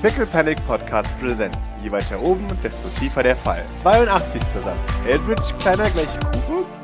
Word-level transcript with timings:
Pickle 0.00 0.26
Panic 0.26 0.64
Podcast 0.64 1.08
Präsenz. 1.18 1.74
Je 1.82 1.90
weiter 1.90 2.22
oben, 2.22 2.46
desto 2.62 2.88
tiefer 2.90 3.24
der 3.24 3.36
Fall. 3.36 3.66
82. 3.72 4.44
Satz. 4.44 5.02
Eldritch 5.04 5.58
kleiner 5.58 5.90
gleich 5.90 6.06
Kubus? 6.20 6.80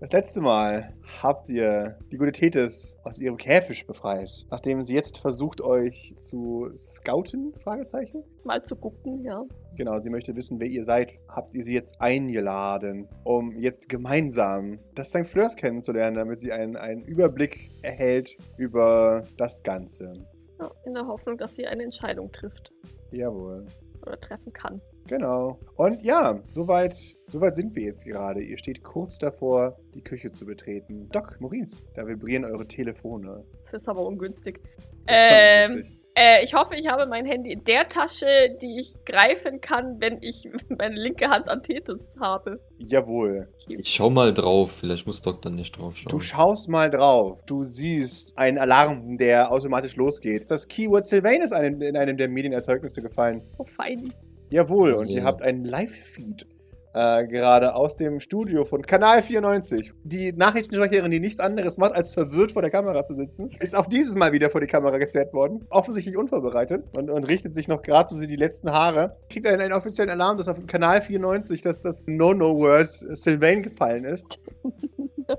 Das 0.00 0.10
letzte 0.10 0.40
Mal 0.40 0.92
habt 1.22 1.48
ihr 1.48 1.96
die 2.10 2.16
gute 2.16 2.32
Tethys 2.32 2.98
aus 3.04 3.20
ihrem 3.20 3.36
Käfig 3.36 3.86
befreit, 3.86 4.44
nachdem 4.50 4.82
sie 4.82 4.94
jetzt 4.94 5.18
versucht, 5.18 5.60
euch 5.60 6.14
zu 6.16 6.68
scouten? 6.76 7.52
Fragezeichen? 7.56 8.24
Mal 8.42 8.60
zu 8.62 8.74
gucken, 8.74 9.22
ja. 9.22 9.40
Genau, 9.76 10.00
sie 10.00 10.10
möchte 10.10 10.34
wissen, 10.34 10.58
wer 10.58 10.66
ihr 10.66 10.84
seid. 10.84 11.12
Habt 11.30 11.54
ihr 11.54 11.62
sie 11.62 11.74
jetzt 11.74 12.00
eingeladen, 12.00 13.08
um 13.22 13.56
jetzt 13.56 13.88
gemeinsam 13.88 14.80
das 14.96 15.10
St. 15.10 15.28
Fleurs 15.28 15.54
kennenzulernen, 15.54 16.16
damit 16.16 16.38
sie 16.38 16.52
einen, 16.52 16.76
einen 16.76 17.04
Überblick 17.04 17.70
erhält 17.82 18.36
über 18.58 19.22
das 19.36 19.62
Ganze? 19.62 20.26
Ja. 20.60 20.70
In 20.84 20.94
der 20.94 21.06
Hoffnung, 21.06 21.36
dass 21.38 21.56
sie 21.56 21.66
eine 21.66 21.82
Entscheidung 21.82 22.30
trifft 22.32 22.72
Jawohl. 23.10 23.66
oder 24.06 24.20
treffen 24.20 24.52
kann. 24.52 24.80
Genau. 25.06 25.58
Und 25.76 26.02
ja, 26.02 26.40
soweit, 26.46 26.94
soweit 27.26 27.56
sind 27.56 27.74
wir 27.76 27.82
jetzt 27.84 28.06
gerade. 28.06 28.42
Ihr 28.42 28.56
steht 28.56 28.82
kurz 28.82 29.18
davor, 29.18 29.76
die 29.94 30.00
Küche 30.02 30.30
zu 30.30 30.46
betreten. 30.46 31.08
Doc, 31.10 31.38
Maurice, 31.40 31.82
da 31.94 32.06
vibrieren 32.06 32.44
eure 32.46 32.66
Telefone. 32.66 33.44
Das 33.62 33.74
ist 33.74 33.88
aber 33.88 34.06
ungünstig. 34.06 34.60
Das 35.06 35.16
ist 35.16 35.72
Ähm, 35.72 35.78
lustig. 35.78 36.00
Äh, 36.16 36.44
ich 36.44 36.54
hoffe, 36.54 36.76
ich 36.76 36.86
habe 36.86 37.06
mein 37.06 37.26
Handy 37.26 37.52
in 37.52 37.64
der 37.64 37.88
Tasche, 37.88 38.26
die 38.62 38.78
ich 38.78 39.04
greifen 39.04 39.60
kann, 39.60 39.96
wenn 40.00 40.18
ich 40.22 40.48
meine 40.68 40.94
linke 40.94 41.28
Hand 41.28 41.48
an 41.48 41.60
Tethys 41.62 42.14
habe. 42.20 42.60
Jawohl. 42.78 43.48
Ich 43.66 43.88
schau 43.92 44.10
mal 44.10 44.32
drauf, 44.32 44.70
vielleicht 44.78 45.06
muss 45.08 45.22
Doc 45.22 45.42
dann 45.42 45.56
nicht 45.56 45.76
drauf 45.76 45.94
Du 46.06 46.20
schauen. 46.20 46.20
schaust 46.20 46.68
mal 46.68 46.88
drauf. 46.88 47.40
Du 47.46 47.64
siehst 47.64 48.38
einen 48.38 48.58
Alarm, 48.58 49.18
der 49.18 49.50
automatisch 49.50 49.96
losgeht. 49.96 50.48
Das 50.50 50.68
Keyword 50.68 51.04
Sylvain 51.04 51.40
ist 51.42 51.52
einem, 51.52 51.82
in 51.82 51.96
einem 51.96 52.16
der 52.16 52.28
Medienerzeugnisse 52.28 53.02
gefallen. 53.02 53.42
Oh, 53.58 53.64
fein. 53.64 54.12
Jawohl, 54.50 54.92
und 54.92 55.08
Ja. 55.08 55.16
ihr 55.16 55.24
habt 55.24 55.42
einen 55.42 55.64
Live-Feed 55.64 56.46
äh, 56.94 57.26
gerade 57.26 57.74
aus 57.74 57.96
dem 57.96 58.20
Studio 58.20 58.64
von 58.64 58.82
Kanal 58.82 59.22
94. 59.22 59.92
Die 60.04 60.32
Nachrichtensprecherin, 60.32 61.10
die 61.10 61.20
nichts 61.20 61.40
anderes 61.40 61.76
macht, 61.76 61.94
als 61.94 62.12
verwirrt 62.12 62.52
vor 62.52 62.62
der 62.62 62.70
Kamera 62.70 63.04
zu 63.04 63.14
sitzen, 63.14 63.50
ist 63.60 63.76
auch 63.76 63.86
dieses 63.86 64.16
Mal 64.16 64.32
wieder 64.32 64.48
vor 64.48 64.60
die 64.60 64.66
Kamera 64.66 64.98
gezerrt 64.98 65.32
worden. 65.32 65.66
Offensichtlich 65.70 66.16
unvorbereitet 66.16 66.84
und, 66.96 67.10
und 67.10 67.24
richtet 67.24 67.52
sich 67.52 67.68
noch 67.68 67.82
gerade 67.82 68.08
so 68.08 68.24
die 68.24 68.36
letzten 68.36 68.70
Haare. 68.70 69.16
Kriegt 69.28 69.46
einen, 69.46 69.60
einen 69.60 69.72
offiziellen 69.72 70.10
Alarm, 70.10 70.36
dass 70.36 70.48
auf 70.48 70.64
Kanal 70.66 71.02
94 71.02 71.62
dass 71.62 71.80
das 71.80 72.06
No-No-Word 72.06 72.88
Sylvain 72.88 73.62
gefallen 73.62 74.04
ist. 74.04 74.38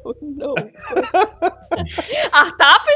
Oh 0.03 0.13
no. 0.21 0.55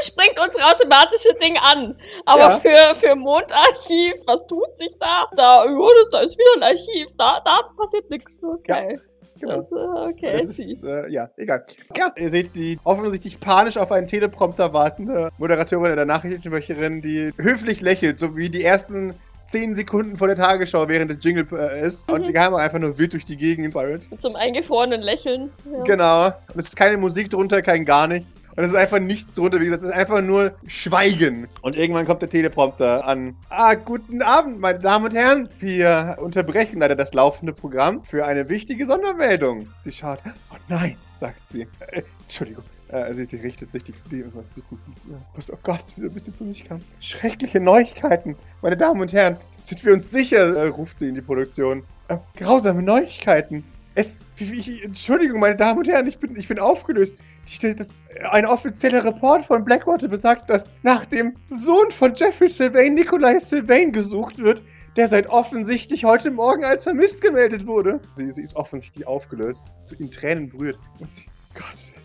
Springt 0.00 0.38
unsere 0.42 0.64
automatische 0.64 1.34
Ding 1.42 1.56
an. 1.58 1.96
Aber 2.26 2.40
Ja. 2.40 2.58
für, 2.60 2.94
für 2.96 3.14
Mondarchiv, 3.14 4.14
was 4.26 4.46
tut 4.46 4.74
sich 4.76 4.92
da? 4.98 5.26
Da, 5.36 5.64
ja, 5.64 5.88
da 6.10 6.20
ist 6.20 6.38
wieder 6.38 6.56
ein 6.56 6.62
Archiv. 6.62 7.08
Da, 7.18 7.40
da 7.44 7.60
passiert 7.76 8.08
nichts. 8.10 8.40
Okay. 8.42 8.98
Genau. 9.40 9.54
Also, 9.60 9.76
okay, 10.06 10.32
Das 10.36 10.58
ist, 10.58 10.84
äh, 10.84 11.08
ja, 11.08 11.30
egal. 11.38 11.64
Ja, 11.96 12.12
ihr 12.16 12.28
seht 12.28 12.54
die 12.54 12.78
offensichtlich 12.84 13.40
panisch 13.40 13.78
auf 13.78 13.90
einen 13.90 14.06
Teleprompter 14.06 14.74
wartende 14.74 15.30
Moderatorin 15.38 15.92
oder 15.92 16.04
Nachrichtensprecherin, 16.04 17.00
die 17.00 17.32
höflich 17.38 17.80
lächelt, 17.80 18.18
so 18.18 18.36
wie 18.36 18.50
die 18.50 18.62
ersten 18.62 19.14
10 19.50 19.74
Sekunden 19.74 20.16
vor 20.16 20.28
der 20.28 20.36
Tagesschau 20.36 20.88
während 20.88 21.10
des 21.10 21.18
Jingle 21.22 21.44
äh, 21.52 21.84
ist 21.84 22.08
und 22.08 22.22
Mhm. 22.22 22.26
die 22.28 22.32
Kamera 22.32 22.62
einfach 22.62 22.78
nur 22.78 22.96
wild 22.98 23.12
durch 23.14 23.24
die 23.24 23.36
Gegend 23.36 23.72
pirate. 23.74 24.06
Mit 24.08 24.20
so 24.20 24.28
einem 24.28 24.36
eingefrorenen 24.36 25.00
Lächeln. 25.00 25.50
Ja. 25.64 25.82
Genau. 25.82 26.26
Und 26.26 26.34
es 26.56 26.68
ist 26.68 26.76
keine 26.76 26.96
Musik 26.96 27.30
drunter, 27.30 27.60
kein 27.60 27.84
gar 27.84 28.06
nichts. 28.06 28.40
Und 28.54 28.62
es 28.62 28.68
ist 28.70 28.76
einfach 28.76 29.00
nichts 29.00 29.34
drunter. 29.34 29.58
Wie 29.58 29.64
gesagt, 29.64 29.82
es 29.82 29.88
ist 29.88 29.94
einfach 29.94 30.22
nur 30.22 30.52
Schweigen. 30.68 31.48
Und 31.62 31.74
irgendwann 31.76 32.06
kommt 32.06 32.22
der 32.22 32.28
Teleprompter 32.28 33.04
an. 33.04 33.34
Ah, 33.48 33.74
guten 33.74 34.22
Abend, 34.22 34.60
meine 34.60 34.78
Damen 34.78 35.06
und 35.06 35.14
Herren. 35.14 35.48
Wir 35.58 36.16
unterbrechen 36.20 36.78
leider 36.78 36.94
das 36.94 37.12
laufende 37.12 37.52
Programm 37.52 38.04
für 38.04 38.24
eine 38.24 38.48
wichtige 38.48 38.86
Sondermeldung. 38.86 39.68
Sie 39.78 39.90
schaut. 39.90 40.20
Oh 40.52 40.56
nein, 40.68 40.96
sagt 41.20 41.48
sie. 41.48 41.62
Äh, 41.90 42.02
Entschuldigung. 42.22 42.62
Äh, 42.92 43.14
sie, 43.14 43.24
sie 43.24 43.36
richtet 43.36 43.70
sich 43.70 43.84
die, 43.84 43.94
die 44.10 44.24
was 44.34 44.50
bisschen, 44.50 44.78
die, 44.86 45.12
oh 45.12 45.58
Gott, 45.62 45.80
wie 45.94 46.00
so 46.00 46.06
ein 46.06 46.12
bisschen 46.12 46.34
zu 46.34 46.44
sich 46.44 46.64
kam. 46.64 46.80
Schreckliche 46.98 47.60
Neuigkeiten, 47.60 48.36
meine 48.62 48.76
Damen 48.76 49.00
und 49.00 49.12
Herren. 49.12 49.36
Sind 49.62 49.84
wir 49.84 49.92
uns 49.92 50.10
sicher, 50.10 50.56
äh, 50.56 50.68
ruft 50.68 50.98
sie 50.98 51.08
in 51.08 51.14
die 51.14 51.20
Produktion. 51.20 51.84
Äh, 52.08 52.18
grausame 52.36 52.82
Neuigkeiten. 52.82 53.64
Es, 53.94 54.18
wie, 54.36 54.52
wie, 54.52 54.82
Entschuldigung, 54.82 55.40
meine 55.40 55.56
Damen 55.56 55.80
und 55.80 55.88
Herren, 55.88 56.06
ich 56.06 56.18
bin, 56.18 56.34
ich 56.36 56.48
bin 56.48 56.58
aufgelöst. 56.58 57.16
Die, 57.62 57.74
das, 57.74 57.88
ein 58.30 58.46
offizieller 58.46 59.04
Report 59.04 59.42
von 59.42 59.64
Blackwater 59.64 60.08
besagt, 60.08 60.50
dass 60.50 60.72
nach 60.82 61.06
dem 61.06 61.34
Sohn 61.48 61.90
von 61.90 62.14
Jeffrey 62.14 62.48
Sylvain, 62.48 62.94
Nikolai 62.94 63.38
Sylvain, 63.38 63.92
gesucht 63.92 64.38
wird, 64.38 64.62
der 64.96 65.06
seit 65.06 65.28
offensichtlich 65.28 66.04
heute 66.04 66.30
Morgen 66.30 66.64
als 66.64 66.84
vermisst 66.84 67.22
gemeldet 67.22 67.66
wurde. 67.66 68.00
Sie, 68.16 68.32
sie 68.32 68.42
ist 68.42 68.56
offensichtlich 68.56 69.06
aufgelöst, 69.06 69.64
zu 69.84 69.94
in 69.96 70.10
Tränen 70.10 70.48
berührt. 70.48 70.78
Und 70.98 71.14
sie, 71.14 71.26
Gott. 71.54 71.99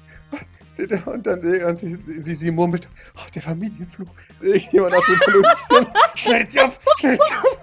Und 1.06 1.26
dann 1.26 1.40
und 1.40 1.78
sie, 1.78 1.96
sie, 1.96 2.36
sie 2.36 2.52
murmelt, 2.52 2.90
oh, 3.16 3.22
der 3.34 3.42
Familienfluch. 3.42 4.08
Irgendjemand 4.42 4.96
aus 4.96 5.06
der 5.06 5.16
Produktion. 5.16 5.88
Schnell 6.16 6.50
sie 6.50 6.62
auf, 6.62 6.80
schnell 6.98 7.16
sie 7.16 7.34
auf. 7.34 7.62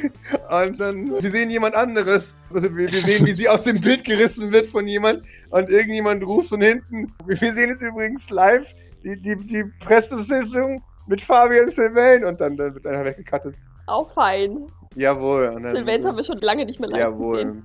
Und 0.50 0.78
dann, 0.78 1.10
wir 1.10 1.30
sehen 1.30 1.50
jemand 1.50 1.74
anderes. 1.74 2.36
Also 2.52 2.68
wir, 2.76 2.86
wir 2.86 2.92
sehen, 2.92 3.26
wie 3.26 3.30
sie 3.30 3.48
aus 3.48 3.64
dem 3.64 3.80
Bild 3.80 4.04
gerissen 4.04 4.52
wird 4.52 4.66
von 4.66 4.86
jemand. 4.86 5.22
Und 5.50 5.70
irgendjemand 5.70 6.24
ruft 6.24 6.50
von 6.50 6.60
hinten. 6.60 7.12
Wir 7.24 7.36
sehen 7.36 7.70
jetzt 7.70 7.82
übrigens 7.82 8.28
live 8.30 8.74
die, 9.04 9.20
die, 9.20 9.36
die 9.36 9.64
Pressesitzung 9.80 10.82
mit 11.06 11.20
Fabian 11.20 11.70
Sylvain. 11.70 12.24
Und 12.24 12.40
dann, 12.40 12.56
dann 12.56 12.74
wird 12.74 12.86
einer 12.86 13.04
weggekattet. 13.04 13.54
Auch 13.86 14.12
fein. 14.12 14.66
Jawohl. 14.96 15.56
Sylvains 15.66 16.04
haben 16.04 16.16
wir 16.16 16.24
schon 16.24 16.38
lange 16.38 16.64
nicht 16.66 16.80
mehr 16.80 16.90
live 16.90 17.16
gesehen. 17.16 17.64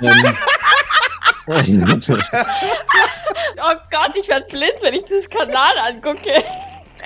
Jawohl. 0.00 0.34
Oh 3.66 3.74
Gott, 3.90 4.16
ich 4.18 4.28
werde 4.28 4.46
blind, 4.50 4.74
wenn 4.82 4.94
ich 4.94 5.04
dieses 5.04 5.28
Kanal 5.28 5.72
angucke. 5.88 6.30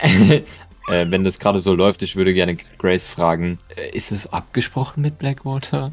äh, 0.88 1.10
wenn 1.10 1.24
das 1.24 1.38
gerade 1.38 1.58
so 1.58 1.74
läuft, 1.74 2.02
ich 2.02 2.16
würde 2.16 2.34
gerne 2.34 2.56
Grace 2.78 3.04
fragen, 3.04 3.58
äh, 3.76 3.90
ist 3.90 4.12
es 4.12 4.32
abgesprochen 4.32 5.02
mit 5.02 5.18
Blackwater? 5.18 5.92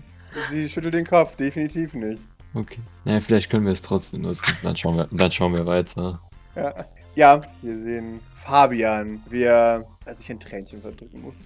Sie 0.50 0.68
schüttelt 0.68 0.94
den 0.94 1.06
Kopf, 1.06 1.36
definitiv 1.36 1.94
nicht. 1.94 2.22
Okay. 2.54 2.80
Naja, 3.04 3.20
vielleicht 3.20 3.50
können 3.50 3.66
wir 3.66 3.74
es 3.74 3.82
trotzdem 3.82 4.22
nutzen. 4.22 4.56
Dann 4.64 4.76
schauen 4.76 4.98
wir, 4.98 5.08
dann 5.12 5.32
schauen 5.32 5.54
wir 5.54 5.66
weiter. 5.66 6.22
Ja. 6.56 6.86
ja, 7.16 7.42
wir 7.62 7.78
sehen 7.78 8.22
Fabian, 8.34 9.22
wie 9.30 9.44
er 9.44 9.86
sich 10.08 10.30
ein 10.32 10.40
Tränchen 10.40 10.82
verdrücken 10.82 11.22
muss. 11.22 11.42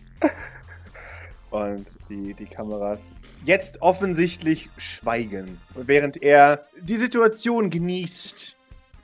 Und 1.51 1.97
die, 2.09 2.33
die 2.35 2.45
Kameras 2.45 3.15
jetzt 3.43 3.81
offensichtlich 3.81 4.69
schweigen. 4.77 5.59
Und 5.73 5.87
während 5.87 6.21
er 6.21 6.67
die 6.79 6.97
Situation 6.97 7.71
genießt 7.71 8.55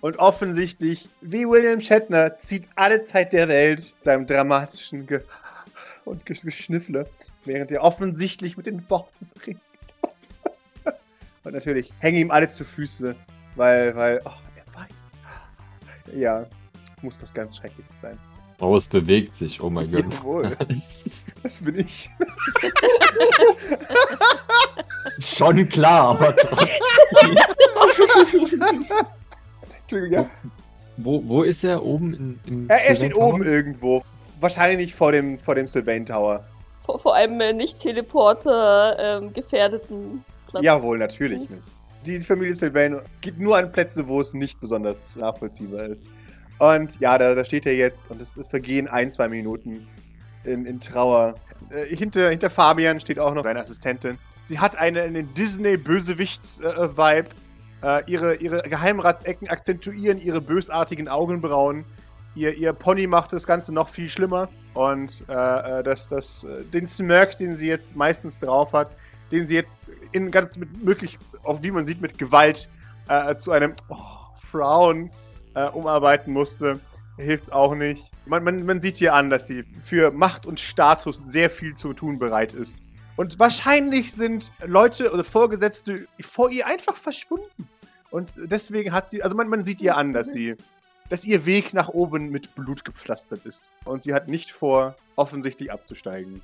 und 0.01 0.19
offensichtlich, 0.19 1.09
wie 1.21 1.47
William 1.47 1.81
Shatner, 1.81 2.37
zieht 2.37 2.69
alle 2.75 3.03
Zeit 3.03 3.33
der 3.33 3.47
Welt 3.47 3.95
seinem 3.99 4.27
dramatischen 4.27 5.07
Ge 5.07 5.21
und 6.05 6.23
Gesch- 6.25 6.45
Geschniffle, 6.45 7.09
während 7.45 7.71
er 7.71 7.81
offensichtlich 7.81 8.57
mit 8.57 8.67
den 8.67 8.87
Worten 8.91 9.27
bringt. 9.33 9.59
und 11.43 11.53
natürlich 11.53 11.91
hängen 11.97 12.17
ihm 12.19 12.31
alle 12.31 12.47
zu 12.47 12.63
Füße, 12.63 13.15
weil, 13.55 13.95
weil, 13.95 14.21
ach, 14.25 14.39
er 14.55 14.73
weint. 14.75 14.93
Ja, 16.15 16.45
muss 17.01 17.19
was 17.19 17.33
ganz 17.33 17.57
Schreckliches 17.57 18.01
sein. 18.01 18.19
Oh, 18.59 18.75
es 18.77 18.87
bewegt 18.87 19.35
sich. 19.35 19.61
Oh 19.61 19.69
mein 19.69 19.91
Gott. 19.91 20.05
Jawohl, 20.13 20.57
das 20.67 21.61
bin 21.63 21.79
ich. 21.79 22.09
Schon 25.19 25.67
klar, 25.69 26.09
aber 26.11 26.35
trotzdem. 26.35 27.37
Entschuldigung, 29.81 30.11
ja. 30.11 30.29
Wo, 30.97 31.21
wo 31.27 31.43
ist 31.43 31.63
er? 31.63 31.83
Oben 31.83 32.13
in, 32.13 32.39
im 32.45 32.69
Er, 32.69 32.85
er 32.85 32.95
steht 32.95 33.15
oben 33.15 33.43
irgendwo. 33.43 34.01
Wahrscheinlich 34.39 34.95
vor 34.95 35.11
dem, 35.11 35.37
vor 35.37 35.55
dem 35.55 35.67
Sylvain 35.67 36.05
Tower. 36.05 36.45
Vor, 36.85 36.99
vor 36.99 37.15
einem 37.15 37.39
äh, 37.41 37.53
nicht-Teleporter 37.53 38.97
ähm, 38.99 39.33
gefährdeten 39.33 40.23
Platz. 40.47 40.63
Jawohl, 40.63 40.97
natürlich 40.97 41.49
nicht. 41.49 41.63
Die 42.05 42.19
Familie 42.19 42.53
Sylvain 42.53 43.01
geht 43.21 43.39
nur 43.39 43.57
an 43.57 43.71
Plätze, 43.71 44.07
wo 44.07 44.21
es 44.21 44.33
nicht 44.33 44.59
besonders 44.59 45.15
nachvollziehbar 45.15 45.85
ist. 45.85 46.05
Und 46.59 46.99
ja, 46.99 47.17
da, 47.17 47.35
da 47.35 47.43
steht 47.43 47.65
er 47.65 47.75
jetzt 47.75 48.09
und 48.09 48.21
es, 48.21 48.37
es 48.37 48.47
vergehen 48.47 48.87
ein, 48.87 49.11
zwei 49.11 49.27
Minuten 49.27 49.87
in, 50.43 50.65
in 50.65 50.79
Trauer. 50.79 51.35
Äh, 51.69 51.95
hinter, 51.95 52.29
hinter 52.29 52.49
Fabian 52.49 52.99
steht 52.99 53.19
auch 53.19 53.33
noch 53.33 53.43
seine 53.43 53.59
Assistentin. 53.59 54.17
Sie 54.43 54.59
hat 54.59 54.77
eine, 54.77 55.01
einen 55.01 55.33
Disney-Bösewichts-Vibe. 55.33 57.29
Äh, 57.83 58.03
ihre, 58.07 58.35
ihre 58.35 58.61
Geheimratsecken 58.61 59.49
akzentuieren 59.49 60.19
ihre 60.19 60.39
bösartigen 60.39 61.07
Augenbrauen. 61.07 61.83
Ihr, 62.35 62.55
ihr 62.55 62.73
Pony 62.73 63.07
macht 63.07 63.33
das 63.33 63.45
Ganze 63.47 63.73
noch 63.73 63.89
viel 63.89 64.07
schlimmer. 64.07 64.49
Und 64.73 65.23
äh, 65.29 65.33
äh, 65.79 65.83
das, 65.83 66.07
das, 66.07 66.43
äh, 66.43 66.63
den 66.65 66.85
Smirk, 66.85 67.37
den 67.37 67.55
sie 67.55 67.67
jetzt 67.67 67.95
meistens 67.95 68.39
drauf 68.39 68.73
hat, 68.73 68.91
den 69.31 69.47
sie 69.47 69.55
jetzt 69.55 69.87
in 70.11 70.31
ganz 70.31 70.57
mit 70.57 70.83
möglich, 70.83 71.17
auf 71.43 71.63
wie 71.63 71.71
man 71.71 71.85
sieht, 71.85 72.01
mit 72.01 72.17
Gewalt 72.17 72.69
äh, 73.09 73.35
zu 73.35 73.51
einem 73.51 73.73
oh, 73.89 73.97
Frown 74.33 75.09
äh, 75.55 75.69
umarbeiten 75.69 76.31
musste, 76.31 76.79
hilft's 77.17 77.49
auch 77.49 77.75
nicht. 77.75 78.11
Man, 78.25 78.43
man, 78.43 78.65
man 78.65 78.81
sieht 78.81 79.01
ihr 79.01 79.13
an, 79.13 79.29
dass 79.29 79.47
sie 79.47 79.63
für 79.75 80.11
Macht 80.11 80.45
und 80.45 80.59
Status 80.59 81.31
sehr 81.31 81.49
viel 81.49 81.73
zu 81.73 81.93
tun 81.93 82.19
bereit 82.19 82.53
ist. 82.53 82.77
Und 83.15 83.39
wahrscheinlich 83.39 84.11
sind 84.11 84.51
Leute 84.65 85.11
oder 85.11 85.23
Vorgesetzte 85.23 86.05
vor 86.21 86.51
ihr 86.51 86.67
einfach 86.67 86.95
verschwunden. 86.95 87.69
Und 88.11 88.31
deswegen 88.51 88.91
hat 88.91 89.09
sie, 89.09 89.23
also 89.23 89.35
man, 89.35 89.47
man 89.47 89.63
sieht 89.63 89.81
ihr 89.81 89.95
an, 89.95 90.13
dass 90.13 90.33
sie, 90.33 90.55
dass 91.09 91.25
ihr 91.25 91.45
Weg 91.45 91.73
nach 91.73 91.89
oben 91.89 92.29
mit 92.29 92.53
Blut 92.55 92.83
gepflastert 92.83 93.45
ist. 93.45 93.63
Und 93.85 94.03
sie 94.03 94.13
hat 94.13 94.27
nicht 94.27 94.51
vor, 94.51 94.95
offensichtlich 95.15 95.71
abzusteigen. 95.71 96.41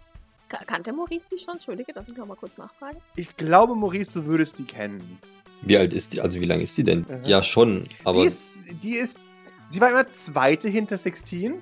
Ka- 0.52 0.66
Kannte 0.66 0.92
Maurice 0.92 1.26
die 1.32 1.38
schon? 1.38 1.54
Entschuldige, 1.54 1.94
darf 1.94 2.08
ich 2.10 2.16
noch 2.18 2.26
mal 2.28 2.36
kurz 2.36 2.58
nachfragen? 2.58 2.98
Ich 3.16 3.38
glaube, 3.38 3.74
Maurice, 3.76 4.12
du 4.12 4.26
würdest 4.26 4.60
die 4.60 4.66
kennen. 4.66 5.18
Wie 5.62 5.78
alt 5.78 5.94
ist 5.94 6.12
die? 6.12 6.20
Also 6.20 6.42
wie 6.42 6.46
lange 6.46 6.64
ist 6.64 6.78
die 6.78 6.84
denn? 6.84 7.06
Mhm. 7.08 7.24
Ja, 7.26 7.42
schon. 7.42 7.88
Aber. 8.04 8.20
die 8.20 8.26
ist, 8.28 8.68
die 8.84 8.96
ist, 8.96 9.24
sie 9.70 9.80
war 9.80 9.90
immer 9.92 10.08
Zweite 10.10 10.68
hinter 10.68 10.98
Sextin. 10.98 11.62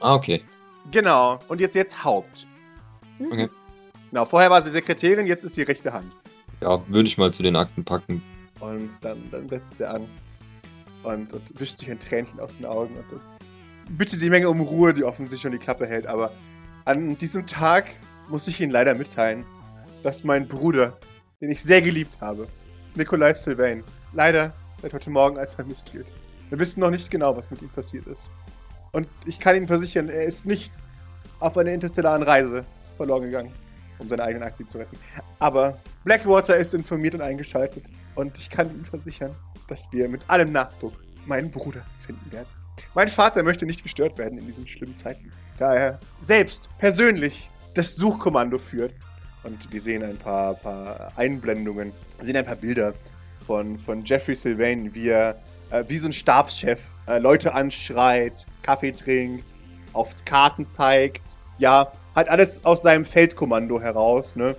ah, 0.00 0.14
okay. 0.14 0.42
Genau. 0.92 1.40
Und 1.48 1.60
jetzt, 1.60 1.74
jetzt 1.74 2.04
Haupt. 2.04 2.46
Hm? 3.18 3.26
Okay. 3.32 3.48
Genau, 4.10 4.24
vorher 4.24 4.50
war 4.50 4.62
sie 4.62 4.70
Sekretärin, 4.70 5.26
jetzt 5.26 5.44
ist 5.44 5.54
sie 5.56 5.62
rechte 5.62 5.92
Hand. 5.92 6.10
Ja, 6.60 6.80
würde 6.88 7.08
ich 7.08 7.18
mal 7.18 7.32
zu 7.32 7.42
den 7.42 7.56
Akten 7.56 7.84
packen. 7.84 8.22
Und 8.60 9.04
dann, 9.04 9.18
dann 9.30 9.48
setzt 9.48 9.80
er 9.80 9.94
an 9.94 10.06
und, 11.02 11.32
und 11.32 11.60
wischt 11.60 11.78
sich 11.78 11.90
ein 11.90 11.98
Tränchen 11.98 12.38
aus 12.40 12.56
den 12.56 12.66
Augen 12.66 12.96
und 12.96 13.04
dann 13.10 13.96
bittet 13.96 14.22
die 14.22 14.30
Menge 14.30 14.48
um 14.48 14.60
Ruhe, 14.60 14.94
die 14.94 15.04
offensichtlich 15.04 15.40
schon 15.42 15.52
die 15.52 15.58
Klappe 15.58 15.86
hält. 15.86 16.06
Aber 16.06 16.32
an 16.84 17.16
diesem 17.18 17.46
Tag 17.46 17.86
muss 18.28 18.48
ich 18.48 18.60
Ihnen 18.60 18.70
leider 18.70 18.94
mitteilen, 18.94 19.44
dass 20.02 20.24
mein 20.24 20.46
Bruder, 20.46 20.96
den 21.40 21.50
ich 21.50 21.62
sehr 21.62 21.82
geliebt 21.82 22.20
habe, 22.20 22.46
Nikolai 22.94 23.34
Sylvain, 23.34 23.84
leider 24.12 24.52
seit 24.82 24.92
heute 24.92 25.10
Morgen 25.10 25.38
als 25.38 25.54
vermisst 25.54 25.92
gilt. 25.92 26.06
Wir 26.50 26.58
wissen 26.58 26.80
noch 26.80 26.90
nicht 26.90 27.10
genau, 27.10 27.36
was 27.36 27.50
mit 27.50 27.62
ihm 27.62 27.68
passiert 27.70 28.06
ist. 28.06 28.30
Und 28.92 29.08
ich 29.26 29.38
kann 29.38 29.56
Ihnen 29.56 29.66
versichern, 29.66 30.08
er 30.08 30.24
ist 30.24 30.46
nicht 30.46 30.72
auf 31.40 31.56
einer 31.56 31.72
interstellaren 31.72 32.22
Reise 32.22 32.64
verloren 32.96 33.24
gegangen, 33.24 33.52
um 33.98 34.08
seine 34.08 34.22
eigenen 34.22 34.44
Aktien 34.44 34.68
zu 34.68 34.78
retten. 34.78 34.96
Aber 35.38 35.78
Blackwater 36.04 36.56
ist 36.56 36.74
informiert 36.74 37.14
und 37.14 37.20
eingeschaltet. 37.20 37.84
Und 38.14 38.36
ich 38.38 38.50
kann 38.50 38.70
Ihnen 38.70 38.84
versichern, 38.84 39.34
dass 39.68 39.88
wir 39.92 40.08
mit 40.08 40.28
allem 40.28 40.52
Nachdruck 40.52 40.94
meinen 41.26 41.50
Bruder 41.50 41.82
finden 41.98 42.32
werden. 42.32 42.48
Mein 42.94 43.08
Vater 43.08 43.42
möchte 43.42 43.66
nicht 43.66 43.82
gestört 43.82 44.16
werden 44.18 44.38
in 44.38 44.46
diesen 44.46 44.66
schlimmen 44.66 44.96
Zeiten. 44.96 45.30
Da 45.58 45.74
er 45.74 46.00
selbst 46.20 46.68
persönlich 46.78 47.50
das 47.78 47.96
Suchkommando 47.96 48.58
führt. 48.58 48.92
Und 49.44 49.72
wir 49.72 49.80
sehen 49.80 50.02
ein 50.02 50.18
paar, 50.18 50.54
paar 50.54 51.12
Einblendungen, 51.16 51.92
wir 52.18 52.26
sehen 52.26 52.36
ein 52.36 52.44
paar 52.44 52.56
Bilder 52.56 52.92
von, 53.46 53.78
von 53.78 54.04
Jeffrey 54.04 54.34
Sylvain, 54.34 54.92
wie 54.94 55.08
er 55.08 55.40
äh, 55.70 55.84
wie 55.86 55.98
so 55.98 56.06
ein 56.06 56.12
Stabschef 56.12 56.92
äh, 57.06 57.18
Leute 57.18 57.54
anschreit, 57.54 58.46
Kaffee 58.62 58.92
trinkt, 58.92 59.54
auf 59.92 60.14
Karten 60.24 60.66
zeigt. 60.66 61.36
Ja, 61.58 61.92
halt 62.14 62.28
alles 62.28 62.64
aus 62.64 62.82
seinem 62.82 63.04
Feldkommando 63.04 63.80
heraus. 63.80 64.36
Ne? 64.36 64.56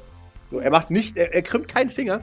So, 0.51 0.59
er 0.59 0.71
macht 0.71 0.91
nicht, 0.91 1.17
er, 1.17 1.33
er 1.33 1.41
krümmt 1.41 1.67
keinen 1.67 1.89
Finger. 1.89 2.21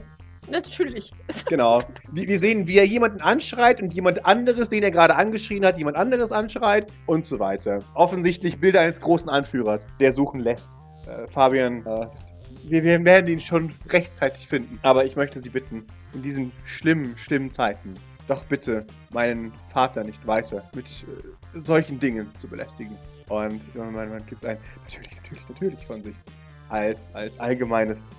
Natürlich. 0.49 1.13
Genau. 1.49 1.83
Wir, 2.13 2.29
wir 2.29 2.39
sehen, 2.39 2.67
wie 2.67 2.79
er 2.79 2.87
jemanden 2.87 3.21
anschreit 3.21 3.83
und 3.83 3.93
jemand 3.93 4.25
anderes, 4.25 4.69
den 4.69 4.83
er 4.83 4.91
gerade 4.91 5.17
angeschrien 5.17 5.65
hat, 5.65 5.77
jemand 5.79 5.97
anderes 5.97 6.33
anschreit 6.33 6.91
und 7.07 7.25
so 7.25 7.39
weiter. 7.39 7.81
Offensichtlich 7.95 8.59
Bilder 8.59 8.81
eines 8.81 9.01
großen 9.01 9.29
Anführers, 9.29 9.87
der 10.01 10.13
suchen 10.13 10.41
lässt. 10.41 10.77
Äh, 11.07 11.27
Fabian, 11.29 11.85
äh, 11.87 12.09
wir, 12.65 12.83
wir 12.83 13.05
werden 13.05 13.29
ihn 13.29 13.41
schon 13.41 13.73
rechtzeitig 13.89 14.47
finden. 14.47 14.79
Aber 14.83 15.05
ich 15.05 15.17
möchte 15.17 15.41
Sie 15.41 15.51
bitten, 15.51 15.87
in 16.15 16.23
diesen 16.23 16.53
schlimmen, 16.65 17.17
schlimmen 17.17 17.51
Zeiten, 17.51 17.95
doch 18.29 18.45
bitte 18.45 18.85
meinen 19.11 19.53
Vater 19.73 20.03
nicht 20.05 20.27
weiter 20.27 20.69
mit 20.75 20.87
äh, 20.87 21.59
solchen 21.59 21.99
Dingen 21.99 22.35
zu 22.35 22.49
belästigen. 22.49 22.97
Und 23.29 23.75
man, 23.75 23.93
man 23.95 24.27
gibt 24.27 24.45
ein 24.45 24.59
natürlich, 24.83 25.17
natürlich, 25.17 25.49
natürlich 25.49 25.87
von 25.87 26.03
sich 26.03 26.15
als, 26.69 27.15
als 27.15 27.39
allgemeines 27.39 28.15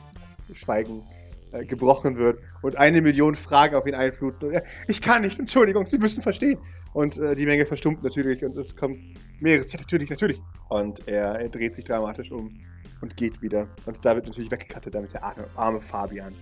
Schweigen 0.53 1.03
äh, 1.51 1.65
gebrochen 1.65 2.17
wird 2.17 2.39
und 2.61 2.75
eine 2.77 3.01
Million 3.01 3.35
Fragen 3.35 3.75
auf 3.75 3.85
ihn 3.85 3.95
einfluten. 3.95 4.59
Ich 4.87 5.01
kann 5.01 5.21
nicht, 5.21 5.39
Entschuldigung, 5.39 5.85
Sie 5.85 5.97
müssen 5.97 6.21
verstehen. 6.21 6.59
Und 6.93 7.17
äh, 7.17 7.35
die 7.35 7.45
Menge 7.45 7.65
verstummt 7.65 8.03
natürlich 8.03 8.43
und 8.43 8.57
es 8.57 8.75
kommt 8.75 8.99
mehres, 9.39 9.71
ja, 9.71 9.79
natürlich, 9.79 10.09
natürlich. 10.09 10.41
Und 10.69 11.07
er, 11.07 11.39
er 11.39 11.49
dreht 11.49 11.75
sich 11.75 11.85
dramatisch 11.85 12.31
um 12.31 12.59
und 13.01 13.15
geht 13.17 13.41
wieder. 13.41 13.67
Und 13.85 14.03
da 14.03 14.15
wird 14.15 14.25
natürlich 14.25 14.51
weggekattet, 14.51 14.95
damit 14.95 15.13
der 15.13 15.23
arme, 15.55 15.81
Fabian 15.81 16.35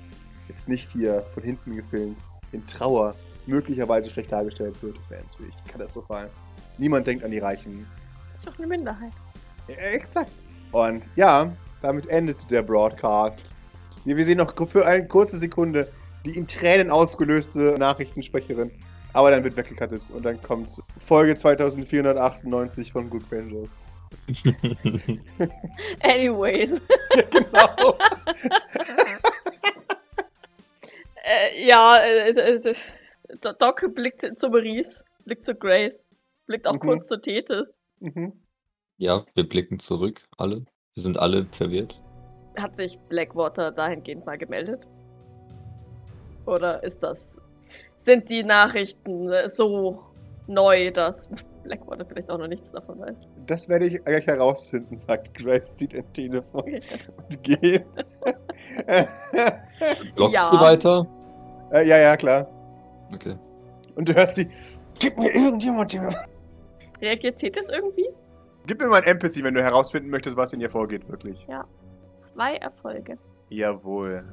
jetzt 0.48 0.68
nicht 0.68 0.90
hier 0.92 1.22
von 1.24 1.44
hinten 1.44 1.76
gefilmt, 1.76 2.18
in 2.52 2.66
Trauer 2.68 3.16
möglicherweise 3.48 4.10
schlecht 4.10 4.32
dargestellt 4.32 4.82
wird. 4.82 4.98
Das 4.98 5.10
wäre 5.10 5.24
natürlich 5.24 5.56
katastrophal. 5.68 6.30
Niemand 6.78 7.08
denkt 7.08 7.24
an 7.24 7.32
die 7.32 7.40
Reichen. 7.40 7.88
Das 8.32 8.40
ist 8.40 8.48
doch 8.48 8.58
eine 8.58 8.68
Minderheit. 8.68 9.12
Ja, 9.68 9.76
exakt. 9.76 10.32
Und 10.72 11.12
ja, 11.16 11.52
damit 11.82 12.08
endet 12.08 12.50
der 12.52 12.62
Broadcast. 12.62 13.54
Wir 14.04 14.18
wir 14.18 14.26
sehen 14.26 14.38
noch 14.38 14.54
für 14.68 14.86
eine 14.86 15.08
kurze 15.08 15.38
Sekunde 15.38 15.88
die 16.26 16.38
in 16.38 16.48
Tränen 16.48 16.90
aufgelöste 16.90 17.76
Nachrichtensprecherin. 17.78 18.72
Aber 19.14 19.32
dann 19.32 19.44
wird 19.44 19.56
weggekattet 19.56 20.12
und 20.14 20.26
dann 20.26 20.42
kommt 20.42 20.82
Folge 20.98 21.38
2498 21.38 22.92
von 22.92 23.10
Good 23.10 23.24
Rangers. 23.32 23.82
Anyways. 26.02 26.82
genau. 27.32 27.98
Äh, 31.28 31.68
ja, 31.68 31.98
äh, 31.98 32.30
äh, 32.30 32.52
äh, 32.54 32.74
Doc 33.58 33.84
blickt 33.96 34.22
zu 34.38 34.50
Maurice, 34.50 35.04
blickt 35.26 35.44
zu 35.44 35.56
Grace, 35.56 36.08
blickt 36.46 36.68
auch 36.68 36.76
Mhm. 36.76 36.80
kurz 36.80 37.08
zu 37.08 37.20
Tethys. 37.20 37.78
mhm. 38.00 38.34
Ja, 38.98 39.26
wir 39.34 39.50
blicken 39.50 39.80
zurück, 39.80 40.24
alle. 40.38 40.66
Wir 40.94 41.04
sind 41.04 41.18
alle 41.18 41.46
verwirrt. 41.48 42.00
Hat 42.58 42.76
sich 42.76 42.98
Blackwater 43.10 43.72
dahingehend 43.72 44.26
mal 44.26 44.38
gemeldet? 44.38 44.88
Oder 46.46 46.84
ist 46.84 47.00
das. 47.04 47.38
Sind 47.98 48.30
die 48.30 48.44
Nachrichten 48.44 49.30
äh, 49.32 49.50
so 49.50 50.02
neu, 50.48 50.92
dass 50.92 51.30
Blackwater 51.66 52.06
vielleicht 52.06 52.30
auch 52.32 52.38
noch 52.38 52.48
nichts 52.48 52.72
davon 52.72 53.00
weiß? 53.00 53.28
Das 53.46 53.68
werde 53.68 53.88
ich 53.88 54.04
gleich 54.04 54.28
herausfinden, 54.28 54.96
sagt 54.96 55.34
Grace, 55.34 55.76
zieht 55.76 55.94
ein 55.96 56.12
Telefon 56.14 56.64
und 57.18 57.44
geht. 57.44 57.86
Blockst 60.16 60.34
Ja. 60.34 60.50
du 60.52 60.60
weiter? 60.60 61.08
äh, 61.72 61.88
ja, 61.88 61.98
ja, 61.98 62.16
klar. 62.16 62.48
Okay. 63.14 63.38
Und 63.96 64.10
du 64.10 64.16
hörst 64.16 64.36
sie. 64.36 64.48
Gib 65.00 65.18
mir 65.18 65.34
irgendjemand, 65.34 65.94
der 65.94 66.10
Reagiert 67.02 67.38
Tethys 67.38 67.70
irgendwie? 67.70 68.08
Gib 68.68 68.82
mir 68.82 68.88
mal 68.88 69.02
ein 69.02 69.08
Empathy, 69.08 69.44
wenn 69.44 69.54
du 69.54 69.62
herausfinden 69.62 70.10
möchtest, 70.10 70.38
was 70.38 70.54
in 70.54 70.62
ihr 70.62 70.70
vorgeht, 70.70 71.08
wirklich. 71.10 71.46
Zwei 72.20 72.56
Erfolge. 72.56 73.18
Jawohl. 73.50 74.24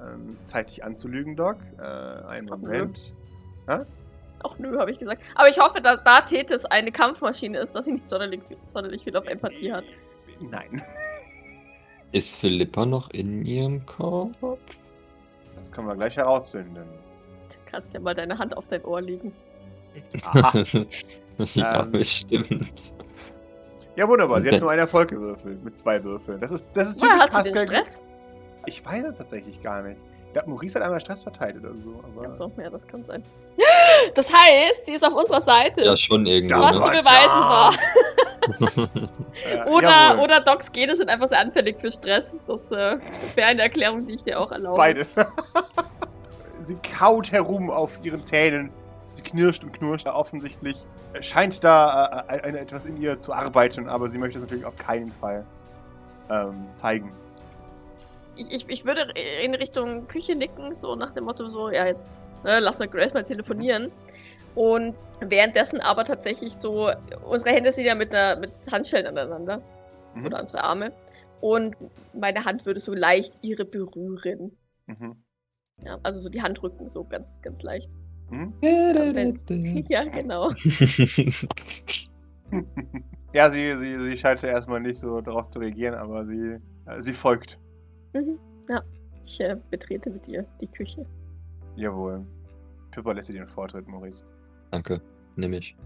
Ähm, 0.00 0.36
Zeit, 0.40 0.70
dich 0.70 0.84
anzulügen, 0.84 1.36
Doc. 1.36 1.56
Äh, 1.78 1.82
einen 1.82 2.46
Moment. 2.46 3.14
Ach 4.44 4.58
nö, 4.58 4.78
habe 4.78 4.90
ich 4.90 4.98
gesagt. 4.98 5.22
Aber 5.34 5.48
ich 5.48 5.58
hoffe, 5.58 5.80
dass 5.80 6.02
da 6.04 6.20
Tethys 6.20 6.64
eine 6.66 6.92
Kampfmaschine 6.92 7.58
ist, 7.58 7.74
dass 7.74 7.86
sie 7.86 7.92
nicht 7.92 8.08
sonderlich, 8.08 8.42
viel- 8.44 8.56
sonderlich 8.64 9.02
viel 9.04 9.16
auf 9.16 9.26
Empathie 9.28 9.72
hat. 9.72 9.84
Nein. 10.40 10.82
Ist 12.12 12.36
Philippa 12.36 12.86
noch 12.86 13.10
in 13.10 13.44
ihrem 13.44 13.84
Kopf? 13.86 14.36
Das 15.54 15.72
können 15.72 15.88
wir 15.88 15.96
gleich 15.96 16.16
herausfinden. 16.16 16.76
Du 17.48 17.70
kannst 17.70 17.94
ja 17.94 18.00
mal 18.00 18.14
deine 18.14 18.38
Hand 18.38 18.56
auf 18.56 18.68
dein 18.68 18.84
Ohr 18.84 19.00
legen. 19.00 19.32
Aha. 20.24 20.52
ja, 21.54 21.82
Ähm. 21.82 21.90
bestimmt. 21.92 22.94
Ja, 23.96 24.06
wunderbar. 24.08 24.40
Sie 24.42 24.50
hat 24.50 24.60
nur 24.60 24.70
einen 24.70 24.80
Erfolg 24.80 25.08
gewürfelt. 25.08 25.64
Mit 25.64 25.76
zwei 25.78 26.02
Würfeln. 26.04 26.38
Das 26.40 26.52
ist, 26.52 26.68
das 26.74 26.90
ist 26.90 27.00
typisch 27.00 27.20
hat 27.20 27.32
sie 27.32 27.42
den 27.50 27.54
Pascal. 27.54 27.66
Stress? 27.66 28.04
Ich 28.66 28.84
weiß 28.84 29.04
es 29.04 29.14
tatsächlich 29.16 29.60
gar 29.62 29.82
nicht. 29.82 29.98
Ich 30.26 30.32
glaube, 30.32 30.50
Maurice 30.50 30.78
hat 30.78 30.84
einmal 30.84 31.00
Stress 31.00 31.22
verteilt 31.22 31.56
oder 31.56 31.74
so. 31.76 32.02
Aber 32.02 32.26
Achso, 32.26 32.52
ja, 32.58 32.68
das 32.68 32.86
kann 32.86 33.02
sein. 33.04 33.22
Das 34.14 34.32
heißt, 34.32 34.86
sie 34.86 34.94
ist 34.94 35.04
auf 35.06 35.14
unserer 35.14 35.40
Seite. 35.40 35.84
Ja, 35.84 35.96
schon 35.96 36.26
irgendwie. 36.26 36.54
Ja, 36.54 36.62
was 36.62 36.82
zu 36.82 36.90
ne? 36.90 37.02
beweisen 37.02 37.76
Ja. 38.60 39.64
war. 39.64 39.66
Oder, 39.66 39.88
jawohl. 39.90 40.24
oder 40.24 40.40
Docs 40.40 40.70
Gene 40.72 40.94
sind 40.96 41.08
einfach 41.10 41.28
sehr 41.28 41.40
anfällig 41.40 41.78
für 41.80 41.90
Stress. 41.90 42.34
Das 42.46 42.70
äh, 42.70 42.98
wäre 43.34 43.48
eine 43.48 43.62
Erklärung, 43.62 44.04
die 44.06 44.14
ich 44.14 44.22
dir 44.24 44.38
auch 44.40 44.50
erlaube. 44.52 44.76
Beides. 44.76 45.16
sie 46.58 46.76
kaut 46.98 47.32
herum 47.32 47.70
auf 47.70 47.98
ihren 48.02 48.22
Zähnen. 48.22 48.70
Sie 49.12 49.22
knirscht 49.22 49.64
und 49.64 49.72
knirscht. 49.72 50.06
Offensichtlich 50.06 50.76
scheint 51.20 51.62
da 51.64 52.24
äh, 52.28 52.40
ein- 52.42 52.54
etwas 52.56 52.86
in 52.86 53.00
ihr 53.00 53.18
zu 53.18 53.32
arbeiten, 53.32 53.88
aber 53.88 54.08
sie 54.08 54.18
möchte 54.18 54.38
es 54.38 54.42
natürlich 54.44 54.64
auf 54.64 54.76
keinen 54.76 55.10
Fall 55.12 55.44
ähm, 56.30 56.66
zeigen. 56.72 57.12
Ich, 58.36 58.52
ich, 58.52 58.68
ich 58.68 58.84
würde 58.84 59.12
in 59.42 59.54
Richtung 59.54 60.06
Küche 60.08 60.34
nicken, 60.34 60.74
so 60.74 60.94
nach 60.94 61.12
dem 61.14 61.24
Motto, 61.24 61.48
so, 61.48 61.70
ja, 61.70 61.86
jetzt 61.86 62.22
ne, 62.46 62.60
lass 62.60 62.78
mal 62.78 62.88
Grace 62.88 63.12
mal 63.12 63.24
telefonieren. 63.24 63.92
Und 64.54 64.94
währenddessen 65.20 65.80
aber 65.80 66.04
tatsächlich 66.04 66.52
so, 66.54 66.90
unsere 67.28 67.50
Hände 67.50 67.72
sind 67.72 67.84
ja 67.84 67.94
mit, 67.94 68.14
einer, 68.14 68.40
mit 68.40 68.52
Handschellen 68.72 69.06
aneinander. 69.06 69.60
Mhm. 70.14 70.26
Oder 70.26 70.40
unsere 70.40 70.64
Arme. 70.64 70.92
Und 71.42 71.76
meine 72.14 72.44
Hand 72.44 72.64
würde 72.64 72.80
so 72.80 72.94
leicht 72.94 73.34
ihre 73.42 73.66
berühren. 73.66 74.56
Mhm. 74.86 75.22
Ja, 75.84 75.98
also 76.02 76.18
so 76.18 76.30
die 76.30 76.40
Handrücken, 76.40 76.88
so 76.88 77.04
ganz, 77.04 77.42
ganz 77.42 77.62
leicht. 77.62 77.90
Mhm. 78.30 78.54
Ja, 78.62 80.04
genau. 80.04 80.50
ja, 83.34 83.50
sie, 83.50 83.74
sie, 83.74 84.00
sie 84.00 84.16
scheint 84.16 84.40
ja 84.40 84.48
erstmal 84.48 84.80
nicht 84.80 84.96
so 84.96 85.20
darauf 85.20 85.50
zu 85.50 85.58
reagieren, 85.58 85.94
aber 85.94 86.24
sie, 86.24 86.58
äh, 86.86 87.00
sie 87.00 87.12
folgt. 87.12 87.58
Mhm. 88.14 88.38
Ja, 88.70 88.82
ich 89.22 89.38
äh, 89.40 89.56
betrete 89.70 90.10
mit 90.10 90.26
ihr 90.28 90.46
die 90.60 90.66
Küche. 90.66 91.04
Jawohl. 91.76 92.24
Pippa 92.96 93.12
lässt 93.12 93.28
dir 93.28 93.34
den 93.34 93.46
Vortritt, 93.46 93.86
Maurice. 93.86 94.24
Danke, 94.70 95.02
nehme 95.36 95.58
ich. 95.58 95.76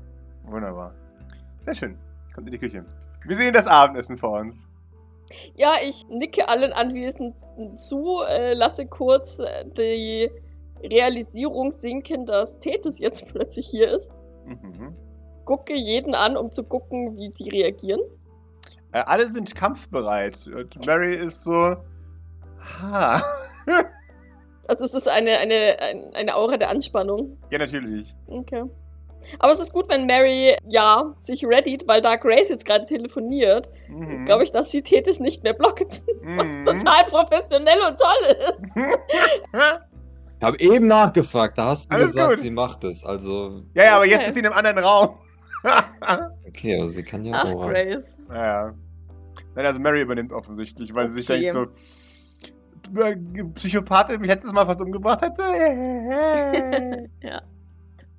Wunderbar. 0.45 0.95
Sehr 1.61 1.75
schön. 1.75 1.99
Kommt 2.33 2.47
in 2.47 2.53
die 2.53 2.59
Küche. 2.59 2.85
Wir 3.27 3.35
sehen 3.37 3.53
das 3.53 3.67
Abendessen 3.67 4.17
vor 4.17 4.39
uns. 4.39 4.69
Ja, 5.57 5.73
ich 5.85 6.07
nicke 6.09 6.49
allen 6.49 6.73
Anwesenden 6.73 7.77
zu, 7.77 8.23
äh, 8.29 8.55
lasse 8.55 8.87
kurz 8.87 9.41
äh, 9.41 9.65
die 9.77 10.31
Realisierung 10.85 11.73
sinken, 11.73 12.27
dass 12.27 12.61
Tethys 12.61 13.01
jetzt 13.01 13.27
plötzlich 13.33 13.67
hier 13.67 13.89
ist. 13.91 14.13
Mhm. 14.47 14.95
Gucke 15.47 15.75
jeden 15.75 16.15
an, 16.15 16.37
um 16.37 16.53
zu 16.53 16.63
gucken, 16.63 17.17
wie 17.17 17.31
die 17.31 17.51
reagieren. 17.51 18.01
Äh, 18.93 19.01
alle 19.01 19.27
sind 19.27 19.53
kampfbereit. 19.57 20.49
Und 20.55 20.87
Mary 20.87 21.17
ist 21.17 21.43
so. 21.43 21.77
Ha. 22.81 23.21
Also 24.71 24.85
es 24.85 24.95
ist 24.95 25.09
eine, 25.09 25.37
eine, 25.39 25.77
ein- 25.81 26.15
eine 26.15 26.37
Aura 26.37 26.57
der 26.57 26.69
Anspannung. 26.71 27.37
ja, 27.51 27.59
natürlich. 27.59 28.15
Okay. 28.29 28.63
Aber 29.41 29.51
es 29.53 29.59
ist 29.59 29.73
gut, 29.73 29.89
wenn 29.89 30.07
Mary, 30.07 30.57
ja, 30.69 31.13
sich 31.17 31.45
readyt, 31.45 31.89
weil 31.89 32.01
da 32.01 32.15
Grace 32.15 32.51
jetzt 32.51 32.65
gerade 32.65 32.85
telefoniert, 32.85 33.69
Mhm. 33.89 34.27
glaube 34.27 34.45
ich, 34.45 34.53
dass 34.53 34.71
sie 34.71 34.83
Tethys 34.83 35.19
nicht 35.19 35.43
mehr 35.43 35.55
blockt. 35.55 36.03
Was 36.23 36.47
Mhm. 36.47 36.65
total 36.65 37.05
professionell 37.07 37.79
und 37.89 37.99
toll 37.99 38.37
ist. 38.39 38.77
Ich 40.39 40.47
habe 40.47 40.59
eben 40.61 40.87
nachgefragt, 40.87 41.59
da 41.59 41.67
hast 41.67 41.91
du 41.91 41.95
Alles 41.97 42.13
gesagt, 42.13 42.31
gut. 42.31 42.39
sie 42.39 42.51
macht 42.51 42.83
es. 42.85 43.05
Also, 43.05 43.63
ja, 43.75 43.85
ja, 43.85 43.97
aber 43.97 44.07
jetzt 44.07 44.21
Okay. 44.21 44.27
ist 44.29 44.35
sie 44.35 44.41
in 44.41 44.47
einem 44.47 44.55
anderen 44.57 44.79
Raum. 44.79 45.09
okay, 46.49 46.81
also 46.81 46.93
sie 46.93 47.03
kann 47.03 47.25
ja 47.27 47.43
Ach, 47.45 47.53
auch. 47.55 47.69
Grace. 47.69 48.19
naja. 48.29 48.73
Nein, 49.55 49.67
also 49.67 49.81
Mary 49.81 50.01
übernimmt 50.01 50.33
offensichtlich, 50.33 50.95
weil 50.95 51.09
sie 51.09 51.21
sich 51.21 51.29
Okay. 51.29 51.41
denkt 51.41 51.53
so. 51.53 51.67
Psychopath, 53.55 54.11
der 54.11 54.19
mich 54.19 54.29
letztes 54.29 54.53
Mal 54.53 54.67
fast 54.67 54.81
umgebracht 54.81 55.23
hätte. 55.23 55.43
ja. 57.23 57.43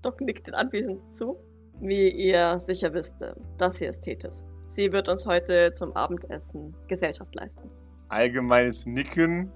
Doc 0.02 0.22
nickt 0.22 0.48
den 0.48 0.56
Anwesenden 0.56 1.08
zu. 1.08 1.38
Wie 1.80 2.10
ihr 2.10 2.60
sicher 2.60 2.94
wisst, 2.94 3.22
äh, 3.22 3.34
das 3.58 3.80
hier 3.80 3.90
ist 3.90 4.02
Tethys. 4.02 4.46
Sie 4.68 4.92
wird 4.94 5.10
uns 5.10 5.26
heute 5.26 5.72
zum 5.74 5.92
Abendessen 5.94 6.76
Gesellschaft 6.88 7.34
leisten. 7.36 7.70
Allgemeines 8.10 8.86
Nicken. 8.86 9.52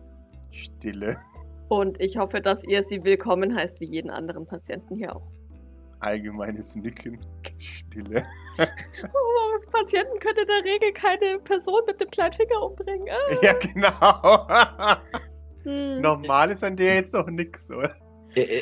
Stille. 0.51 1.17
Und 1.69 1.99
ich 2.01 2.17
hoffe, 2.17 2.41
dass 2.41 2.63
ihr 2.63 2.81
sie 2.83 3.03
willkommen 3.03 3.55
heißt, 3.55 3.79
wie 3.79 3.85
jeden 3.85 4.09
anderen 4.09 4.45
Patienten 4.45 4.95
hier 4.95 5.15
auch. 5.15 5.27
Allgemeines 6.05 6.75
Nicken. 6.75 7.17
Stille. 7.57 8.23
Oh, 8.59 9.71
Patienten 9.71 10.19
können 10.19 10.37
in 10.37 10.47
der 10.47 10.73
Regel 10.73 10.93
keine 10.93 11.39
Person 11.39 11.81
mit 11.87 11.99
dem 11.99 12.09
kleinen 12.11 12.33
Finger 12.33 12.61
umbringen. 12.61 13.07
Ah. 13.09 13.37
Ja, 13.41 13.53
genau. 13.53 15.09
Hm. 15.63 16.01
Normal 16.01 16.51
ist 16.51 16.63
an 16.63 16.77
der 16.77 16.93
jetzt 16.93 17.15
doch 17.15 17.27
nix, 17.27 17.71
oder? 17.71 17.95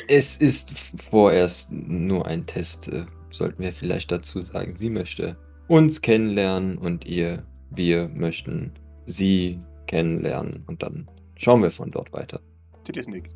Es 0.08 0.38
ist 0.38 0.72
vorerst 1.10 1.70
nur 1.70 2.26
ein 2.26 2.46
Test, 2.46 2.88
äh, 2.88 3.04
sollten 3.30 3.62
wir 3.62 3.74
vielleicht 3.74 4.10
dazu 4.10 4.40
sagen. 4.40 4.74
Sie 4.74 4.88
möchte 4.88 5.36
uns 5.68 6.00
kennenlernen 6.00 6.78
und 6.78 7.04
ihr, 7.04 7.44
wir 7.70 8.08
möchten 8.08 8.72
sie 9.04 9.58
kennenlernen 9.86 10.64
und 10.66 10.82
dann 10.82 11.10
schauen 11.36 11.62
wir 11.62 11.70
von 11.70 11.90
dort 11.90 12.10
weiter. 12.14 12.40
Titis 12.84 13.06
nickt. 13.06 13.34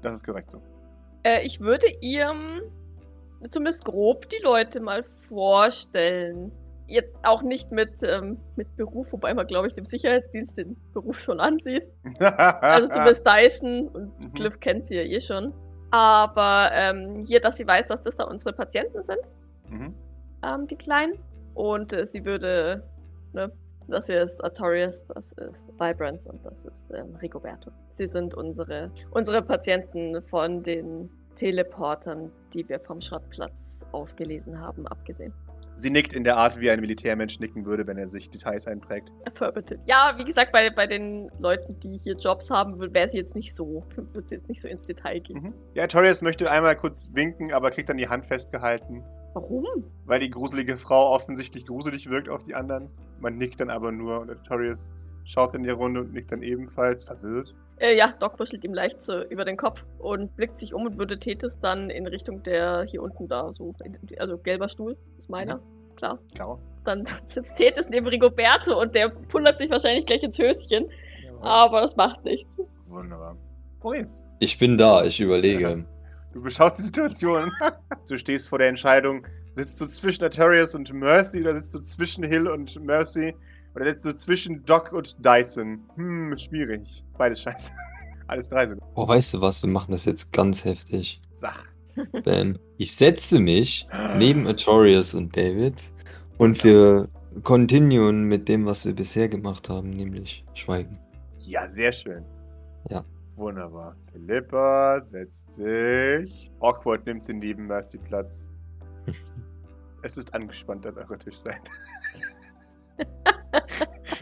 Das 0.00 0.14
ist 0.14 0.24
korrekt 0.24 0.50
so. 0.50 0.62
Äh, 1.24 1.44
ich 1.44 1.60
würde 1.60 1.86
ihr 2.00 2.30
ähm, 2.30 2.62
zumindest 3.48 3.84
grob 3.84 4.28
die 4.28 4.40
Leute 4.42 4.80
mal 4.80 5.02
vorstellen. 5.02 6.52
Jetzt 6.86 7.14
auch 7.22 7.42
nicht 7.42 7.72
mit, 7.72 8.02
ähm, 8.02 8.38
mit 8.56 8.76
Beruf, 8.76 9.12
wobei 9.12 9.32
man, 9.32 9.46
glaube 9.46 9.66
ich, 9.66 9.72
dem 9.72 9.84
Sicherheitsdienst 9.84 10.58
den 10.58 10.76
Beruf 10.92 11.20
schon 11.20 11.40
ansieht. 11.40 11.88
Also 12.18 12.88
zumindest 12.88 13.26
Dyson 13.26 13.88
und 13.88 14.12
Mhm. 14.24 14.32
Glyph 14.34 14.60
kennt 14.60 14.84
sie 14.84 14.96
ja 14.96 15.02
eh 15.02 15.20
schon. 15.20 15.52
Aber 15.90 16.70
ähm, 16.72 17.22
hier, 17.26 17.40
dass 17.40 17.56
sie 17.56 17.66
weiß, 17.66 17.86
dass 17.86 18.02
das 18.02 18.16
da 18.16 18.24
unsere 18.24 18.52
Patienten 18.52 19.02
sind, 19.02 19.20
Mhm. 19.68 19.94
ähm, 20.44 20.66
die 20.66 20.76
Kleinen. 20.76 21.18
Und 21.54 21.92
äh, 21.92 22.04
sie 22.04 22.24
würde, 22.24 22.82
ne, 23.32 23.50
das 23.88 24.06
hier 24.06 24.22
ist 24.22 24.42
Artorias, 24.42 25.06
das 25.06 25.32
ist 25.32 25.72
Vibrance 25.78 26.30
und 26.30 26.44
das 26.46 26.64
ist 26.64 26.90
ähm, 26.94 27.14
Rigoberto. 27.16 27.70
Sie 27.88 28.06
sind 28.06 28.34
unsere, 28.34 28.90
unsere 29.10 29.42
Patienten 29.42 30.20
von 30.22 30.62
den 30.62 31.10
Teleportern, 31.34 32.30
die 32.54 32.68
wir 32.68 32.80
vom 32.80 33.00
Schrottplatz 33.00 33.84
aufgelesen 33.92 34.60
haben, 34.60 34.86
abgesehen. 34.86 35.32
Sie 35.74 35.90
nickt 35.90 36.12
in 36.12 36.22
der 36.22 36.36
Art, 36.36 36.60
wie 36.60 36.70
ein 36.70 36.80
Militärmensch 36.80 37.40
nicken 37.40 37.64
würde, 37.64 37.86
wenn 37.86 37.96
er 37.96 38.08
sich 38.08 38.30
Details 38.30 38.66
einprägt. 38.66 39.10
Affirmative. 39.26 39.80
Ja, 39.86 40.14
wie 40.18 40.24
gesagt, 40.24 40.52
bei, 40.52 40.68
bei 40.68 40.86
den 40.86 41.30
Leuten, 41.38 41.80
die 41.80 41.96
hier 41.96 42.14
Jobs 42.14 42.50
haben, 42.50 42.78
wäre 42.94 43.08
sie 43.08 43.16
jetzt 43.16 43.34
nicht 43.34 43.54
so, 43.54 43.82
würde 43.96 44.28
sie 44.28 44.36
jetzt 44.36 44.48
nicht 44.48 44.60
so 44.60 44.68
ins 44.68 44.86
Detail 44.86 45.20
gehen. 45.20 45.42
Mhm. 45.42 45.54
Ja, 45.74 45.86
Torius 45.86 46.20
möchte 46.20 46.50
einmal 46.50 46.76
kurz 46.76 47.10
winken, 47.14 47.52
aber 47.52 47.70
kriegt 47.70 47.88
dann 47.88 47.96
die 47.96 48.08
Hand 48.08 48.26
festgehalten, 48.26 49.02
Warum? 49.32 49.64
weil 50.04 50.20
die 50.20 50.30
gruselige 50.30 50.76
Frau 50.76 51.10
offensichtlich 51.14 51.66
gruselig 51.66 52.10
wirkt 52.10 52.28
auf 52.28 52.42
die 52.42 52.54
anderen. 52.54 52.90
Man 53.18 53.38
nickt 53.38 53.60
dann 53.60 53.70
aber 53.70 53.92
nur 53.92 54.20
und 54.20 54.44
Torius 54.44 54.92
schaut 55.24 55.54
in 55.54 55.62
die 55.62 55.70
Runde 55.70 56.00
und 56.00 56.12
nickt 56.12 56.32
dann 56.32 56.42
ebenfalls 56.42 57.04
verwirrt. 57.04 57.54
Äh, 57.78 57.96
ja, 57.96 58.12
Doc 58.20 58.38
wuschelt 58.38 58.62
ihm 58.64 58.74
leicht 58.74 59.02
so 59.02 59.22
über 59.24 59.44
den 59.44 59.56
Kopf 59.56 59.84
und 59.98 60.34
blickt 60.36 60.56
sich 60.56 60.72
um 60.74 60.86
und 60.86 60.98
würde 60.98 61.18
Tethys 61.18 61.58
dann 61.58 61.90
in 61.90 62.06
Richtung 62.06 62.42
der 62.42 62.84
hier 62.84 63.02
unten 63.02 63.26
da, 63.28 63.50
so, 63.52 63.74
also 64.18 64.38
gelber 64.38 64.68
Stuhl, 64.68 64.96
ist 65.18 65.30
meiner, 65.30 65.60
klar. 65.96 66.18
Klar. 66.34 66.58
Dann 66.84 67.04
sitzt 67.26 67.56
Tethys 67.56 67.88
neben 67.88 68.06
Rigoberto 68.06 68.80
und 68.80 68.94
der 68.94 69.08
pundert 69.08 69.58
sich 69.58 69.70
wahrscheinlich 69.70 70.06
gleich 70.06 70.22
ins 70.22 70.38
Höschen, 70.38 70.88
Jawohl. 71.24 71.40
aber 71.42 71.80
das 71.80 71.96
macht 71.96 72.24
nichts. 72.24 72.50
Wunderbar. 72.86 73.36
Maurice, 73.82 74.22
Ich 74.38 74.58
bin 74.58 74.78
da, 74.78 75.04
ich 75.04 75.20
überlege. 75.20 75.84
du 76.32 76.40
beschaust 76.42 76.78
die 76.78 76.82
Situation. 76.82 77.50
du 78.08 78.16
stehst 78.16 78.48
vor 78.48 78.58
der 78.58 78.68
Entscheidung, 78.68 79.26
sitzt 79.54 79.80
du 79.80 79.86
zwischen 79.86 80.22
Artorius 80.22 80.74
und 80.76 80.92
Mercy 80.92 81.40
oder 81.40 81.54
sitzt 81.54 81.74
du 81.74 81.80
zwischen 81.80 82.22
Hill 82.22 82.48
und 82.48 82.78
Mercy? 82.84 83.34
Oder 83.74 83.86
sitzt 83.86 84.04
du 84.04 84.16
zwischen 84.16 84.64
Doc 84.64 84.92
und 84.92 85.24
Dyson? 85.24 85.80
Hm, 85.96 86.36
schwierig. 86.36 87.04
Beides 87.16 87.40
scheiße. 87.42 87.72
Alles 88.26 88.48
drei 88.48 88.66
sogar. 88.66 88.86
Oh, 88.94 89.08
weißt 89.08 89.34
du 89.34 89.40
was? 89.40 89.62
Wir 89.62 89.70
machen 89.70 89.92
das 89.92 90.04
jetzt 90.04 90.32
ganz 90.32 90.64
heftig. 90.64 91.20
Sach. 91.34 91.66
Bam. 92.24 92.58
Ich 92.78 92.94
setze 92.94 93.38
mich 93.38 93.86
neben 94.16 94.46
Artorias 94.46 95.14
und 95.14 95.36
David 95.36 95.92
und 96.38 96.62
wir 96.64 97.08
continuen 97.42 98.24
mit 98.24 98.48
dem, 98.48 98.66
was 98.66 98.84
wir 98.84 98.94
bisher 98.94 99.28
gemacht 99.28 99.68
haben, 99.68 99.90
nämlich 99.90 100.44
Schweigen. 100.54 100.98
Ja, 101.38 101.66
sehr 101.66 101.92
schön. 101.92 102.24
Ja. 102.88 103.04
Wunderbar. 103.36 103.96
Philippa 104.12 105.00
setzt 105.00 105.52
sich. 105.52 106.50
Awkward 106.60 107.06
nimmt 107.06 107.22
sie 107.24 107.34
neben 107.34 107.66
Mercy 107.66 107.98
Platz. 107.98 108.48
Es 110.04 110.18
ist 110.18 110.34
angespannt 110.34 110.84
an 110.84 110.96
eurer 110.98 111.16
Tischseite. 111.16 111.70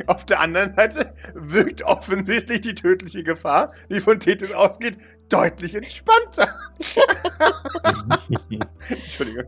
Auf 0.07 0.25
der 0.27 0.41
anderen 0.41 0.75
Seite 0.75 1.13
wirkt 1.35 1.83
offensichtlich 1.83 2.61
die 2.63 2.75
tödliche 2.75 3.23
Gefahr, 3.23 3.73
die 3.91 4.01
von 4.01 4.19
Tethys 4.19 4.53
ausgeht, 4.53 4.99
deutlich 5.29 5.75
entspannter. 5.75 6.49
Entschuldigung. 8.89 9.45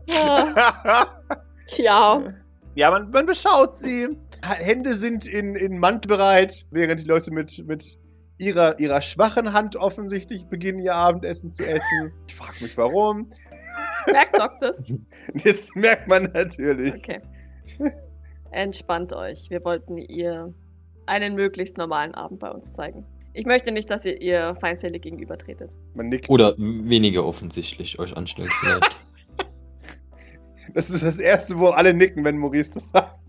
Tja, 1.65 2.33
Ja, 2.75 2.91
man, 2.91 3.09
man 3.11 3.25
beschaut 3.25 3.75
sie. 3.75 4.17
Hände 4.41 4.93
sind 4.93 5.25
in, 5.25 5.55
in 5.55 5.77
Mand 5.79 6.07
bereit, 6.07 6.65
während 6.71 7.01
die 7.01 7.05
Leute 7.05 7.31
mit, 7.31 7.65
mit 7.67 7.97
ihrer, 8.37 8.79
ihrer 8.79 9.01
schwachen 9.01 9.53
Hand 9.53 9.75
offensichtlich 9.75 10.45
beginnen, 10.47 10.79
ihr 10.79 10.95
Abendessen 10.95 11.49
zu 11.49 11.63
essen. 11.63 12.11
Ich 12.27 12.35
frage 12.35 12.63
mich, 12.63 12.77
warum. 12.77 13.29
merkt 14.11 14.37
Doc 14.37 14.59
das? 14.59 14.83
Das 15.43 15.69
merkt 15.75 16.07
man 16.07 16.23
natürlich. 16.33 16.93
Okay. 16.95 17.21
Entspannt 18.53 19.13
euch. 19.13 19.49
Wir 19.49 19.65
wollten 19.65 19.97
ihr 19.97 20.53
einen 21.07 21.33
möglichst 21.33 21.77
normalen 21.77 22.13
Abend 22.13 22.39
bei 22.39 22.51
uns 22.51 22.71
zeigen. 22.71 23.03
Ich 23.33 23.47
möchte 23.47 23.71
nicht, 23.71 23.89
dass 23.89 24.05
ihr 24.05 24.21
ihr 24.21 24.55
feindselig 24.61 25.01
gegenübertretet. 25.01 25.75
Man 25.95 26.09
nickt. 26.09 26.29
Oder 26.29 26.53
weniger 26.57 27.25
offensichtlich 27.25 27.97
euch 27.99 28.15
anstellt 28.15 28.49
vielleicht. 28.61 28.95
Das 30.73 30.89
ist 30.89 31.03
das 31.03 31.19
Erste, 31.19 31.59
wo 31.59 31.67
alle 31.67 31.93
nicken, 31.93 32.23
wenn 32.23 32.37
Maurice 32.37 32.75
das 32.75 32.91
sagt. 32.91 33.19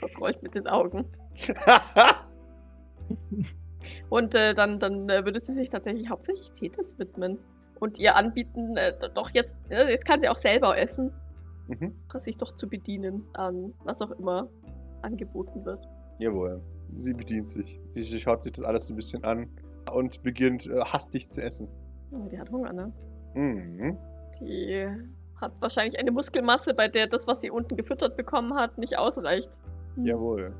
Doc 0.00 0.20
rollt 0.20 0.40
mit 0.44 0.54
den 0.54 0.68
Augen. 0.68 1.04
Und 4.08 4.32
äh, 4.36 4.54
dann, 4.54 4.78
dann 4.78 5.08
äh, 5.08 5.24
würde 5.24 5.40
sie 5.40 5.52
sich 5.52 5.70
tatsächlich 5.70 6.08
hauptsächlich 6.08 6.52
Tethys 6.52 6.96
widmen. 7.00 7.38
Und 7.80 7.98
ihr 7.98 8.14
anbieten, 8.14 8.76
äh, 8.76 8.92
doch 9.12 9.30
jetzt, 9.30 9.56
äh, 9.70 9.90
jetzt 9.90 10.06
kann 10.06 10.20
sie 10.20 10.28
auch 10.28 10.36
selber 10.36 10.78
essen, 10.78 11.12
mhm. 11.68 11.94
sich 12.16 12.36
doch 12.36 12.52
zu 12.52 12.68
bedienen 12.68 13.24
an 13.34 13.72
was 13.84 14.02
auch 14.02 14.10
immer 14.12 14.48
angeboten 15.02 15.64
wird. 15.64 15.86
Jawohl. 16.18 16.60
Sie 16.94 17.12
bedient 17.12 17.48
sich. 17.48 17.80
Sie 17.90 18.18
schaut 18.18 18.42
sich 18.42 18.52
das 18.52 18.64
alles 18.64 18.86
so 18.86 18.94
ein 18.94 18.96
bisschen 18.96 19.22
an 19.24 19.48
und 19.92 20.22
beginnt 20.22 20.66
äh, 20.66 20.80
hastig 20.80 21.28
zu 21.28 21.42
essen. 21.42 21.68
Oh, 22.10 22.26
die 22.28 22.38
hat 22.38 22.50
Hunger, 22.50 22.72
ne? 22.72 22.92
Mhm. 23.34 23.96
Die 24.40 24.88
hat 25.40 25.52
wahrscheinlich 25.60 25.98
eine 25.98 26.10
Muskelmasse, 26.10 26.74
bei 26.74 26.88
der 26.88 27.06
das, 27.06 27.26
was 27.26 27.40
sie 27.40 27.50
unten 27.50 27.76
gefüttert 27.76 28.16
bekommen 28.16 28.54
hat, 28.54 28.78
nicht 28.78 28.96
ausreicht. 28.98 29.60
Jawohl. 29.96 30.54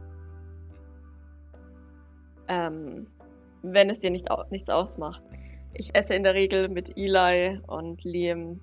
Ähm, 2.48 3.06
wenn 3.62 3.90
es 3.90 4.00
dir 4.00 4.10
nicht 4.10 4.30
au 4.30 4.44
nichts 4.50 4.70
ausmacht. 4.70 5.22
Ich 5.74 5.94
esse 5.94 6.14
in 6.14 6.22
der 6.22 6.34
Regel 6.34 6.68
mit 6.68 6.96
Eli 6.96 7.60
und 7.66 8.04
Liam 8.04 8.60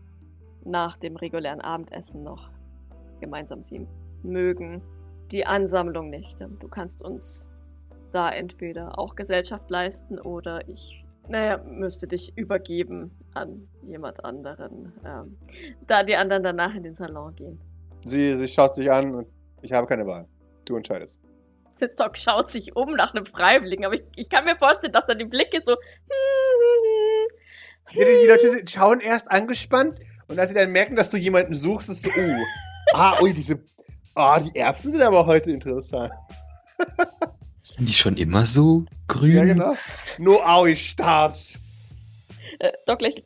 nach 0.65 0.97
dem 0.97 1.15
regulären 1.15 1.61
Abendessen 1.61 2.23
noch 2.23 2.51
gemeinsam. 3.19 3.63
Sie 3.63 3.87
mögen 4.23 4.81
die 5.31 5.45
Ansammlung 5.45 6.09
nicht. 6.09 6.41
Du 6.41 6.67
kannst 6.67 7.01
uns 7.01 7.49
da 8.11 8.29
entweder 8.29 8.97
auch 8.97 9.15
Gesellschaft 9.15 9.69
leisten 9.69 10.19
oder 10.19 10.67
ich, 10.67 11.03
naja, 11.27 11.57
müsste 11.57 12.07
dich 12.07 12.37
übergeben 12.37 13.11
an 13.33 13.67
jemand 13.83 14.23
anderen, 14.23 14.93
ähm, 15.05 15.37
da 15.87 16.03
die 16.03 16.15
anderen 16.15 16.43
danach 16.43 16.73
in 16.75 16.83
den 16.83 16.95
Salon 16.95 17.35
gehen. 17.35 17.59
Sie, 18.05 18.33
sie 18.35 18.47
schaut 18.47 18.75
sich 18.75 18.91
an 18.91 19.15
und 19.15 19.27
ich 19.61 19.71
habe 19.71 19.87
keine 19.87 20.05
Wahl. 20.05 20.27
Du 20.65 20.75
entscheidest. 20.75 21.19
Doc 21.97 22.17
schaut 22.17 22.49
sich 22.49 22.75
um 22.75 22.93
nach 22.93 23.13
einem 23.13 23.25
Freiwilligen, 23.25 23.85
aber 23.85 23.95
ich, 23.95 24.03
ich 24.15 24.29
kann 24.29 24.45
mir 24.45 24.55
vorstellen, 24.55 24.93
dass 24.93 25.05
da 25.05 25.13
die 25.13 25.25
Blicke 25.25 25.61
so. 25.61 25.75
Die, 27.93 27.99
die 27.99 28.27
Leute 28.27 28.67
schauen 28.67 28.99
erst 28.99 29.29
angespannt 29.29 29.99
und 30.27 30.39
als 30.39 30.49
sie 30.49 30.55
dann 30.55 30.71
merken, 30.71 30.95
dass 30.95 31.09
du 31.11 31.17
jemanden 31.17 31.53
suchst, 31.53 31.89
ist 31.89 32.03
so, 32.03 32.09
uh. 32.09 32.43
Ah, 32.93 33.21
ui, 33.21 33.33
diese. 33.33 33.59
Ah, 34.13 34.39
die 34.39 34.57
Erbsen 34.57 34.91
sind 34.91 35.01
aber 35.01 35.25
heute 35.25 35.51
interessant. 35.51 36.11
Sind 37.75 37.89
die 37.89 37.93
schon 37.93 38.15
immer 38.17 38.45
so 38.45 38.85
grün? 39.07 39.31
Ja, 39.31 39.45
genau. 39.45 39.75
No, 40.17 40.41
aui, 40.41 40.75
Start. 40.75 41.37
Äh, 42.59 42.71
Doc 42.85 43.01
lächelt. 43.01 43.25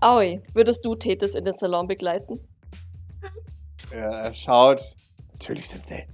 Aoi, 0.00 0.40
würdest 0.54 0.84
du 0.84 0.94
Tethys 0.94 1.34
in 1.34 1.44
den 1.44 1.52
Salon 1.52 1.86
begleiten? 1.86 2.40
Er 3.90 4.32
schaut. 4.32 4.80
Natürlich, 5.32 5.68
Sensei. 5.68 6.06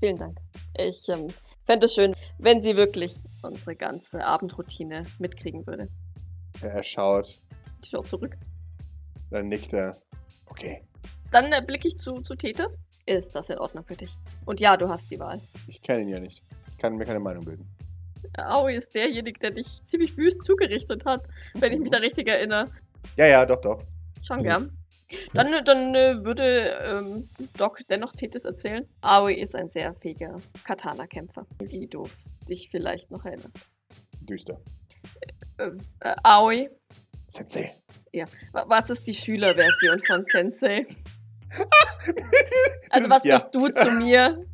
Vielen 0.00 0.16
Dank. 0.16 0.38
Ich 0.76 1.08
ähm, 1.08 1.28
fände 1.64 1.86
es 1.86 1.94
schön, 1.94 2.14
wenn 2.38 2.60
sie 2.60 2.76
wirklich 2.76 3.16
unsere 3.42 3.76
ganze 3.76 4.24
Abendroutine 4.24 5.04
mitkriegen 5.18 5.66
würde. 5.66 5.88
Er 6.60 6.82
schaut. 6.82 7.40
Ich 7.82 7.90
schaue 7.90 8.04
zurück. 8.04 8.36
Dann 9.30 9.48
nickt 9.48 9.72
er. 9.72 9.96
Okay, 10.46 10.82
Dann 11.30 11.52
äh, 11.52 11.62
blicke 11.64 11.88
ich 11.88 11.96
zu, 11.96 12.20
zu 12.20 12.34
Tethys. 12.34 12.78
Ist 13.06 13.34
das 13.34 13.50
in 13.50 13.58
Ordnung 13.58 13.84
für 13.84 13.96
dich? 13.96 14.10
Und 14.44 14.60
ja, 14.60 14.76
du 14.76 14.88
hast 14.88 15.10
die 15.10 15.18
Wahl. 15.18 15.40
ich 15.66 15.80
kenne 15.80 16.02
ihn 16.02 16.08
ja 16.08 16.20
nicht. 16.20 16.42
Ich 16.68 16.78
kann 16.78 16.96
mir 16.96 17.04
keine 17.04 17.20
Meinung 17.20 17.44
bilden. 17.44 17.66
Aoi 18.36 18.74
ist 18.74 18.94
derjenige, 18.94 19.38
der 19.38 19.50
dich 19.50 19.82
ziemlich 19.84 20.16
wüst 20.16 20.44
zugerichtet 20.44 21.04
hat, 21.04 21.24
wenn 21.54 21.72
ich 21.72 21.80
mich 21.80 21.90
da 21.90 21.98
richtig 21.98 22.28
erinnere. 22.28 22.66
Ja, 23.16 23.26
ja, 23.26 23.46
doch, 23.46 23.60
doch. 23.60 23.82
Schon 24.22 24.42
gern. 24.42 24.76
Dann, 25.34 25.52
äh, 25.52 25.64
dann 25.64 25.94
äh, 25.94 26.24
würde 26.24 26.78
ähm, 26.84 27.28
Doc 27.56 27.80
dennoch 27.88 28.12
Tethys 28.12 28.44
erzählen. 28.44 28.86
Aoi 29.00 29.34
ist 29.34 29.56
ein 29.56 29.68
sehr 29.68 29.94
fähiger 29.94 30.38
Katana-Kämpfer, 30.64 31.46
wie 31.58 31.86
du 31.86 32.06
dich 32.48 32.68
vielleicht 32.70 33.10
noch 33.10 33.24
erinnerst. 33.24 33.68
Düster. 34.20 34.60
Äh, 35.58 35.70
äh, 36.00 36.14
Aoi, 36.22 36.68
Sensei. 37.30 37.72
wa- 38.52 38.64
was 38.68 38.90
ist 38.90 39.06
die 39.06 39.14
Schülerversion 39.14 39.98
von 40.04 40.22
Sensei? 40.24 40.86
Also 42.90 43.10
was 43.10 43.24
ja. 43.24 43.34
bist 43.34 43.54
du 43.54 43.68
zu 43.68 43.90
mir? 43.90 44.44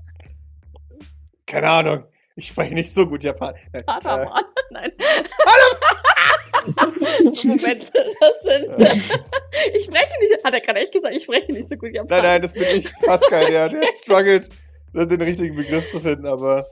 Keine 1.46 1.68
Ahnung. 1.68 2.04
Ich 2.36 2.48
spreche 2.48 2.74
nicht 2.74 2.92
so 2.92 3.06
gut 3.06 3.22
Japanisch. 3.22 3.62
Nein, 3.72 3.84
äh? 3.86 4.26
Nein. 4.70 4.92
so, 7.34 7.48
Moment, 7.48 7.92
das 7.92 8.42
sind... 8.42 8.98
ich 9.74 9.84
spreche 9.84 10.12
nicht... 10.20 10.44
Hat 10.44 10.54
er 10.54 10.60
gerade 10.60 10.80
echt 10.80 10.92
gesagt, 10.92 11.14
ich 11.14 11.22
spreche 11.22 11.52
nicht 11.52 11.68
so 11.68 11.76
gut 11.76 11.92
nein, 11.92 11.94
Japanisch. 11.94 12.22
nein, 12.24 12.42
das 12.42 12.52
bin 12.52 12.64
ich. 12.74 12.92
Pascal, 13.04 13.46
der, 13.50 13.68
der 13.68 13.88
struggelt, 13.92 14.50
den 14.92 15.22
richtigen 15.22 15.54
Begriff 15.54 15.90
zu 15.90 16.00
finden, 16.00 16.26
aber. 16.26 16.66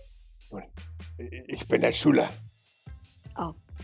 Ich 1.46 1.66
bin 1.68 1.80
der 1.82 1.92
Schüler. 1.92 2.30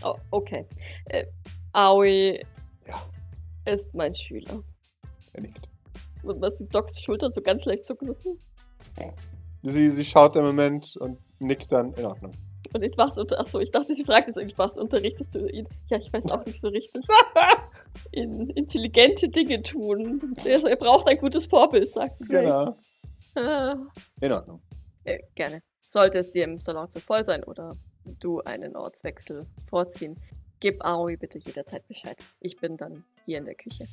Oh, 0.03 0.15
okay. 0.31 0.65
Äh, 1.09 1.25
Aoi 1.73 2.41
Ja. 2.87 3.01
ist 3.65 3.93
mein 3.93 4.13
Schüler. 4.13 4.63
Er 5.33 5.41
nickt. 5.41 5.67
Und 6.23 6.41
was 6.41 6.57
die 6.57 6.67
Docs 6.67 7.01
Schultern 7.01 7.31
so 7.31 7.41
ganz 7.41 7.65
leicht 7.65 7.85
zucken, 7.85 8.07
so. 8.07 8.37
Sie, 9.63 9.89
sie 9.89 10.05
schaut 10.05 10.35
im 10.35 10.43
Moment 10.45 10.95
und 10.97 11.19
nickt 11.39 11.71
dann 11.71 11.93
in 11.93 12.05
Ordnung. 12.05 12.31
Und 12.73 12.83
in 12.83 12.91
was 12.97 13.17
unter. 13.17 13.39
Achso, 13.39 13.59
ich 13.59 13.71
dachte, 13.71 13.93
sie 13.93 14.03
fragt 14.05 14.27
jetzt, 14.27 14.37
in 14.37 14.51
was 14.57 14.77
unterrichtest 14.77 15.35
du 15.35 15.45
ihn? 15.47 15.67
Ja, 15.89 15.97
ich 15.97 16.11
weiß 16.11 16.31
auch 16.31 16.45
nicht 16.45 16.59
so 16.59 16.67
richtig. 16.69 17.05
In 18.13 18.49
intelligente 18.51 19.27
Dinge 19.27 19.61
tun. 19.61 20.33
Also, 20.45 20.67
er 20.69 20.77
braucht 20.77 21.07
ein 21.09 21.17
gutes 21.17 21.45
Vorbild, 21.45 21.91
sagt 21.91 22.17
Grace. 22.21 22.39
Genau. 22.39 22.77
Ah, 23.35 23.75
In 24.21 24.31
Ordnung. 24.31 24.61
äh, 25.03 25.19
gerne. 25.35 25.61
Sollte 25.81 26.19
es 26.19 26.29
dir 26.31 26.45
im 26.45 26.59
Salon 26.61 26.89
zu 26.89 26.99
voll 27.01 27.23
sein 27.25 27.43
oder 27.43 27.75
du 28.05 28.39
einen 28.41 28.77
Ortswechsel 28.77 29.45
vorziehen, 29.69 30.17
gib 30.61 30.81
Aoi 30.85 31.17
bitte 31.17 31.37
jederzeit 31.39 31.85
Bescheid. 31.87 32.15
Ich 32.39 32.55
bin 32.55 32.77
dann 32.77 33.03
hier 33.25 33.39
in 33.39 33.45
der 33.45 33.55
Küche. 33.55 33.85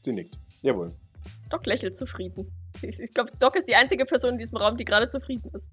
Sie 0.00 0.12
nickt. 0.12 0.38
Jawohl. 0.62 0.94
Doc 1.50 1.66
lächelt 1.66 1.94
zufrieden. 1.94 2.50
Ich, 2.80 2.98
ich 2.98 3.12
glaube, 3.12 3.30
Doc 3.38 3.56
ist 3.56 3.68
die 3.68 3.74
einzige 3.74 4.06
Person 4.06 4.32
in 4.32 4.38
diesem 4.38 4.56
Raum, 4.56 4.76
die 4.78 4.84
gerade 4.86 5.08
zufrieden 5.08 5.50
ist. 5.52 5.68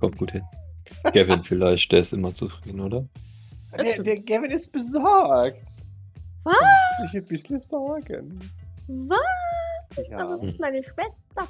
Kommt 0.00 0.16
gut 0.16 0.30
hin. 0.32 0.42
Gavin 1.12 1.42
vielleicht, 1.44 1.92
der 1.92 2.00
ist 2.00 2.12
immer 2.12 2.32
zufrieden, 2.32 2.80
oder? 2.80 3.06
Der, 3.76 4.02
der 4.02 4.22
Gavin 4.22 4.50
ist 4.50 4.72
besorgt. 4.72 5.62
Was? 6.44 6.54
Macht 6.54 7.10
sich 7.10 7.20
ein 7.20 7.26
bisschen 7.26 7.60
Sorgen. 7.60 8.38
Was? 8.86 9.18
Ja, 10.08 10.18
Aber 10.18 10.38
das 10.38 10.46
ist 10.52 10.60
meine 10.60 10.82
Schwester. 10.82 11.48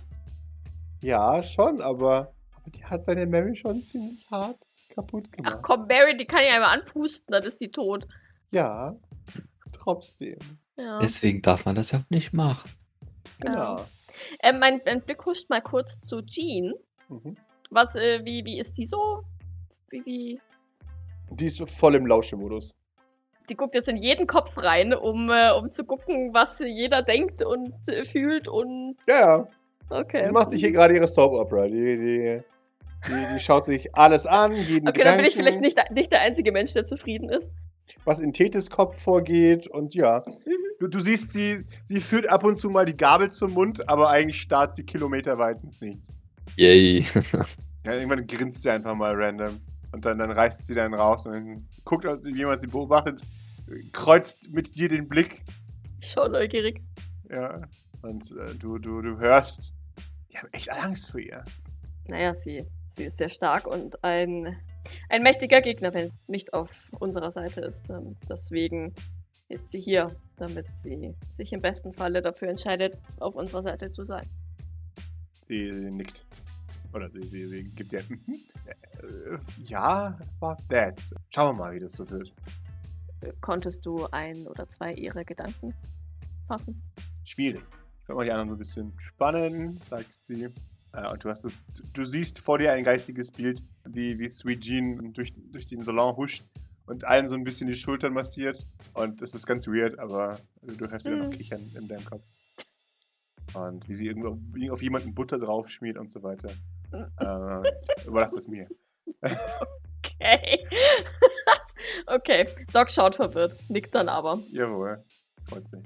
ja 1.03 1.43
schon, 1.43 1.81
aber, 1.83 2.33
aber 2.55 2.71
die 2.71 2.85
hat 2.85 3.05
seine 3.05 3.27
Mary 3.27 3.55
schon 3.55 3.85
ziemlich 3.85 4.27
hart 4.31 4.67
kaputt 4.97 5.29
Ach 5.29 5.37
gemacht. 5.37 5.59
komm, 5.63 5.87
Mary, 5.87 6.17
die 6.17 6.25
kann 6.25 6.43
ich 6.43 6.53
einmal 6.53 6.77
anpusten, 6.77 7.33
dann 7.33 7.45
ist 7.45 7.61
die 7.61 7.71
tot. 7.71 8.09
Ja, 8.51 8.97
trotzdem. 9.73 10.39
Ja. 10.77 10.99
Deswegen 10.99 11.43
darf 11.43 11.65
man 11.65 11.77
das 11.77 11.93
ja 11.93 12.01
auch 12.01 12.11
nicht 12.11 12.33
machen. 12.33 12.71
Genau. 13.41 13.85
Ähm, 14.43 14.59
mein, 14.59 14.81
mein 14.85 15.03
Blick 15.03 15.25
huscht 15.25 15.49
mal 15.51 15.61
kurz 15.61 16.01
zu 16.01 16.23
Jean. 16.23 16.73
Mhm. 17.09 17.37
Was, 17.71 17.97
äh, 17.97 18.25
wie, 18.25 18.45
wie 18.45 18.59
ist 18.59 18.79
die 18.79 18.87
so? 18.87 19.23
Wie, 19.91 20.05
wie? 20.05 20.41
Die 21.31 21.47
ist 21.47 21.69
voll 21.69 21.95
im 21.95 22.07
Lauschemodus. 22.07 22.75
Die 23.49 23.55
guckt 23.55 23.75
jetzt 23.75 23.89
in 23.89 23.97
jeden 23.97 24.27
Kopf 24.27 24.57
rein, 24.59 24.95
um, 24.95 25.31
äh, 25.31 25.53
um 25.53 25.71
zu 25.71 25.85
gucken, 25.85 26.33
was 26.33 26.59
jeder 26.61 27.03
denkt 27.03 27.45
und 27.45 27.75
äh, 27.89 28.05
fühlt 28.05 28.49
und. 28.49 28.97
Ja, 29.07 29.21
ja. 29.21 29.49
Okay. 29.89 30.25
Die 30.27 30.33
macht 30.33 30.51
sich 30.51 30.61
hier 30.61 30.73
gerade 30.73 30.95
ihre 30.95 31.07
Soap 31.07 31.33
Opera. 31.33 31.67
Die, 31.67 31.97
die, 31.97 32.43
die, 33.09 33.35
die 33.35 33.41
schaut 33.41 33.65
sich 33.65 33.95
alles 33.95 34.27
an, 34.27 34.57
jeden 34.57 34.89
Okay, 34.89 35.03
dann 35.03 35.17
bin 35.17 35.27
ich 35.27 35.37
Gedanken, 35.37 35.55
vielleicht 35.55 35.61
nicht, 35.61 35.91
nicht 35.93 36.13
der 36.13 36.21
einzige 36.21 36.53
Mensch, 36.53 36.73
der 36.73 36.85
zufrieden 36.85 37.29
ist. 37.29 37.51
was 38.05 38.21
in 38.21 38.33
Tetes 38.33 38.71
Kopf 38.71 39.01
vorgeht 39.01 39.67
und 39.69 39.95
ja. 39.95 40.23
Mhm. 40.27 40.67
Du, 40.81 40.89
du 40.89 41.01
siehst, 41.01 41.33
sie, 41.33 41.65
sie 41.87 42.01
führt 42.01 42.29
ab 42.29 42.45
und 42.45 42.57
zu 42.59 42.69
mal 42.69 42.85
die 42.85 42.97
Gabel 42.97 43.31
zum 43.31 43.53
Mund, 43.53 43.89
aber 43.89 44.11
eigentlich 44.11 44.41
starrt 44.41 44.75
sie 44.75 44.85
kilometerweit 44.85 45.63
ins 45.63 45.81
Nichts. 45.81 46.11
Yay. 46.57 47.07
Ja, 47.87 47.95
irgendwann 47.95 48.27
grinst 48.27 48.63
sie 48.63 48.71
einfach 48.71 48.97
mal 48.97 49.15
random. 49.15 49.61
Und 49.93 50.05
dann, 50.05 50.19
dann 50.19 50.33
reißt 50.33 50.67
sie 50.67 50.75
dann 50.75 50.93
raus 50.93 51.25
und 51.25 51.35
dann 51.35 51.69
guckt, 51.85 52.05
als 52.05 52.27
jemand 52.27 52.61
sie 52.61 52.67
beobachtet, 52.67 53.23
kreuzt 53.93 54.53
mit 54.53 54.77
dir 54.77 54.89
den 54.89 55.09
Blick. 55.09 55.45
Ich 56.01 56.11
schau 56.11 56.27
neugierig. 56.27 56.83
Ja. 57.31 57.63
Und 58.03 58.33
äh, 58.33 58.55
du, 58.57 58.79
du, 58.79 59.03
du 59.03 59.19
hörst, 59.19 59.73
die 60.31 60.37
haben 60.37 60.49
echt 60.51 60.71
Angst 60.73 61.11
vor 61.11 61.21
ihr. 61.21 61.45
Naja, 62.09 62.35
sie, 62.35 62.67
sie 62.97 63.05
ist 63.05 63.19
sehr 63.19 63.29
stark 63.29 63.67
und 63.67 64.03
ein, 64.03 64.57
ein 65.09 65.23
mächtiger 65.23 65.61
Gegner, 65.61 65.93
wenn 65.95 66.09
sie 66.09 66.17
nicht 66.27 66.55
auf 66.55 66.91
unserer 66.99 67.31
Seite 67.31 67.61
ist. 67.61 67.91
Ähm, 67.91 68.17
Deswegen 68.29 68.95
ist 69.49 69.71
sie 69.71 69.81
hier, 69.81 70.17
damit 70.37 70.67
sie 70.77 71.15
sich 71.31 71.53
im 71.53 71.61
besten 71.61 71.93
Falle 71.93 72.23
dafür 72.23 72.49
entscheidet, 72.49 72.99
auf 73.21 73.37
unserer 73.37 73.63
Seite 73.63 73.91
zu 73.93 74.05
sein. 74.05 74.29
Sie, 75.47 75.71
sie 75.71 75.91
nickt. 75.91 76.27
Oder 76.93 77.11
sie, 77.11 77.23
sie, 77.23 77.47
sie 77.47 77.65
gibt. 77.65 77.93
Äh, 77.93 78.03
ja, 79.65 80.19
war 80.41 80.57
that. 80.69 81.01
Schauen 81.29 81.57
wir 81.57 81.65
mal, 81.65 81.75
wie 81.75 81.81
das 81.81 81.93
so 81.93 82.09
wird. 82.09 82.33
Konntest 83.41 83.85
du 83.85 84.07
ein 84.11 84.47
oder 84.47 84.69
zwei 84.69 84.95
ihrer 84.95 85.25
Gedanken 85.25 85.75
fassen? 86.49 86.83
Schwierig. 87.25 87.63
Ich 88.03 88.09
werde 88.09 88.17
mal 88.17 88.25
die 88.25 88.31
anderen 88.31 88.49
so 88.49 88.55
ein 88.55 88.59
bisschen 88.59 88.93
spannen, 88.99 89.77
sagt 89.83 90.25
sie. 90.25 90.49
Äh, 90.97 91.09
und 91.13 91.23
du 91.25 91.29
hast 91.31 91.45
es. 91.45 91.61
Du, 91.93 92.05
siehst 92.05 92.39
vor 92.39 92.59
dir 92.59 92.73
ein 92.73 92.85
geistiges 92.85 93.31
Bild, 93.31 93.63
wie, 93.85 94.19
wie 94.19 94.29
Sweet 94.29 94.61
Jean 94.61 95.13
durch, 95.13 95.33
durch 95.53 95.67
den 95.67 95.85
Salon 95.85 96.17
huscht 96.17 96.45
und 96.87 97.05
allen 97.05 97.29
so 97.29 97.35
ein 97.35 97.45
bisschen 97.45 97.67
die 97.67 97.75
Schultern 97.75 98.13
massiert. 98.13 98.67
Und 98.95 99.21
das 99.21 99.35
ist 99.35 99.47
ganz 99.47 99.67
weird, 99.67 99.99
aber 99.99 100.39
du 100.63 100.89
hörst 100.89 101.07
immer 101.07 101.17
noch 101.17 101.27
Mhm. 101.29 101.33
kichern 101.33 101.71
in 101.75 101.89
deinem 101.89 102.05
Kopf. 102.05 102.25
Und 103.55 103.89
wie 103.89 103.95
sie 103.95 104.07
irgendwo 104.07 104.39
auf 104.73 104.83
jemanden 104.83 105.15
Butter 105.15 105.39
drauf 105.39 105.69
schmiert 105.69 105.99
und 105.99 106.11
so 106.11 106.23
weiter. 106.23 106.49
Äh, 106.93 108.07
überlass 108.07 108.35
es 108.37 108.49
mir. 108.49 108.69
Okay. 109.21 110.65
okay, 112.07 112.49
Doc 112.73 112.91
schaut 112.91 113.15
verwirrt, 113.15 113.55
nickt 113.69 113.95
dann 113.95 114.09
aber. 114.09 114.41
Jawohl. 114.51 115.05
Freut 115.45 115.69
sich. 115.69 115.81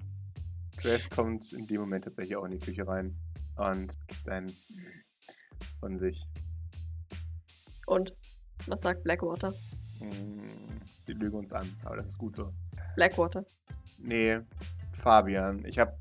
Grace 0.78 1.08
kommt 1.10 1.52
in 1.52 1.66
dem 1.66 1.80
Moment 1.80 2.04
tatsächlich 2.04 2.36
auch 2.36 2.44
in 2.44 2.52
die 2.52 2.58
Küche 2.58 2.86
rein 2.86 3.14
und 3.56 3.94
gibt 4.08 4.28
ein 4.28 4.50
von 5.80 5.98
sich. 5.98 6.28
Und 7.86 8.14
was 8.66 8.82
sagt 8.82 9.02
Blackwater? 9.02 9.52
Mm, 10.00 10.46
Sie 10.98 11.12
lügen 11.12 11.38
uns 11.38 11.52
an, 11.52 11.68
aber 11.84 11.96
das 11.96 12.08
ist 12.08 12.18
gut 12.18 12.34
so. 12.34 12.52
Blackwater. 12.94 13.44
Nee, 13.98 14.40
Fabian, 14.92 15.64
ich 15.64 15.78
habe 15.78 15.96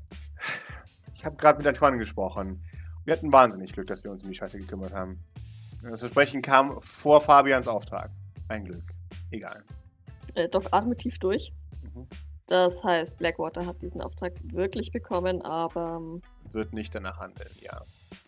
ich 1.14 1.24
hab 1.24 1.38
gerade 1.38 1.58
mit 1.58 1.66
Antoine 1.66 1.98
gesprochen. 1.98 2.62
Wir 3.04 3.14
hatten 3.14 3.32
wahnsinnig 3.32 3.72
Glück, 3.72 3.86
dass 3.86 4.04
wir 4.04 4.10
uns 4.10 4.22
um 4.22 4.28
die 4.28 4.34
Scheiße 4.36 4.58
gekümmert 4.58 4.92
haben. 4.92 5.18
Das 5.82 6.00
Versprechen 6.00 6.42
kam 6.42 6.80
vor 6.80 7.20
Fabians 7.20 7.66
Auftrag. 7.66 8.10
Ein 8.48 8.64
Glück. 8.64 8.84
Egal. 9.30 9.64
Äh, 10.34 10.48
Doc 10.48 10.66
atmet 10.70 10.98
tief 10.98 11.18
durch. 11.18 11.52
Mhm. 11.82 12.06
Das 12.46 12.82
heißt, 12.84 13.18
Blackwater 13.18 13.64
hat 13.64 13.80
diesen 13.80 14.00
Auftrag 14.00 14.32
wirklich 14.52 14.90
bekommen, 14.92 15.40
aber 15.42 15.98
ähm, 15.98 16.22
Wird 16.50 16.72
nicht 16.72 16.94
danach 16.94 17.18
handeln, 17.18 17.50
ja. 17.60 17.82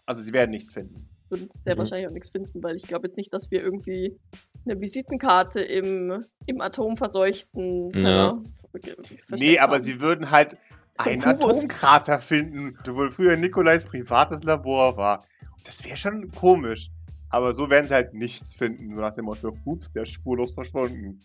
Also 0.07 0.23
sie 0.23 0.33
werden 0.33 0.51
nichts 0.51 0.73
finden. 0.73 1.09
Würden 1.33 1.51
sehr 1.65 1.75
Mhm. 1.75 1.79
wahrscheinlich 1.79 2.07
auch 2.09 2.13
nichts 2.13 2.31
finden, 2.31 2.63
weil 2.63 2.77
ich 2.77 2.85
glaube 2.85 3.09
jetzt 3.09 3.17
nicht, 3.17 3.33
dass 3.35 3.51
wir 3.51 3.61
irgendwie 3.63 4.17
eine 4.65 4.81
Visitenkarte 4.81 5.61
im, 5.61 6.25
im 6.47 6.61
atomverseuchten 6.61 7.91
Ja. 7.91 8.01
Terror 8.01 8.43
ge- 8.81 8.95
versteckt 8.95 9.41
nee, 9.41 9.59
aber 9.59 9.75
haben. 9.75 9.83
sie 9.83 9.99
würden 10.01 10.31
halt 10.31 10.57
So 11.01 11.11
einen 11.11 11.21
Kubus. 11.23 11.59
Atomkrater 11.59 12.19
finden, 12.21 12.79
wo 12.87 13.09
früher 13.11 13.37
Nikolais 13.37 13.85
privates 13.85 14.45
Labor 14.45 14.97
war. 14.97 15.25
Das 15.65 15.85
wäre 15.85 15.97
schon 15.97 16.31
komisch. 16.33 16.91
Aber 17.31 17.53
so 17.55 17.69
werden 17.71 17.89
sie 17.89 17.95
halt 17.95 18.13
nichts 18.15 18.55
finden, 18.55 18.95
so 18.95 19.01
nach 19.01 19.15
dem 19.15 19.25
Motto, 19.25 19.57
hups, 19.65 19.93
der 19.93 20.03
ist 20.03 20.11
spurlos 20.11 20.53
verschwunden. 20.55 21.19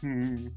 Hm. 0.00 0.50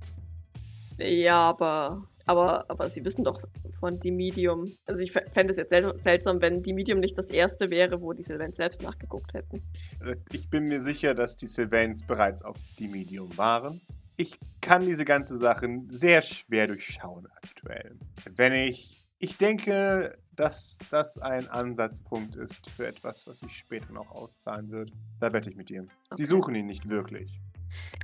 Ja, 0.98 1.50
aber, 1.50 2.04
aber, 2.30 2.70
aber 2.70 2.88
sie 2.90 3.04
wissen 3.04 3.24
doch 3.24 3.42
von 3.80 4.00
die 4.00 4.12
Medium. 4.12 4.72
Also 4.86 5.02
ich 5.04 5.12
fände 5.12 5.52
es 5.52 5.58
jetzt 5.58 5.72
sel 5.72 5.94
seltsam, 6.00 6.40
wenn 6.42 6.62
die 6.62 6.74
Medium 6.74 7.00
nicht 7.00 7.18
das 7.18 7.32
erste 7.32 7.72
wäre, 7.72 8.02
wo 8.02 8.14
die 8.14 8.22
Sylvains 8.22 8.58
selbst 8.58 8.84
nachgeguckt 8.84 9.34
hätten. 9.34 9.64
Äh, 10.06 10.16
Ich 10.32 10.48
bin 10.50 10.66
mir 10.66 10.80
sicher, 10.80 11.16
dass 11.16 11.36
die 11.36 11.48
Sylvains 11.48 12.04
bereits 12.06 12.44
auf 12.44 12.58
die 12.78 12.88
Medium 12.88 13.36
waren. 13.38 13.82
Ich 14.18 14.38
kann 14.62 14.86
diese 14.86 15.06
ganze 15.06 15.38
Sache 15.38 15.68
sehr 15.88 16.22
schwer 16.22 16.68
durchschauen 16.68 17.28
aktuell. 17.44 17.96
Wenn 18.36 18.54
ich. 18.54 18.96
Ich 19.22 19.36
denke, 19.36 20.14
dass 20.38 20.80
das 20.92 21.18
ein 21.18 21.46
Ansatzpunkt 21.50 22.38
ist 22.38 22.70
für 22.70 22.88
etwas, 22.88 23.28
was 23.28 23.40
sich 23.40 23.52
später 23.52 23.92
noch 23.92 24.10
auszahlen 24.12 24.72
wird. 24.72 24.92
Da 25.20 25.34
wette 25.34 25.50
ich 25.50 25.58
mit 25.58 25.68
dir. 25.70 25.84
Sie 26.14 26.24
Okay. 26.24 26.24
suchen 26.24 26.56
ihn 26.56 26.68
nicht 26.68 26.88
wirklich. 26.88 27.30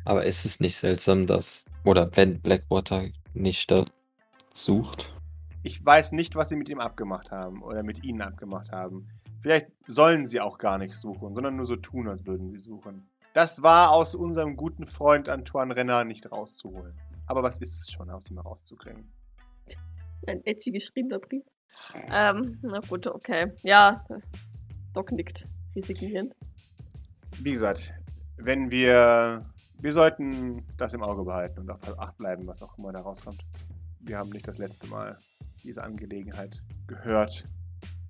Aber 0.03 0.25
ist 0.25 0.43
es 0.43 0.59
nicht 0.59 0.75
seltsam, 0.75 1.25
dass, 1.25 1.63
oder 1.85 2.09
wenn 2.17 2.41
Blackwater 2.41 3.07
nicht 3.33 3.71
da 3.71 3.85
sucht? 4.55 5.13
Ich 5.63 5.83
weiß 5.85 6.11
nicht, 6.13 6.35
was 6.35 6.49
sie 6.49 6.55
mit 6.55 6.69
ihm 6.69 6.79
abgemacht 6.79 7.31
haben 7.31 7.61
oder 7.61 7.83
mit 7.83 8.03
ihnen 8.03 8.21
abgemacht 8.21 8.71
haben. 8.71 9.07
Vielleicht 9.41 9.67
sollen 9.85 10.25
sie 10.25 10.39
auch 10.39 10.57
gar 10.57 10.77
nicht 10.77 10.93
suchen, 10.93 11.35
sondern 11.35 11.55
nur 11.55 11.65
so 11.65 11.75
tun, 11.75 12.07
als 12.07 12.25
würden 12.25 12.49
sie 12.49 12.59
suchen. 12.59 13.07
Das 13.33 13.61
war 13.63 13.91
aus 13.91 14.15
unserem 14.15 14.55
guten 14.55 14.85
Freund 14.85 15.27
Antoine 15.27 15.75
Renard 15.75 16.07
nicht 16.07 16.31
rauszuholen. 16.31 16.93
Aber 17.27 17.43
was 17.43 17.57
ist 17.57 17.81
es 17.81 17.91
schon, 17.91 18.09
aus 18.09 18.29
ihm 18.29 18.39
rauszukriegen? 18.39 19.11
Ein 20.27 20.41
edgy 20.45 20.71
geschriebener 20.71 21.19
Brief. 21.19 21.43
Ähm, 22.17 22.57
na 22.61 22.79
gut, 22.79 23.05
okay. 23.07 23.51
Ja, 23.63 24.05
Doc 24.93 25.11
nickt 25.11 25.47
resignierend. 25.75 26.35
Wie 27.41 27.51
gesagt, 27.51 27.93
wenn 28.37 28.71
wir. 28.71 29.45
Wir 29.81 29.91
sollten 29.91 30.65
das 30.77 30.93
im 30.93 31.03
Auge 31.03 31.25
behalten 31.25 31.59
und 31.59 31.69
auf 31.69 31.99
Acht 31.99 32.17
bleiben, 32.17 32.47
was 32.47 32.63
auch 32.63 32.77
immer 32.77 32.93
da 32.93 33.01
rauskommt. 33.01 33.45
Wir 34.05 34.19
haben 34.19 34.29
nicht 34.29 34.47
das 34.47 34.59
letzte 34.59 34.85
Mal 34.87 35.17
diese 35.63 35.83
Angelegenheit 35.83 36.61
gehört. 36.85 37.43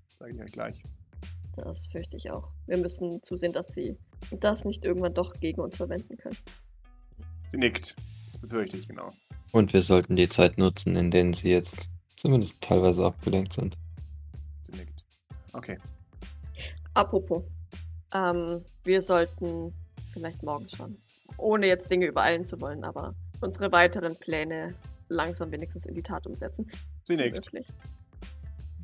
Sage 0.09 0.33
ich 0.33 0.41
euch 0.41 0.51
gleich. 0.51 0.83
Das 1.55 1.87
fürchte 1.87 2.17
ich 2.17 2.29
auch. 2.31 2.49
Wir 2.67 2.77
müssen 2.77 3.23
zusehen, 3.23 3.53
dass 3.53 3.73
sie 3.73 3.97
das 4.31 4.65
nicht 4.65 4.83
irgendwann 4.83 5.13
doch 5.13 5.33
gegen 5.39 5.61
uns 5.61 5.77
verwenden 5.77 6.17
können. 6.17 6.35
Sie 7.47 7.57
nickt. 7.57 7.95
Das 8.33 8.41
befürchte 8.41 8.75
ich, 8.75 8.89
genau. 8.89 9.09
Und 9.53 9.71
wir 9.71 9.81
sollten 9.81 10.17
die 10.17 10.27
Zeit 10.27 10.57
nutzen, 10.57 10.97
in 10.97 11.11
denen 11.11 11.31
sie 11.31 11.49
jetzt 11.49 11.89
zumindest 12.17 12.59
teilweise 12.59 13.05
abgelenkt 13.05 13.53
sind. 13.53 13.77
Sie 14.63 14.73
nickt. 14.73 15.05
Okay. 15.53 15.77
Apropos, 16.93 17.43
ähm, 18.13 18.65
wir 18.83 18.99
sollten 18.99 19.73
vielleicht 20.11 20.43
morgen 20.43 20.67
schon, 20.67 20.97
ohne 21.37 21.67
jetzt 21.67 21.89
Dinge 21.89 22.07
übereilen 22.07 22.43
zu 22.43 22.59
wollen, 22.59 22.83
aber 22.83 23.15
unsere 23.39 23.71
weiteren 23.71 24.17
Pläne 24.17 24.75
langsam 25.07 25.51
wenigstens 25.51 25.85
in 25.85 25.95
die 25.95 26.03
Tat 26.03 26.27
umsetzen. 26.27 26.69
Sie 27.03 27.15
nickt. 27.15 27.35
Wirklich. 27.35 27.67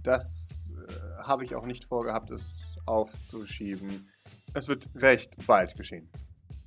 Das 0.04 0.74
äh, 0.88 1.24
habe 1.24 1.46
ich 1.46 1.56
auch 1.56 1.66
nicht 1.66 1.86
vorgehabt, 1.86 2.32
es 2.32 2.78
aufzuschieben. 2.86 4.10
Es 4.54 4.68
wird 4.68 4.90
recht 4.96 5.36
bald 5.46 5.76
geschehen. 5.76 6.10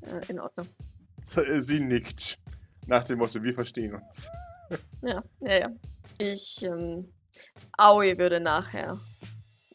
Äh, 0.02 0.20
in 0.28 0.38
Ordnung. 0.38 0.68
Äh, 1.18 1.60
sie 1.60 1.80
nickt. 1.80 2.38
Nach 2.86 3.04
dem 3.04 3.18
Motto, 3.18 3.42
wir 3.42 3.54
verstehen 3.54 3.94
uns. 3.94 4.30
Ja, 5.02 5.22
ja, 5.40 5.58
ja. 5.58 5.70
Ich, 6.16 6.62
ähm, 6.62 7.12
Aoi 7.76 8.16
würde 8.16 8.40
nachher 8.40 8.98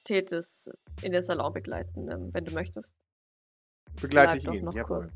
Tethys 0.03 0.71
in 1.03 1.11
den 1.11 1.21
Salon 1.21 1.53
begleiten, 1.53 2.09
ähm, 2.09 2.33
wenn 2.33 2.43
du 2.43 2.51
möchtest. 2.53 2.95
Begleite 4.01 4.39
Bleib 4.41 4.53
ich 4.55 4.59
ihn. 4.59 4.65
noch 4.65 4.73
Jawohl. 4.73 5.11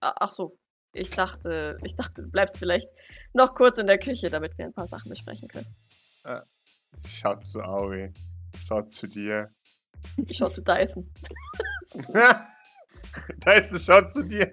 Ach 0.00 0.30
so. 0.30 0.58
Ich 0.96 1.10
dachte, 1.10 1.78
ich 1.84 1.94
dachte, 1.94 2.22
du 2.22 2.28
bleibst 2.28 2.58
vielleicht 2.58 2.88
noch 3.32 3.54
kurz 3.54 3.78
in 3.78 3.86
der 3.86 3.98
Küche, 3.98 4.30
damit 4.30 4.56
wir 4.58 4.64
ein 4.64 4.72
paar 4.72 4.88
Sachen 4.88 5.08
besprechen 5.08 5.48
können. 5.48 5.66
Sie 6.92 7.08
schaut 7.08 7.44
zu 7.44 7.60
Aoi. 7.60 8.12
Schaut 8.58 8.90
zu 8.90 9.06
dir. 9.06 9.50
Ich 10.28 10.38
schau 10.38 10.48
zu 10.48 10.62
Dyson. 10.62 11.08
es, 13.44 13.84
schaut 13.84 14.08
zu 14.08 14.24
dir. 14.24 14.50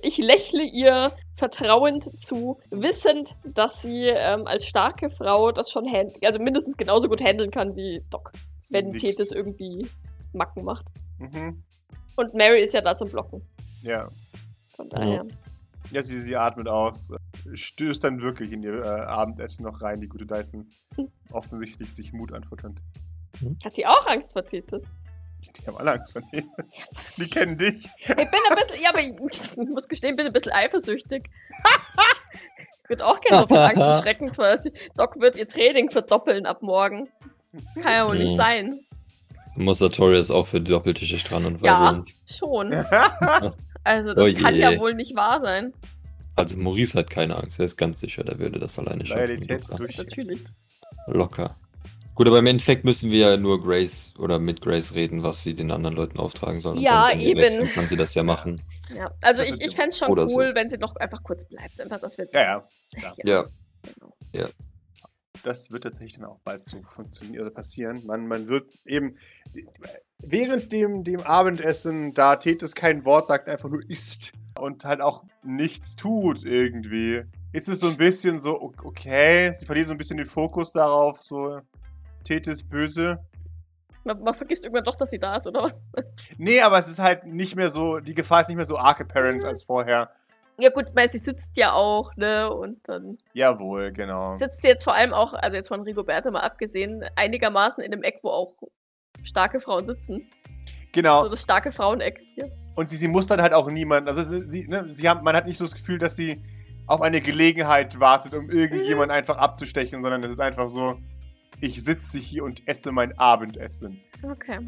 Ich 0.00 0.18
lächle 0.18 0.62
ihr 0.62 1.12
vertrauend 1.36 2.18
zu, 2.18 2.60
wissend, 2.70 3.36
dass 3.44 3.82
sie 3.82 4.04
ähm, 4.06 4.46
als 4.46 4.66
starke 4.66 5.10
Frau 5.10 5.52
das 5.52 5.70
schon 5.70 5.86
also 6.24 6.38
mindestens 6.38 6.76
genauso 6.76 7.08
gut 7.08 7.20
handeln 7.20 7.50
kann 7.50 7.76
wie 7.76 8.02
Doc, 8.10 8.32
Sie 8.60 8.74
wenn 8.74 8.90
nickt. 8.90 9.00
Tethys 9.00 9.32
irgendwie 9.32 9.86
Macken 10.32 10.64
macht. 10.64 10.86
Mhm. 11.18 11.62
Und 12.16 12.34
Mary 12.34 12.62
ist 12.62 12.72
ja 12.74 12.80
da 12.80 12.94
zum 12.94 13.10
Blocken. 13.10 13.42
Ja. 13.82 14.08
Von 14.68 14.88
daher. 14.88 15.26
Ja, 15.90 16.02
sie, 16.02 16.18
sie 16.18 16.36
atmet 16.36 16.68
aus, 16.68 17.10
stößt 17.54 18.02
dann 18.04 18.20
wirklich 18.20 18.52
in 18.52 18.62
ihr 18.62 18.82
äh, 18.84 18.86
Abendessen 18.88 19.64
noch 19.64 19.80
rein, 19.82 20.00
die 20.00 20.08
gute 20.08 20.26
Dyson. 20.26 20.68
Hm. 20.96 21.08
Offensichtlich 21.30 21.94
sich 21.94 22.12
Mut 22.12 22.32
anfutternd. 22.32 22.80
Hat 23.64 23.76
die 23.76 23.86
auch 23.86 24.06
Angst 24.06 24.32
vor 24.32 24.44
Tethys? 24.44 24.90
Die 25.60 25.66
haben 25.66 25.76
alle 25.76 25.92
Angst 25.92 26.12
vor 26.12 26.22
dir. 26.32 26.42
Die 27.18 27.30
kennen 27.30 27.56
dich. 27.56 27.88
Ich 27.98 28.06
bin 28.06 28.18
ein 28.18 28.56
bisschen, 28.56 28.82
ja, 28.82 28.90
aber 28.90 29.00
ich 29.00 29.68
muss 29.68 29.88
gestehen, 29.88 30.16
bin 30.16 30.26
ein 30.26 30.32
bisschen 30.32 30.52
eifersüchtig. 30.52 31.30
Ich 32.84 32.90
würde 32.90 33.06
auch 33.06 33.20
gerne 33.20 33.42
so 33.42 33.48
von 33.48 33.56
Angst 33.58 33.82
und 33.82 33.94
Schrecken 34.02 34.30
quasi. 34.32 34.72
Doc 34.96 35.18
wird 35.20 35.36
ihr 35.36 35.48
Training 35.48 35.90
verdoppeln 35.90 36.46
ab 36.46 36.62
morgen. 36.62 37.08
Kann 37.74 37.92
ja 37.92 38.06
wohl 38.06 38.18
nicht 38.18 38.32
Mhm. 38.32 38.36
sein. 38.36 38.80
Muss 39.56 39.78
Sartorius 39.78 40.30
auch 40.30 40.46
für 40.46 40.60
die 40.60 40.70
Doppeltische 40.70 41.26
dran 41.26 41.46
und 41.46 41.62
Ja. 41.62 42.00
Schon. 42.26 42.70
Also, 43.86 44.14
das 44.14 44.28
Oh 44.30 44.34
kann 44.34 44.54
ja 44.56 44.78
wohl 44.78 44.94
nicht 44.94 45.14
wahr 45.14 45.40
sein. 45.40 45.72
Also 46.34 46.56
Maurice 46.56 46.98
hat 46.98 47.08
keine 47.08 47.36
Angst, 47.36 47.58
er 47.58 47.64
ist 47.66 47.76
ganz 47.76 48.00
sicher, 48.00 48.22
der 48.24 48.38
würde 48.38 48.58
das 48.58 48.78
alleine 48.78 49.06
schaffen. 49.06 49.20
Loyalität 49.22 49.68
Locker. 49.68 49.76
durch. 49.76 49.96
Natürlich. 49.98 50.40
Locker. 51.06 51.56
Gut, 52.14 52.26
aber 52.26 52.38
im 52.38 52.46
Endeffekt 52.46 52.84
müssen 52.84 53.10
wir 53.10 53.18
ja 53.30 53.36
nur 53.36 53.62
Grace 53.62 54.12
oder 54.18 54.38
mit 54.38 54.60
Grace 54.60 54.94
reden, 54.94 55.22
was 55.22 55.42
sie 55.42 55.54
den 55.54 55.70
anderen 55.70 55.94
Leuten 55.96 56.18
auftragen 56.18 56.60
sollen. 56.60 56.76
Und 56.78 56.82
Ja, 56.82 57.08
dann, 57.10 57.20
eben. 57.20 57.48
sind, 57.48 57.72
kann 57.72 57.88
sie 57.88 57.96
das 57.96 58.14
ja 58.14 58.22
machen. 58.22 58.60
Ja, 58.94 59.10
also 59.22 59.42
Das 59.42 59.50
ich, 59.50 59.64
ich 59.64 59.70
ja- 59.70 59.76
fände 59.76 59.88
es 59.90 59.98
schon 59.98 60.10
cool, 60.10 60.28
so. 60.28 60.38
wenn 60.38 60.68
sie 60.68 60.78
noch 60.78 60.96
einfach 60.96 61.22
kurz 61.22 61.46
bleibt. 61.46 61.80
Einfach, 61.80 62.00
dass 62.00 62.18
wir. 62.18 62.26
Ja, 62.32 62.42
ja. 62.42 62.68
klar. 62.96 63.14
Ja. 63.24 63.44
Genau. 63.82 64.16
Das 65.42 65.70
wird 65.70 65.84
tatsächlich 65.84 66.14
dann 66.14 66.24
auch 66.24 66.40
bald 66.40 66.64
so 66.66 66.82
funktionieren, 66.82 67.44
also 67.44 67.54
passieren. 67.54 68.02
Man, 68.06 68.26
man 68.26 68.48
wird 68.48 68.70
eben 68.86 69.16
während 70.22 70.72
dem, 70.72 71.04
dem 71.04 71.20
Abendessen, 71.20 72.14
da 72.14 72.36
Tethys 72.36 72.74
kein 72.74 73.04
Wort 73.04 73.26
sagt, 73.26 73.48
einfach 73.48 73.68
nur 73.68 73.82
isst 73.88 74.32
und 74.58 74.84
halt 74.84 75.00
auch 75.00 75.24
nichts 75.42 75.96
tut 75.96 76.44
irgendwie, 76.44 77.22
ist 77.52 77.68
es 77.68 77.80
so 77.80 77.88
ein 77.88 77.96
bisschen 77.96 78.40
so, 78.40 78.60
okay, 78.60 79.52
sie 79.52 79.66
verliert 79.66 79.86
so 79.86 79.92
ein 79.92 79.98
bisschen 79.98 80.16
den 80.16 80.26
Fokus 80.26 80.72
darauf, 80.72 81.22
so 81.22 81.60
Tethys 82.24 82.62
böse. 82.62 83.18
Man, 84.04 84.20
man 84.22 84.34
vergisst 84.34 84.64
irgendwann 84.64 84.84
doch, 84.84 84.96
dass 84.96 85.10
sie 85.10 85.18
da 85.18 85.36
ist, 85.36 85.46
oder 85.46 85.64
was? 85.64 85.78
Nee, 86.38 86.60
aber 86.60 86.78
es 86.78 86.88
ist 86.88 86.98
halt 86.98 87.24
nicht 87.26 87.56
mehr 87.56 87.70
so, 87.70 87.98
die 87.98 88.14
Gefahr 88.14 88.40
ist 88.40 88.48
nicht 88.48 88.56
mehr 88.56 88.66
so 88.66 88.78
arg 88.78 89.00
apparent 89.00 89.44
als 89.44 89.64
vorher. 89.64 90.10
Ja, 90.58 90.70
gut, 90.70 90.84
ich 90.88 90.94
meine, 90.94 91.08
sie 91.08 91.18
sitzt 91.18 91.56
ja 91.56 91.72
auch, 91.72 92.16
ne? 92.16 92.50
Und 92.50 92.88
dann 92.88 93.18
Jawohl, 93.34 93.92
genau. 93.92 94.34
sitzt 94.34 94.62
sie 94.62 94.68
jetzt 94.68 94.84
vor 94.84 94.94
allem 94.94 95.12
auch, 95.12 95.34
also 95.34 95.56
jetzt 95.56 95.68
von 95.68 95.82
Rigoberta 95.82 96.30
mal 96.30 96.40
abgesehen, 96.40 97.04
einigermaßen 97.14 97.82
in 97.84 97.90
dem 97.90 98.02
Eck, 98.02 98.20
wo 98.22 98.30
auch 98.30 98.54
starke 99.22 99.60
Frauen 99.60 99.86
sitzen. 99.86 100.28
Genau. 100.92 101.22
So 101.22 101.28
das 101.28 101.42
starke 101.42 101.72
Fraueneck 101.72 102.20
hier. 102.34 102.50
Und 102.74 102.88
sie, 102.88 102.96
sie 102.96 103.08
mustert 103.08 103.40
halt 103.40 103.52
auch 103.52 103.70
niemanden. 103.70 104.08
Also 104.08 104.22
sie, 104.22 104.44
sie, 104.44 104.66
ne, 104.66 104.88
sie 104.88 105.08
haben, 105.08 105.22
man 105.24 105.36
hat 105.36 105.46
nicht 105.46 105.58
so 105.58 105.64
das 105.64 105.74
Gefühl, 105.74 105.98
dass 105.98 106.16
sie 106.16 106.42
auf 106.86 107.02
eine 107.02 107.20
Gelegenheit 107.20 107.98
wartet, 107.98 108.34
um 108.34 108.50
irgendjemand 108.50 109.10
einfach 109.10 109.36
abzustechen, 109.36 110.02
sondern 110.02 110.22
es 110.22 110.30
ist 110.30 110.40
einfach 110.40 110.68
so, 110.68 110.98
ich 111.60 111.82
sitze 111.82 112.18
hier 112.18 112.44
und 112.44 112.66
esse 112.66 112.92
mein 112.92 113.16
Abendessen. 113.18 114.00
Okay. 114.22 114.58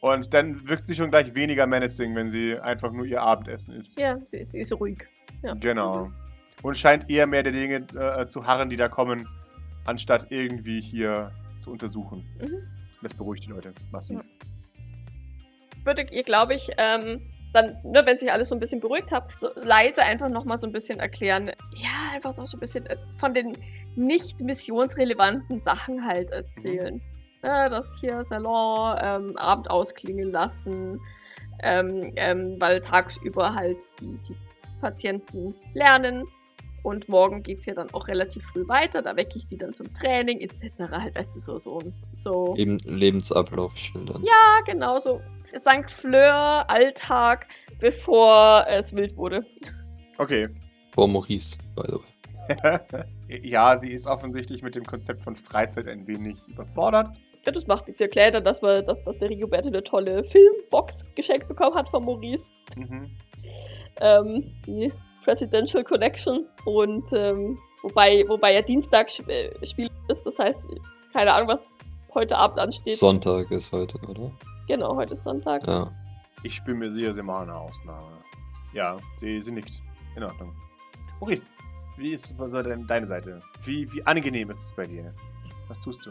Und 0.00 0.32
dann 0.32 0.68
wirkt 0.68 0.86
sie 0.86 0.94
schon 0.94 1.10
gleich 1.10 1.34
weniger 1.34 1.66
menacing, 1.66 2.14
wenn 2.14 2.28
sie 2.28 2.58
einfach 2.58 2.92
nur 2.92 3.04
ihr 3.04 3.20
Abendessen 3.20 3.74
isst. 3.74 3.98
Ja, 3.98 4.18
sie 4.26 4.38
ist, 4.38 4.52
sie 4.52 4.60
ist 4.60 4.72
ruhig. 4.72 4.98
Ja. 5.42 5.54
Genau. 5.54 6.10
Und 6.62 6.76
scheint 6.76 7.08
eher 7.10 7.26
mehr 7.26 7.42
der 7.42 7.52
Dinge 7.52 7.86
äh, 7.96 8.26
zu 8.26 8.46
harren, 8.46 8.68
die 8.68 8.76
da 8.76 8.88
kommen, 8.88 9.28
anstatt 9.86 10.26
irgendwie 10.30 10.80
hier 10.80 11.32
zu 11.58 11.72
untersuchen. 11.72 12.24
Mhm. 12.40 12.77
Das 13.02 13.14
beruhigt 13.14 13.44
die 13.44 13.50
Leute 13.50 13.72
massiv. 13.92 14.20
Würde 15.84 16.06
ihr, 16.10 16.22
glaube 16.22 16.54
ich, 16.54 16.70
ähm, 16.76 17.20
dann, 17.52 17.76
ne, 17.82 18.04
wenn 18.04 18.18
sich 18.18 18.30
alles 18.30 18.50
so 18.50 18.56
ein 18.56 18.60
bisschen 18.60 18.80
beruhigt 18.80 19.10
hat, 19.10 19.32
so 19.40 19.48
leise 19.54 20.02
einfach 20.02 20.28
nochmal 20.28 20.58
so 20.58 20.66
ein 20.66 20.72
bisschen 20.72 21.00
erklären. 21.00 21.50
Ja, 21.74 22.14
einfach 22.14 22.32
so 22.32 22.42
ein 22.42 22.60
bisschen 22.60 22.86
äh, 22.86 22.96
von 23.18 23.32
den 23.32 23.56
nicht 23.96 24.40
missionsrelevanten 24.40 25.58
Sachen 25.58 26.04
halt 26.04 26.30
erzählen. 26.30 27.00
Ja, 27.42 27.68
das 27.68 27.98
hier 28.00 28.22
Salon, 28.22 28.98
ähm, 29.00 29.36
Abend 29.36 29.70
ausklingen 29.70 30.30
lassen, 30.32 31.00
ähm, 31.62 32.12
ähm, 32.16 32.56
weil 32.60 32.80
tagsüber 32.80 33.54
halt 33.54 33.78
die, 34.00 34.18
die 34.28 34.36
Patienten 34.80 35.54
lernen. 35.74 36.24
Und 36.88 37.06
morgen 37.06 37.42
geht 37.42 37.58
es 37.58 37.66
ja 37.66 37.74
dann 37.74 37.92
auch 37.92 38.08
relativ 38.08 38.42
früh 38.46 38.66
weiter. 38.66 39.02
Da 39.02 39.14
wecke 39.14 39.36
ich 39.36 39.46
die 39.46 39.58
dann 39.58 39.74
zum 39.74 39.92
Training 39.92 40.40
etc. 40.40 40.90
Halt, 40.90 41.14
weißt 41.14 41.36
du, 41.36 41.40
so, 41.40 41.58
so, 41.58 41.82
so. 42.12 42.56
Eben 42.56 42.78
Lebensablauf 42.78 43.76
schildern. 43.76 44.22
Ja, 44.24 44.60
genau 44.64 44.98
so. 44.98 45.20
St. 45.54 45.90
Fleur, 45.90 46.64
Alltag, 46.70 47.46
bevor 47.78 48.64
es 48.68 48.96
wild 48.96 49.14
wurde. 49.18 49.44
Okay. 50.16 50.48
Vor 50.94 51.08
Maurice, 51.08 51.58
by 51.76 51.82
the 51.88 51.98
way. 51.98 52.88
ja, 53.42 53.78
sie 53.78 53.92
ist 53.92 54.06
offensichtlich 54.06 54.62
mit 54.62 54.74
dem 54.74 54.84
Konzept 54.84 55.20
von 55.20 55.36
Freizeit 55.36 55.88
ein 55.88 56.06
wenig 56.06 56.38
überfordert. 56.48 57.14
Ja, 57.44 57.52
das 57.52 57.66
macht 57.66 57.86
nichts. 57.86 57.98
Sie 57.98 58.04
erklärt 58.04 58.34
dann, 58.34 58.44
dass, 58.44 58.62
wir, 58.62 58.80
dass, 58.80 59.02
dass 59.02 59.18
der 59.18 59.28
Rigoberto 59.28 59.68
eine 59.68 59.82
tolle 59.82 60.24
Filmbox 60.24 61.14
geschenkt 61.14 61.48
bekommen 61.48 61.76
hat 61.76 61.90
von 61.90 62.02
Maurice. 62.02 62.50
Mhm. 62.78 63.10
Ähm, 64.00 64.50
die 64.66 64.90
Presidential 65.28 65.84
Connection. 65.84 66.46
Und 66.64 67.12
ähm, 67.12 67.58
wobei, 67.82 68.24
wobei 68.28 68.54
ja 68.54 68.62
Dienstag 68.62 69.08
sp 69.12 69.28
äh, 69.28 69.66
Spiel 69.66 69.90
ist, 70.08 70.24
das 70.24 70.38
heißt, 70.38 70.68
keine 71.12 71.34
Ahnung, 71.34 71.48
was 71.48 71.76
heute 72.14 72.34
Abend 72.34 72.58
ansteht. 72.58 72.96
Sonntag 72.96 73.50
ist 73.50 73.70
heute, 73.70 73.98
oder? 74.08 74.32
Genau, 74.68 74.96
heute 74.96 75.12
ist 75.12 75.24
Sonntag. 75.24 75.66
Ja. 75.66 75.92
Ich 76.44 76.64
bin 76.64 76.78
mir 76.78 76.90
sicher, 76.90 77.12
sie 77.12 77.22
machen 77.22 77.50
eine 77.50 77.58
Ausnahme. 77.58 78.06
Ja, 78.72 78.96
sie, 79.18 79.42
sie 79.42 79.52
nickt. 79.52 79.82
In 80.16 80.24
Ordnung. 80.24 80.54
Maurice, 81.20 81.50
wie 81.98 82.12
ist 82.12 82.34
so 82.38 82.62
denn 82.62 82.86
deine 82.86 83.06
Seite? 83.06 83.40
Wie, 83.64 83.92
wie 83.92 84.02
angenehm 84.06 84.48
ist 84.50 84.64
es 84.64 84.72
bei 84.72 84.86
dir? 84.86 85.14
Was 85.68 85.80
tust 85.82 86.06
du? 86.06 86.10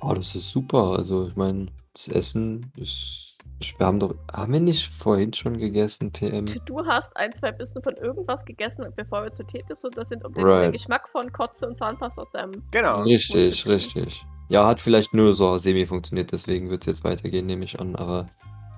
Oh, 0.00 0.14
das 0.14 0.36
ist 0.36 0.48
super. 0.50 0.98
Also, 0.98 1.26
ich 1.26 1.36
meine, 1.36 1.66
das 1.94 2.06
Essen 2.08 2.70
ist. 2.76 3.31
Wir 3.78 3.86
haben 3.86 4.00
doch. 4.00 4.14
Haben 4.32 4.52
wir 4.52 4.60
nicht 4.60 4.92
vorhin 4.92 5.32
schon 5.32 5.58
gegessen, 5.58 6.12
TM? 6.12 6.46
Du 6.66 6.84
hast 6.86 7.16
ein, 7.16 7.32
zwei 7.32 7.52
Bissen 7.52 7.82
von 7.82 7.94
irgendwas 7.96 8.44
gegessen, 8.44 8.84
bevor 8.96 9.22
wir 9.24 9.32
zu 9.32 9.44
Tetis 9.44 9.84
und 9.84 9.96
das 9.96 10.08
sind, 10.10 10.24
um 10.24 10.32
den, 10.34 10.44
Right. 10.44 10.64
den 10.66 10.72
Geschmack 10.72 11.08
von 11.08 11.30
Kotze 11.32 11.68
und 11.68 11.78
Zahnpasta 11.78 12.22
aus 12.22 12.30
deinem. 12.32 12.62
Genau. 12.70 13.02
Richtig, 13.02 13.66
richtig. 13.66 14.24
Ja, 14.48 14.66
hat 14.66 14.80
vielleicht 14.80 15.14
nur 15.14 15.32
so 15.34 15.56
semi 15.58 15.86
funktioniert, 15.86 16.32
deswegen 16.32 16.68
wird 16.70 16.82
es 16.82 16.86
jetzt 16.86 17.04
weitergehen, 17.04 17.46
nehme 17.46 17.64
ich 17.64 17.80
an. 17.80 17.96
Aber 17.96 18.26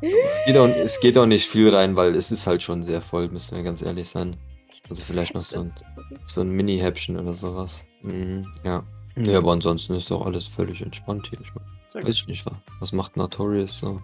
es 0.03 0.39
geht, 0.47 0.57
auch, 0.57 0.69
es 0.69 1.01
geht 1.01 1.19
auch 1.19 1.27
nicht 1.27 1.49
viel 1.49 1.75
rein, 1.75 1.97
weil 1.97 2.15
es 2.15 2.31
ist 2.31 2.47
halt 2.47 2.63
schon 2.63 2.83
sehr 2.83 3.01
voll, 3.01 3.29
müssen 3.29 3.57
wir 3.57 3.63
ganz 3.65 3.83
ehrlich 3.83 4.09
sein. 4.09 4.37
Also 4.91 5.03
vielleicht 5.05 5.35
noch 5.35 5.41
so 5.43 5.61
ein- 5.61 5.71
So 6.21 6.41
ein 6.43 6.51
Mini-Häppchen 6.51 7.19
oder 7.19 7.33
sowas. 7.33 7.85
Mhm, 8.03 8.43
ja. 8.65 8.83
Ja, 9.17 9.39
aber 9.39 9.53
ansonsten 9.53 9.95
ist 9.95 10.11
doch 10.11 10.27
alles 10.27 10.47
völlig 10.49 10.81
entspannt 10.83 11.29
hier. 11.31 11.39
Ich 11.41 12.05
weiß 12.05 12.27
nicht, 12.27 12.45
wa- 12.45 12.61
was 12.81 12.91
macht 12.93 13.17
Notorious 13.17 13.79
so? 13.79 14.01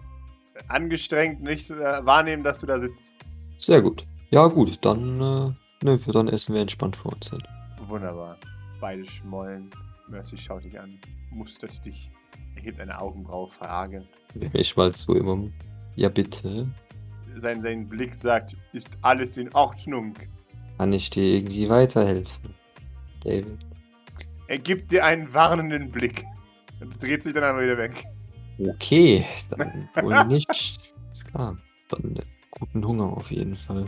Angestrengt 0.67 1.41
nicht 1.41 1.69
äh, 1.71 2.05
wahrnehmen, 2.05 2.43
dass 2.43 2.59
du 2.59 2.67
da 2.67 2.79
sitzt. 2.79 3.13
Sehr 3.59 3.81
gut. 3.81 4.05
Ja, 4.31 4.47
gut, 4.47 4.79
dann, 4.81 5.19
äh, 5.19 5.85
ne, 5.85 5.97
für 5.97 6.11
dann 6.11 6.27
essen 6.27 6.55
wir 6.55 6.61
entspannt 6.61 6.95
vor 6.95 7.13
uns 7.13 7.31
halt. 7.31 7.43
Wunderbar. 7.83 8.37
Beide 8.79 9.05
schmollen. 9.05 9.69
Mercy 10.09 10.37
schaut 10.37 10.63
dich 10.63 10.79
an, 10.79 10.97
mustert 11.31 11.83
dich, 11.85 12.11
erhebt 12.55 12.79
eine 12.79 12.99
Augenbraue 12.99 13.47
fragend. 13.47 14.07
Ich 14.53 14.75
mal 14.75 14.93
so 14.93 15.13
immer. 15.15 15.49
Ja, 15.95 16.09
bitte. 16.09 16.67
Sein, 17.35 17.61
sein 17.61 17.87
Blick 17.87 18.13
sagt, 18.13 18.55
ist 18.73 18.97
alles 19.01 19.37
in 19.37 19.53
Ordnung. 19.53 20.15
Kann 20.77 20.93
ich 20.93 21.09
dir 21.09 21.23
irgendwie 21.23 21.69
weiterhelfen? 21.69 22.55
David. 23.23 23.57
Er 24.47 24.57
gibt 24.57 24.91
dir 24.91 25.05
einen 25.05 25.33
warnenden 25.33 25.91
Blick 25.91 26.25
und 26.79 27.01
dreht 27.01 27.23
sich 27.23 27.33
dann 27.33 27.43
einmal 27.43 27.63
wieder 27.63 27.77
weg. 27.77 28.03
Okay, 28.59 29.25
dann 29.49 29.89
wohl 30.01 30.25
nicht. 30.25 30.49
Ist 31.11 31.25
klar. 31.25 31.55
Dann 31.89 32.19
guten 32.51 32.85
Hunger 32.85 33.05
auf 33.17 33.31
jeden 33.31 33.55
Fall. 33.55 33.85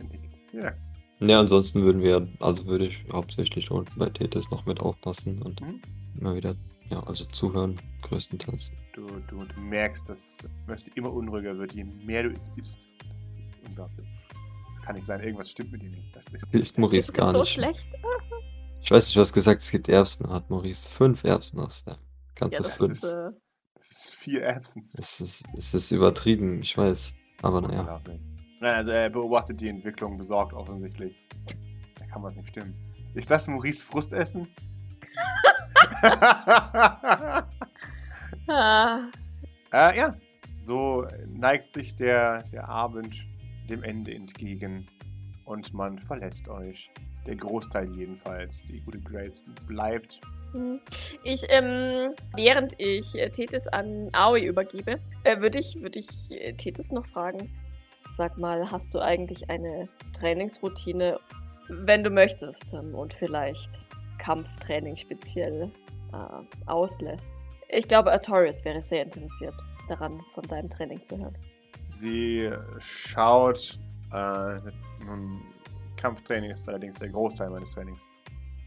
Nickt. 0.00 0.30
Ja. 0.52 0.72
Ne, 1.18 1.36
ansonsten 1.38 1.82
würden 1.82 2.02
wir, 2.02 2.26
also 2.40 2.66
würde 2.66 2.86
ich 2.88 3.04
hauptsächlich 3.12 3.70
unten 3.70 3.98
bei 3.98 4.10
Tethys 4.10 4.50
noch 4.50 4.66
mit 4.66 4.80
aufpassen 4.80 5.40
und 5.42 5.60
Mhm. 5.62 5.80
immer 6.20 6.36
wieder, 6.36 6.54
ja, 6.90 7.02
also 7.04 7.24
zuhören, 7.24 7.80
größtenteils. 8.02 8.70
Du, 8.94 9.06
du, 9.28 9.44
du 9.44 9.60
merkst, 9.60 10.08
dass 10.10 10.46
Mercy 10.66 10.92
immer 10.94 11.12
unruhiger 11.12 11.56
wird, 11.58 11.72
je 11.72 11.84
mehr 11.84 12.22
du 12.24 12.30
es 12.30 12.50
isst. 12.56 12.90
Das 13.38 13.48
ist 13.48 13.62
unglaublich. 13.66 14.06
Das 14.44 14.80
kann 14.82 14.94
nicht 14.94 15.06
sein, 15.06 15.20
irgendwas 15.20 15.50
stimmt 15.50 15.72
mit 15.72 15.82
ihm 15.82 15.90
nicht. 15.90 16.14
Das 16.14 16.26
ist 16.28 16.52
Ist 16.54 16.78
Maurice 16.78 17.10
Ist 17.10 17.14
gar 17.16 17.24
das 17.26 17.32
so 17.34 17.40
nicht. 17.40 17.52
schlecht? 17.52 17.88
Ich 18.82 18.90
weiß 18.90 19.06
nicht, 19.06 19.16
du 19.16 19.20
hast 19.20 19.32
gesagt, 19.32 19.62
es 19.62 19.70
gibt 19.70 19.88
Erbsen. 19.88 20.28
Hat 20.28 20.48
Maurice 20.50 20.88
fünf 20.88 21.24
Erbsen 21.24 21.58
aus 21.60 21.82
der 21.84 21.96
ganze 22.34 22.62
Ja, 22.62 22.68
das 22.68 22.76
fünf. 22.76 22.92
ist. 22.92 23.04
Äh, 23.04 23.30
Das 23.76 23.90
ist 23.90 24.14
vier 24.14 24.48
Absence. 24.48 24.94
Es 24.98 25.20
ist, 25.20 25.44
es 25.56 25.74
ist 25.74 25.90
übertrieben, 25.90 26.60
ich 26.60 26.76
weiß. 26.76 27.14
Aber 27.42 27.60
naja. 27.60 28.00
Nein, 28.60 28.74
also 28.74 28.90
er 28.90 29.10
beobachtet 29.10 29.60
die 29.60 29.68
Entwicklung 29.68 30.16
besorgt 30.16 30.54
offensichtlich. 30.54 31.14
Da 31.98 32.06
kann 32.06 32.22
was 32.22 32.36
nicht 32.36 32.48
stimmen. 32.48 32.74
Ist 33.14 33.30
das 33.30 33.46
Maurice 33.48 33.82
Frustessen? 33.82 34.48
ah, 36.02 37.42
äh, 39.72 39.96
ja, 39.98 40.14
so 40.54 41.06
neigt 41.26 41.70
sich 41.70 41.94
der, 41.94 42.42
der 42.44 42.68
Abend 42.68 43.24
dem 43.68 43.82
Ende 43.82 44.14
entgegen 44.14 44.86
und 45.44 45.72
man 45.74 45.98
verlässt 45.98 46.48
euch. 46.48 46.90
Der 47.26 47.36
Großteil 47.36 47.90
jedenfalls. 47.96 48.62
Die 48.64 48.80
gute 48.80 49.00
Grace 49.00 49.42
bleibt. 49.66 50.20
Hm. 50.56 50.80
ich, 51.22 51.42
ähm, 51.48 52.14
während 52.34 52.74
ich 52.78 53.14
äh, 53.14 53.30
Tethys 53.30 53.68
an 53.68 54.10
Aoi 54.12 54.44
übergebe, 54.44 54.98
äh, 55.24 55.40
würde 55.40 55.58
ich, 55.58 55.80
würd 55.80 55.96
ich 55.96 56.08
äh, 56.32 56.52
Tethys 56.52 56.92
noch 56.92 57.06
fragen. 57.06 57.50
Sag 58.08 58.38
mal, 58.38 58.70
hast 58.70 58.94
du 58.94 59.00
eigentlich 59.00 59.48
eine 59.50 59.88
Trainingsroutine, 60.18 61.18
wenn 61.68 62.04
du 62.04 62.10
möchtest, 62.10 62.74
ähm, 62.74 62.94
und 62.94 63.12
vielleicht 63.12 63.86
Kampftraining 64.18 64.96
speziell 64.96 65.70
äh, 66.12 66.66
auslässt? 66.66 67.34
Ich 67.68 67.88
glaube, 67.88 68.12
Artorius 68.12 68.64
wäre 68.64 68.80
sehr 68.80 69.02
interessiert 69.02 69.54
daran, 69.88 70.20
von 70.32 70.44
deinem 70.44 70.70
Training 70.70 71.02
zu 71.04 71.18
hören. 71.18 71.36
Sie 71.88 72.50
schaut. 72.78 73.78
Äh, 74.12 74.60
Kampftraining 75.96 76.50
ist 76.50 76.68
allerdings 76.68 76.98
der 76.98 77.08
Großteil 77.08 77.50
meines 77.50 77.70
Trainings. 77.70 78.06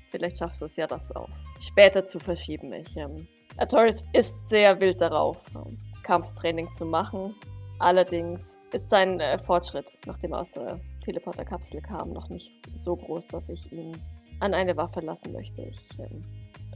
Vielleicht 0.10 0.38
schaffst 0.40 0.62
du 0.62 0.66
es 0.66 0.76
ja, 0.76 0.88
das 0.88 1.16
auch 1.16 1.30
später 1.60 2.06
zu 2.06 2.20
verschieben. 2.20 2.74
Ich, 2.74 2.96
ähm, 2.98 3.28
Artorius 3.58 4.04
ist 4.14 4.38
sehr 4.48 4.80
wild 4.82 5.02
darauf, 5.02 5.44
ähm, 5.56 5.78
Kampftraining 6.04 6.72
zu 6.72 6.86
machen. 6.86 7.36
Allerdings 7.80 8.58
ist 8.74 8.90
sein 8.90 9.20
äh, 9.20 9.38
Fortschritt, 9.38 9.92
nachdem 10.06 10.34
er 10.34 10.40
aus 10.40 10.50
der 10.50 10.80
Teleporterkapsel 11.02 11.82
kam, 11.82 12.12
noch 12.12 12.30
nicht 12.30 12.78
so 12.78 12.96
groß, 12.96 13.28
dass 13.28 13.50
ich 13.50 13.72
ihn 13.72 14.02
an 14.40 14.54
eine 14.54 14.76
Waffe 14.76 15.00
lassen 15.02 15.32
möchte. 15.32 15.62
Ich, 15.62 16.00
ähm, 16.00 16.22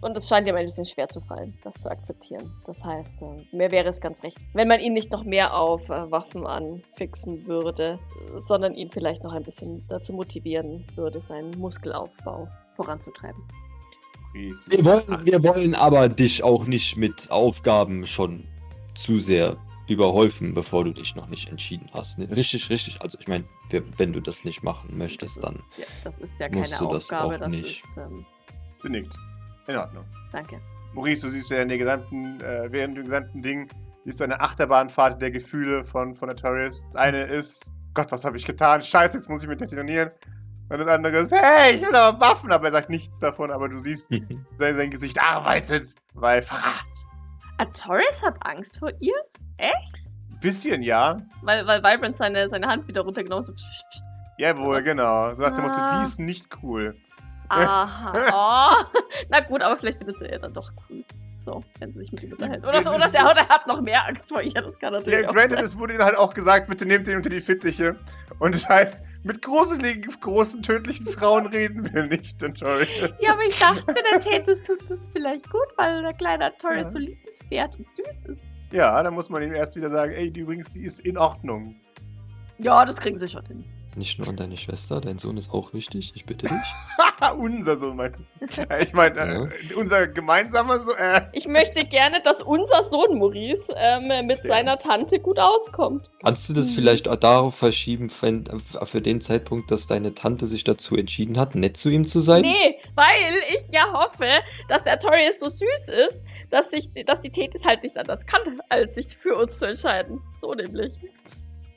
und 0.04 0.16
es 0.18 0.28
scheint 0.28 0.48
ihm 0.48 0.56
ein 0.56 0.66
bisschen 0.66 0.86
schwer 0.86 1.08
zu 1.08 1.22
fallen, 1.22 1.58
das 1.64 1.76
zu 1.76 1.90
akzeptieren. 1.90 2.52
Das 2.66 2.84
heißt, 2.84 3.22
äh, 3.22 3.38
mir 3.56 3.72
wäre 3.72 3.88
es 3.90 4.02
ganz 4.02 4.24
recht, 4.24 4.38
wenn 4.54 4.68
man 4.68 4.80
ihn 4.80 4.94
nicht 4.94 5.12
noch 5.12 5.24
mehr 5.24 5.56
auf 5.58 5.90
äh, 5.90 6.12
Waffen 6.12 6.46
anfixen 6.46 7.46
würde, 7.48 8.00
sondern 8.36 8.74
ihn 8.76 8.90
vielleicht 8.92 9.24
noch 9.24 9.34
ein 9.34 9.44
bisschen 9.44 9.86
dazu 9.88 10.14
motivieren 10.14 10.86
würde, 10.96 11.20
seinen 11.20 11.52
Muskelaufbau 11.60 12.48
voranzutreiben. 12.76 13.42
Wir 14.34 14.84
wollen, 14.84 15.26
wir 15.26 15.44
wollen 15.44 15.76
aber 15.76 16.10
dich 16.10 16.44
auch 16.44 16.66
nicht 16.66 16.98
mit 16.98 17.30
Aufgaben 17.30 18.06
schon 18.08 18.44
zu 18.96 19.20
sehr 19.20 19.58
überhäufen, 19.88 20.54
bevor 20.54 20.86
du 20.86 20.92
dich 20.92 21.16
noch 21.16 21.28
nicht 21.28 21.50
entschieden 21.50 21.90
hast. 21.94 22.18
Ne, 22.18 22.28
Richtig, 22.36 22.70
richtig. 22.70 23.02
Also 23.02 23.18
ich 23.20 23.28
meine, 23.28 23.44
wenn 23.98 24.14
du 24.14 24.22
das 24.22 24.44
nicht 24.44 24.64
machen 24.64 24.98
möchtest, 24.98 25.38
das 25.38 25.44
ist, 25.44 25.60
dann 25.60 25.64
Ja, 25.78 25.86
das 26.04 26.20
ist 26.20 26.40
ja 26.40 26.50
musst 26.50 26.72
keine 26.72 26.84
du 26.88 26.94
das 26.94 27.04
Aufgabe, 27.12 27.36
auch 27.36 27.40
das 27.40 27.52
nicht. 27.52 27.66
ist. 27.66 27.98
Ähm, 27.98 28.26
Sie 28.78 28.90
nickt. 28.90 29.16
In 29.68 29.78
Ordnung. 29.78 30.06
danke. 30.32 30.60
Maurice, 30.94 31.22
du 31.26 31.30
siehst 31.30 31.50
ja 31.50 31.62
in 31.62 31.70
der 31.70 31.78
gesamten, 31.78 32.40
äh, 32.42 32.68
während 32.72 32.98
dem 32.98 33.06
gesamten 33.06 33.42
Ding, 33.42 33.70
siehst 34.04 34.20
du 34.20 34.26
eine 34.26 34.40
Achterbahnfahrt 34.40 35.22
der 35.22 35.32
Gefühle 35.32 35.84
von, 35.86 36.14
von 36.14 36.30
Artorius. 36.30 36.84
Das 36.86 36.96
eine 36.98 37.24
ist, 37.24 37.72
Gott, 37.94 38.12
was 38.12 38.24
habe 38.26 38.38
ich 38.38 38.46
getan? 38.46 38.82
Scheiße, 38.84 39.18
jetzt 39.18 39.30
muss 39.30 39.42
ich 39.42 39.48
mit 39.50 39.60
dir 39.62 39.68
trainieren. 39.68 40.10
Und 40.70 40.78
das 40.80 40.88
andere 40.88 41.18
ist, 41.18 41.32
hey, 41.32 41.76
ich 41.76 41.82
will 41.82 41.96
aber 41.96 42.20
Waffen, 42.20 42.52
aber 42.52 42.66
er 42.68 42.72
sagt 42.74 42.90
nichts 42.90 43.20
davon, 43.20 43.52
aber 43.52 43.70
du 43.70 43.78
siehst, 43.80 44.10
sein, 44.10 44.46
sein 44.78 44.90
Gesicht 44.92 45.20
arbeitet, 45.22 45.94
weil 46.14 46.42
Verrat. 46.42 46.64
Ah, 47.58 47.66
Torres 47.66 48.24
hat 48.24 48.36
Angst 48.46 48.80
vor 48.80 48.92
ihr? 49.00 49.14
Ein 49.58 49.72
bisschen, 50.42 50.82
ja. 50.84 51.18
Weil, 51.42 51.66
weil 51.68 51.82
Vibrant 51.84 52.16
seine, 52.16 52.50
seine 52.50 52.68
Hand 52.68 52.88
wieder 52.88 53.02
runtergenommen 53.02 53.46
hat. 53.48 53.58
So. 53.58 53.74
Jawohl, 54.38 54.82
genau. 54.84 55.34
So 55.36 55.44
nach 55.44 55.52
dem 55.52 55.64
Motto, 55.66 55.80
Ah. 55.80 55.98
die 56.00 56.04
ist 56.04 56.20
nicht 56.20 56.48
cool. 56.64 56.96
Aha. 57.54 58.84
Oh. 58.84 59.00
Na 59.30 59.40
gut, 59.42 59.62
aber 59.62 59.76
vielleicht 59.78 59.98
findet 59.98 60.20
sie 60.20 60.26
ja 60.26 60.38
dann 60.38 60.54
doch 60.54 60.72
cool. 60.90 61.04
So, 61.38 61.62
wenn 61.80 61.92
sie 61.92 62.00
sich 62.04 62.12
mit 62.14 62.24
ihm 62.24 62.32
unterhält. 62.34 62.64
Oder, 62.64 62.80
oder, 62.80 63.10
er, 63.14 63.26
oder 63.26 63.42
er 63.42 63.50
hat 63.50 63.68
noch 63.68 63.82
mehr 63.82 64.08
Angst 64.08 64.30
vor 64.30 64.42
ihr. 64.42 64.54
Das 64.54 64.80
kann 64.80 64.94
natürlich 64.94 65.24
Ja, 65.24 65.30
granted, 65.30 65.60
es 65.60 65.78
wurde 65.78 65.94
ihnen 65.94 66.04
halt 66.04 66.18
auch 66.18 66.34
gesagt, 66.34 66.70
bitte 66.70 66.86
nehmt 66.86 67.06
ihn 67.10 67.18
unter 67.18 67.30
die 67.30 67.42
Fittiche. 67.42 67.98
Und 68.40 68.56
das 68.56 68.70
heißt, 68.70 69.04
mit 69.24 69.42
gruseligen, 69.42 70.14
großen, 70.22 70.64
tödlichen 70.64 71.06
Frauen 71.06 71.48
reden 71.48 71.94
wir 71.94 72.04
nicht, 72.04 72.42
Entschuldigung. 72.42 73.10
Ja, 73.20 73.34
aber 73.34 73.44
ich 73.44 73.60
dachte 73.60 73.84
mir, 73.88 74.02
der 74.14 74.20
Tethys 74.22 74.62
tut 74.62 74.90
das 74.90 75.10
vielleicht 75.12 75.50
gut, 75.50 75.68
weil 75.76 76.02
der 76.02 76.14
kleine 76.14 76.54
Torres 76.60 76.78
Ja. 76.88 76.92
so 76.92 76.98
liebenswert 77.00 77.78
und 77.78 77.90
süß 77.90 78.08
ist. 78.08 78.46
Ja, 78.72 79.04
dann 79.04 79.14
muss 79.14 79.30
man 79.30 79.44
ihm 79.44 79.54
erst 79.54 79.76
wieder 79.76 79.90
sagen, 79.90 80.14
ey, 80.14 80.32
die 80.32 80.40
übrigens, 80.42 80.72
die 80.72 80.84
ist 80.86 81.00
in 81.00 81.18
Ordnung. 81.18 81.76
Ja, 82.58 82.86
das 82.86 83.02
kriegen 83.02 83.18
sie 83.18 83.28
schon 83.28 83.46
hin. 83.46 83.66
Nicht 83.96 84.18
nur 84.20 84.28
an 84.30 84.38
deine 84.38 84.58
Schwester, 84.58 85.00
dein 85.02 85.20
Sohn 85.20 85.38
ist 85.38 85.52
auch 85.54 85.74
wichtig, 85.74 86.14
ich 86.16 86.26
bitte 86.26 86.48
dich. 86.48 86.58
Haha, 86.98 87.32
unser 87.40 87.76
Sohn 87.78 87.96
meinte. 87.96 88.24
Äh, 88.70 88.84
Ich 88.84 88.94
meine, 88.94 89.50
äh, 89.70 89.74
unser 89.76 90.08
gemeinsamer 90.08 90.80
Sohn. 90.80 90.96
Äh, 90.98 91.22
Ich 91.34 91.48
möchte 91.48 91.86
gerne, 91.86 92.22
dass 92.24 92.42
unser 92.42 92.82
Sohn 92.84 93.20
Maurice 93.20 93.72
ähm, 93.78 94.26
mit 94.28 94.40
Okay. 94.40 94.48
seiner 94.48 94.78
Tante 94.80 95.20
gut 95.20 95.38
auskommt. 95.38 96.10
Kannst 96.24 96.50
du 96.50 96.54
das 96.54 96.72
Mhm. 96.72 96.76
vielleicht 96.76 97.08
auch 97.08 97.16
darauf 97.18 97.56
verschieben, 97.56 98.12
wenn, 98.22 98.46
für 98.84 99.02
den 99.02 99.22
Zeitpunkt, 99.22 99.70
dass 99.70 99.86
deine 99.86 100.16
Tante 100.16 100.48
sich 100.48 100.64
dazu 100.64 100.96
entschieden 100.96 101.38
hat, 101.40 101.54
nett 101.56 101.78
zu 101.78 101.90
ihm 101.90 102.06
zu 102.06 102.20
sein? 102.20 102.42
Nee, 102.42 102.80
weil 102.96 103.06
ich 103.56 103.72
ja 103.72 103.86
hoffe, 103.94 104.28
dass 104.70 104.84
der 104.84 105.00
Torius 105.00 105.40
so 105.40 105.48
süß 105.50 105.90
ist, 106.10 106.24
dass, 106.50 106.72
sich, 106.72 106.90
dass 107.06 107.22
die 107.22 107.30
Tethys 107.30 107.64
halt 107.66 107.84
nicht 107.84 107.98
anders 107.98 108.26
kann, 108.26 108.42
als 108.70 108.96
sich 108.96 109.16
für 109.16 109.36
uns 109.36 109.60
zu 109.60 109.68
entscheiden. 109.68 110.20
So 110.40 110.54
nämlich. 110.54 110.94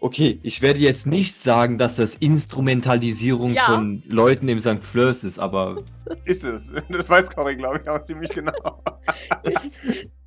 Okay, 0.00 0.38
ich 0.42 0.62
werde 0.62 0.78
jetzt 0.80 1.06
nicht 1.06 1.36
sagen, 1.36 1.78
dass 1.78 1.96
das 1.96 2.14
Instrumentalisierung 2.16 3.54
Ja. 3.54 3.62
von 3.64 4.02
Leuten 4.06 4.48
im 4.48 4.60
St. 4.60 4.82
Fleurs 4.84 5.24
ist, 5.24 5.38
aber 5.38 5.78
ist 6.24 6.44
es. 6.44 6.74
Das 6.90 7.08
weiß 7.10 7.30
Cory, 7.34 7.56
glaube 7.56 7.80
ich, 7.82 7.88
auch 7.88 8.02
ziemlich 8.02 8.30
genau. 8.30 8.52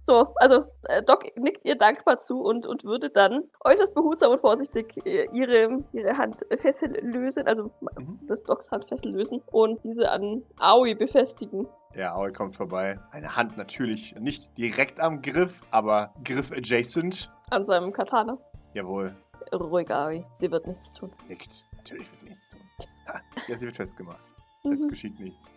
So, 0.01 0.33
also 0.37 0.63
äh, 0.87 1.03
Doc 1.03 1.25
nickt 1.37 1.65
ihr 1.65 1.75
dankbar 1.75 2.17
zu 2.17 2.41
und, 2.41 2.65
und 2.65 2.83
würde 2.83 3.11
dann 3.11 3.43
äußerst 3.63 3.93
behutsam 3.93 4.31
und 4.31 4.39
vorsichtig 4.39 4.97
äh, 5.05 5.27
ihre, 5.33 5.83
ihre 5.93 6.17
Hand 6.17 6.39
Fessel 6.57 6.97
lösen, 7.03 7.45
also 7.45 7.69
Mhm. 7.99 8.19
Docs 8.47 8.71
Handfessel 8.71 9.11
lösen 9.11 9.41
und 9.51 9.79
diese 9.83 10.09
an 10.09 10.41
Aoi 10.57 10.95
befestigen. 10.95 11.67
Ja, 11.95 12.15
Aoi 12.15 12.31
kommt 12.31 12.55
vorbei. 12.55 12.99
Eine 13.11 13.35
Hand 13.35 13.55
natürlich 13.57 14.15
nicht 14.19 14.57
direkt 14.57 14.99
am 14.99 15.21
Griff, 15.21 15.63
aber 15.69 16.11
Griff 16.23 16.51
adjacent. 16.53 17.31
An 17.51 17.65
seinem 17.65 17.91
Katana. 17.93 18.37
Jawohl, 18.73 19.15
Ruhig, 19.53 19.89
Aoi. 19.91 20.23
Sie 20.33 20.51
wird 20.51 20.67
nichts 20.67 20.91
tun. 20.93 21.11
nickt. 21.27 21.65
Natürlich 21.77 22.09
wird 22.09 22.19
sie 22.19 22.25
nichts 22.29 22.49
tun. 22.49 22.61
Ja, 23.47 23.55
sie 23.55 23.65
wird 23.65 23.75
festgemacht. 23.75 24.29
Es 24.71 24.83
Mhm. 24.85 24.89
geschieht 24.89 25.19
nichts. 25.19 25.49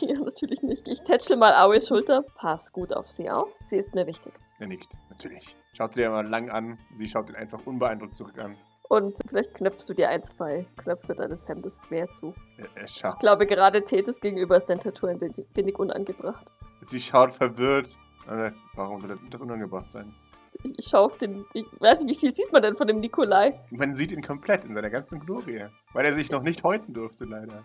Ja, 0.00 0.18
natürlich 0.18 0.60
nicht. 0.62 0.88
Ich 0.88 1.00
tätschle 1.02 1.36
mal 1.36 1.54
Aois 1.54 1.86
Schulter. 1.86 2.22
Pass 2.36 2.72
gut 2.72 2.92
auf 2.92 3.10
sie 3.10 3.30
auf. 3.30 3.48
Sie 3.62 3.76
ist 3.76 3.94
mir 3.94 4.06
wichtig. 4.06 4.32
Er 4.58 4.66
nickt, 4.66 4.98
natürlich. 5.08 5.56
Schaut 5.74 5.94
sie 5.94 6.02
dir 6.02 6.10
mal 6.10 6.26
lang 6.26 6.50
an. 6.50 6.78
Sie 6.90 7.08
schaut 7.08 7.30
ihn 7.30 7.36
einfach 7.36 7.64
unbeeindruckt 7.64 8.16
zurück 8.16 8.38
an. 8.38 8.56
Und 8.90 9.18
vielleicht 9.26 9.54
knöpfst 9.54 9.86
du 9.88 9.94
dir 9.94 10.10
ein, 10.10 10.22
zwei 10.22 10.66
Knöpfe 10.76 11.14
deines 11.14 11.48
Hemdes 11.48 11.80
mehr 11.88 12.10
zu. 12.10 12.34
Er, 12.58 12.66
er 12.82 12.86
schaut. 12.86 13.14
Ich 13.14 13.20
glaube, 13.20 13.46
gerade 13.46 13.82
Tethys 13.82 14.20
gegenüber 14.20 14.56
ist 14.56 14.66
dein 14.68 14.78
Tattoo 14.80 15.06
ein 15.06 15.20
wenig 15.20 15.78
unangebracht. 15.78 16.46
Sie 16.80 17.00
schaut 17.00 17.32
verwirrt. 17.32 17.96
Er 18.26 18.36
sagt, 18.36 18.56
Warum 18.74 19.00
soll 19.00 19.18
das 19.30 19.40
unangebracht 19.40 19.90
sein? 19.90 20.14
Ich, 20.62 20.78
ich 20.78 20.86
schaue 20.86 21.02
auf 21.02 21.18
den. 21.18 21.44
Ich 21.52 21.66
weiß 21.78 22.04
nicht, 22.04 22.16
wie 22.16 22.20
viel 22.20 22.34
sieht 22.34 22.52
man 22.52 22.62
denn 22.62 22.76
von 22.76 22.86
dem 22.86 23.00
Nikolai? 23.00 23.60
Man 23.70 23.94
sieht 23.94 24.12
ihn 24.12 24.22
komplett 24.22 24.64
in 24.64 24.74
seiner 24.74 24.90
ganzen 24.90 25.20
Glorie. 25.20 25.66
Weil 25.92 26.06
er 26.06 26.12
sich 26.12 26.30
noch 26.30 26.42
nicht 26.42 26.62
häuten 26.62 26.94
durfte, 26.94 27.24
leider. 27.24 27.64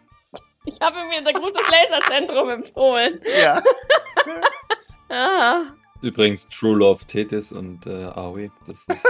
Ich 0.65 0.79
habe 0.81 0.97
mir 1.07 1.19
unser 1.19 1.33
gutes 1.33 1.61
Laserzentrum 1.69 2.49
empfohlen. 2.49 3.21
Ja. 3.41 3.61
Ah. 5.11 5.63
Übrigens 6.03 6.47
True 6.49 6.77
Love 6.77 7.03
Tethys 7.05 7.51
und 7.51 7.87
äh, 7.87 8.05
Aoi. 8.15 8.51
Das 8.67 8.87
ist. 8.87 9.03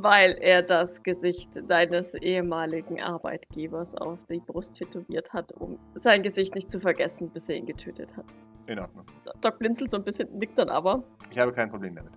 Weil 0.00 0.36
er 0.40 0.62
das 0.62 1.02
Gesicht 1.02 1.50
deines 1.68 2.14
ehemaligen 2.14 3.00
Arbeitgebers 3.00 3.94
auf 3.96 4.24
die 4.26 4.38
Brust 4.40 4.76
tätowiert 4.78 5.32
hat, 5.32 5.52
um 5.52 5.78
sein 5.94 6.22
Gesicht 6.22 6.54
nicht 6.54 6.70
zu 6.70 6.78
vergessen, 6.78 7.30
bis 7.30 7.48
er 7.48 7.56
ihn 7.56 7.66
getötet 7.66 8.16
hat. 8.16 8.26
In 8.66 8.78
Ordnung. 8.78 9.04
Doc 9.40 9.58
blinzelt 9.58 9.90
so 9.90 9.96
ein 9.96 10.04
bisschen, 10.04 10.28
nickt 10.38 10.58
dann 10.58 10.68
aber. 10.68 11.02
Ich 11.30 11.38
habe 11.38 11.52
kein 11.52 11.70
Problem 11.70 11.96
damit. 11.96 12.12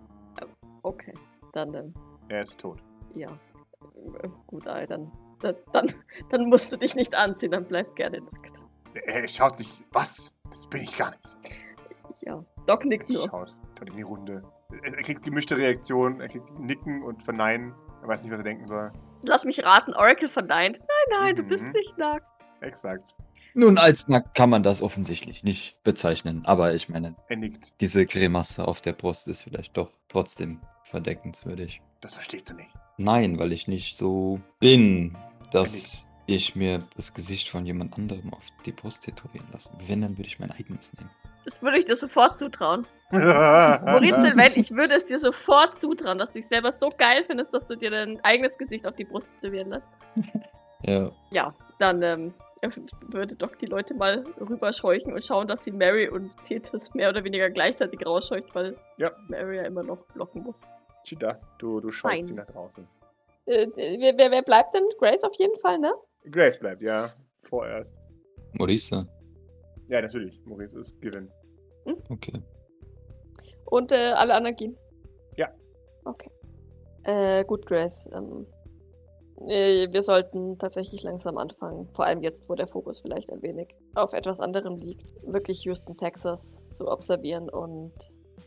Okay, 0.83 1.13
dann, 1.53 1.73
ähm, 1.73 1.93
Er 2.29 2.41
ist 2.41 2.59
tot. 2.59 2.79
ja. 3.15 3.29
Äh, 3.31 4.27
Gut, 4.47 4.65
dann, 4.65 5.11
dann, 5.39 5.55
dann, 5.71 5.87
dann 6.29 6.49
musst 6.49 6.71
du 6.73 6.77
dich 6.77 6.95
nicht 6.95 7.15
anziehen, 7.15 7.51
dann 7.51 7.65
bleib 7.65 7.95
gerne 7.95 8.19
nackt. 8.21 8.61
Er 9.05 9.27
schaut 9.27 9.57
sich. 9.57 9.83
Was? 9.93 10.35
Das 10.49 10.67
bin 10.67 10.81
ich 10.83 10.95
gar 10.97 11.11
nicht. 11.11 11.61
Ja, 12.23 12.43
Doc 12.67 12.85
nickt 12.85 13.09
nur. 13.09 13.27
Schaut, 13.27 13.55
schaut 13.79 13.89
in 13.89 13.95
die 13.95 14.01
Runde. 14.03 14.43
Er, 14.83 14.93
er 14.97 15.03
kriegt 15.03 15.23
gemischte 15.23 15.57
Reaktionen. 15.57 16.21
Er 16.21 16.27
kriegt 16.29 16.49
Nicken 16.59 17.03
und 17.03 17.21
Verneinen. 17.23 17.73
Er 18.01 18.07
weiß 18.07 18.23
nicht, 18.23 18.31
was 18.31 18.39
er 18.39 18.43
denken 18.45 18.65
soll. 18.65 18.91
Lass 19.23 19.45
mich 19.45 19.63
raten, 19.63 19.93
Oracle 19.93 20.27
verneint. 20.29 20.79
Nein, 20.79 21.19
nein, 21.21 21.35
du 21.35 21.43
bist 21.43 21.65
Mhm. 21.65 21.71
nicht 21.73 21.97
nackt. 21.97 22.25
Exakt. 22.61 23.15
Nun, 23.53 23.77
als 23.77 24.07
nackt 24.07 24.33
kann 24.35 24.49
man 24.49 24.63
das 24.63 24.81
offensichtlich 24.81 25.43
nicht 25.43 25.75
bezeichnen. 25.83 26.43
Aber 26.45 26.73
ich 26.73 26.87
meine, 26.89 27.15
Er 27.27 27.35
nickt. 27.37 27.79
diese 27.81 28.05
Grimasse 28.05 28.65
auf 28.67 28.81
der 28.81 28.93
Brust 28.93 29.27
ist 29.27 29.41
vielleicht 29.43 29.75
doch 29.77 29.91
trotzdem 30.07 30.61
verdeckenswürdig. 30.83 31.81
Das 31.99 32.15
verstehst 32.15 32.49
du 32.49 32.55
nicht. 32.55 32.69
Nein, 32.97 33.37
weil 33.39 33.51
ich 33.51 33.67
nicht 33.67 33.97
so 33.97 34.39
bin, 34.59 35.17
dass 35.51 36.07
ich 36.27 36.55
mir 36.55 36.79
das 36.95 37.13
Gesicht 37.13 37.49
von 37.49 37.65
jemand 37.65 37.97
anderem 37.97 38.33
auf 38.33 38.43
die 38.65 38.71
Brust 38.71 39.03
tätowieren 39.03 39.47
lasse. 39.51 39.71
Wenn, 39.85 40.01
dann 40.01 40.17
würde 40.17 40.27
ich 40.27 40.39
mein 40.39 40.51
eigenes 40.51 40.93
nehmen. 40.93 41.09
Das 41.45 41.61
würde 41.61 41.77
ich 41.79 41.85
dir 41.85 41.95
sofort 41.95 42.37
zutrauen. 42.37 42.85
Maurice 43.11 44.21
Sylvain, 44.21 44.51
ich 44.55 44.71
würde 44.71 44.95
es 44.95 45.05
dir 45.05 45.19
sofort 45.19 45.77
zutrauen, 45.77 46.17
dass 46.17 46.31
du 46.33 46.39
dich 46.39 46.47
selber 46.47 46.71
so 46.71 46.89
geil 46.97 47.23
findest, 47.25 47.53
dass 47.53 47.65
du 47.65 47.75
dir 47.75 47.89
dein 47.91 48.23
eigenes 48.23 48.57
Gesicht 48.57 48.87
auf 48.87 48.95
die 48.95 49.05
Brust 49.05 49.29
tätowieren 49.41 49.69
lässt. 49.69 49.89
Ja, 50.83 51.11
Ja, 51.29 51.53
dann 51.77 52.01
ähm, 52.01 52.33
würde 53.09 53.35
Doc 53.35 53.59
die 53.59 53.67
Leute 53.67 53.93
mal 53.93 54.23
rüberscheuchen 54.39 55.13
und 55.13 55.23
schauen, 55.23 55.47
dass 55.47 55.63
sie 55.63 55.71
Mary 55.71 56.09
und 56.09 56.31
Tethys 56.41 56.95
mehr 56.95 57.09
oder 57.09 57.23
weniger 57.23 57.51
gleichzeitig 57.51 58.03
rausscheucht, 58.03 58.55
weil 58.55 58.75
Ja. 58.97 59.11
Mary 59.27 59.57
ja 59.57 59.63
immer 59.63 59.83
noch 59.83 60.01
blocken 60.15 60.41
muss. 60.41 60.63
Cheetah, 61.03 61.37
du, 61.59 61.79
du 61.81 61.91
schaust 61.91 62.25
sie 62.25 62.33
nach 62.33 62.47
draußen. 62.47 62.87
Äh, 63.45 63.67
wer, 63.75 64.17
wer, 64.17 64.31
wer 64.31 64.41
bleibt 64.41 64.73
denn? 64.73 64.83
Grace 64.97 65.23
auf 65.23 65.35
jeden 65.35 65.57
Fall, 65.59 65.77
ne? 65.77 65.93
Grace 66.31 66.57
bleibt, 66.59 66.81
ja. 66.81 67.09
Vorerst. 67.41 67.95
Maurice, 68.53 69.07
Ja, 69.91 70.01
natürlich. 70.01 70.39
Maurice 70.45 70.79
ist 70.79 71.01
Gewinn. 71.01 71.29
okay. 72.09 72.41
Und 73.65 73.91
äh, 73.91 74.13
alle 74.15 74.33
anderen 74.33 74.55
gehen? 74.55 74.77
Ja. 75.35 75.49
Okay. 76.05 76.31
Äh, 77.03 77.43
gut, 77.43 77.65
Grace. 77.65 78.09
Ähm, 78.13 78.47
äh, 79.47 79.91
wir 79.91 80.01
sollten 80.01 80.57
tatsächlich 80.57 81.03
langsam 81.03 81.37
anfangen. 81.37 81.89
Vor 81.93 82.05
allem 82.05 82.23
jetzt, 82.23 82.47
wo 82.47 82.55
der 82.55 82.67
Fokus 82.67 83.01
vielleicht 83.01 83.33
ein 83.33 83.41
wenig 83.41 83.75
auf 83.93 84.13
etwas 84.13 84.39
anderem 84.39 84.77
liegt. 84.77 85.11
Wirklich 85.23 85.65
Houston, 85.65 85.97
Texas 85.97 86.71
zu 86.71 86.87
observieren 86.89 87.49
und, 87.49 87.91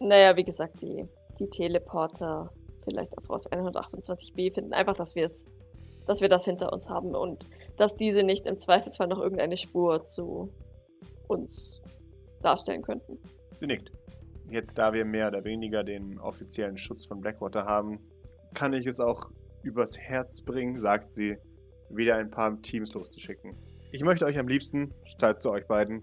naja, 0.01 0.37
wie 0.37 0.45
gesagt, 0.45 0.81
die, 0.81 1.07
die 1.39 1.51
Teleporter 1.51 2.51
vielleicht 2.85 3.19
auf 3.19 3.29
Ross 3.29 3.51
128b 3.53 4.55
finden. 4.55 4.73
Einfach, 4.73 4.97
dass 4.97 5.15
wir 5.15 5.27
es, 5.27 5.45
dass 6.07 6.23
wir 6.23 6.31
das 6.31 6.47
hinter 6.47 6.73
uns 6.73 6.89
haben 6.89 7.15
und 7.15 7.49
dass 7.77 7.97
diese 7.97 8.23
nicht 8.23 8.47
im 8.47 8.57
Zweifelsfall 8.57 9.09
noch 9.09 9.21
irgendeine 9.21 9.59
Spur 9.59 10.05
zu 10.05 10.51
uns 11.29 11.83
darstellen 12.43 12.83
könnten. 12.83 13.19
Sie 13.59 13.67
nickt. 13.67 13.91
Jetzt, 14.51 14.79
da 14.79 14.93
wir 14.93 15.05
mehr 15.05 15.29
oder 15.29 15.45
weniger 15.45 15.83
den 15.83 16.19
offiziellen 16.19 16.77
Schutz 16.77 17.07
von 17.07 17.21
Blackwater 17.21 17.65
haben, 17.65 17.99
kann 18.53 18.73
ich 18.73 18.87
es 18.87 19.01
auch 19.01 19.31
übers 19.63 19.97
Herz 19.97 20.43
bringen, 20.43 20.77
sagt 20.77 21.11
sie, 21.11 21.37
wieder 21.89 22.17
ein 22.17 22.31
paar 22.31 22.61
Teams 22.63 22.93
loszuschicken. 22.95 23.57
Ich 23.93 24.05
möchte 24.05 24.25
euch 24.27 24.39
am 24.39 24.49
liebsten, 24.49 24.93
Zeit 25.19 25.39
zu 25.39 25.51
euch 25.51 25.67
beiden, 25.67 26.03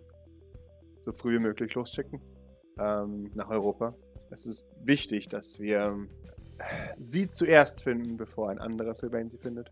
so 0.99 1.11
früh 1.11 1.35
wie 1.35 1.39
möglich 1.39 1.73
losschicken 1.75 2.21
ähm, 2.79 3.31
nach 3.35 3.49
Europa. 3.49 3.91
Es 4.31 4.45
ist 4.45 4.67
wichtig, 4.83 5.27
dass 5.27 5.59
wir 5.59 5.95
sie 6.99 7.27
zuerst 7.27 7.83
finden, 7.83 8.17
bevor 8.17 8.49
ein 8.49 8.59
anderer 8.59 8.95
Sylvain 8.95 9.29
sie 9.29 9.37
findet. 9.37 9.71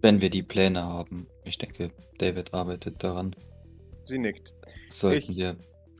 Wenn 0.00 0.20
wir 0.20 0.30
die 0.30 0.42
Pläne 0.42 0.82
haben, 0.84 1.26
ich 1.44 1.58
denke, 1.58 1.90
David 2.18 2.54
arbeitet 2.54 3.02
daran, 3.02 3.34
Sie 4.04 4.18
nickt. 4.18 4.54
sollten 4.88 5.32
Ich- 5.32 5.36
wir 5.36 5.56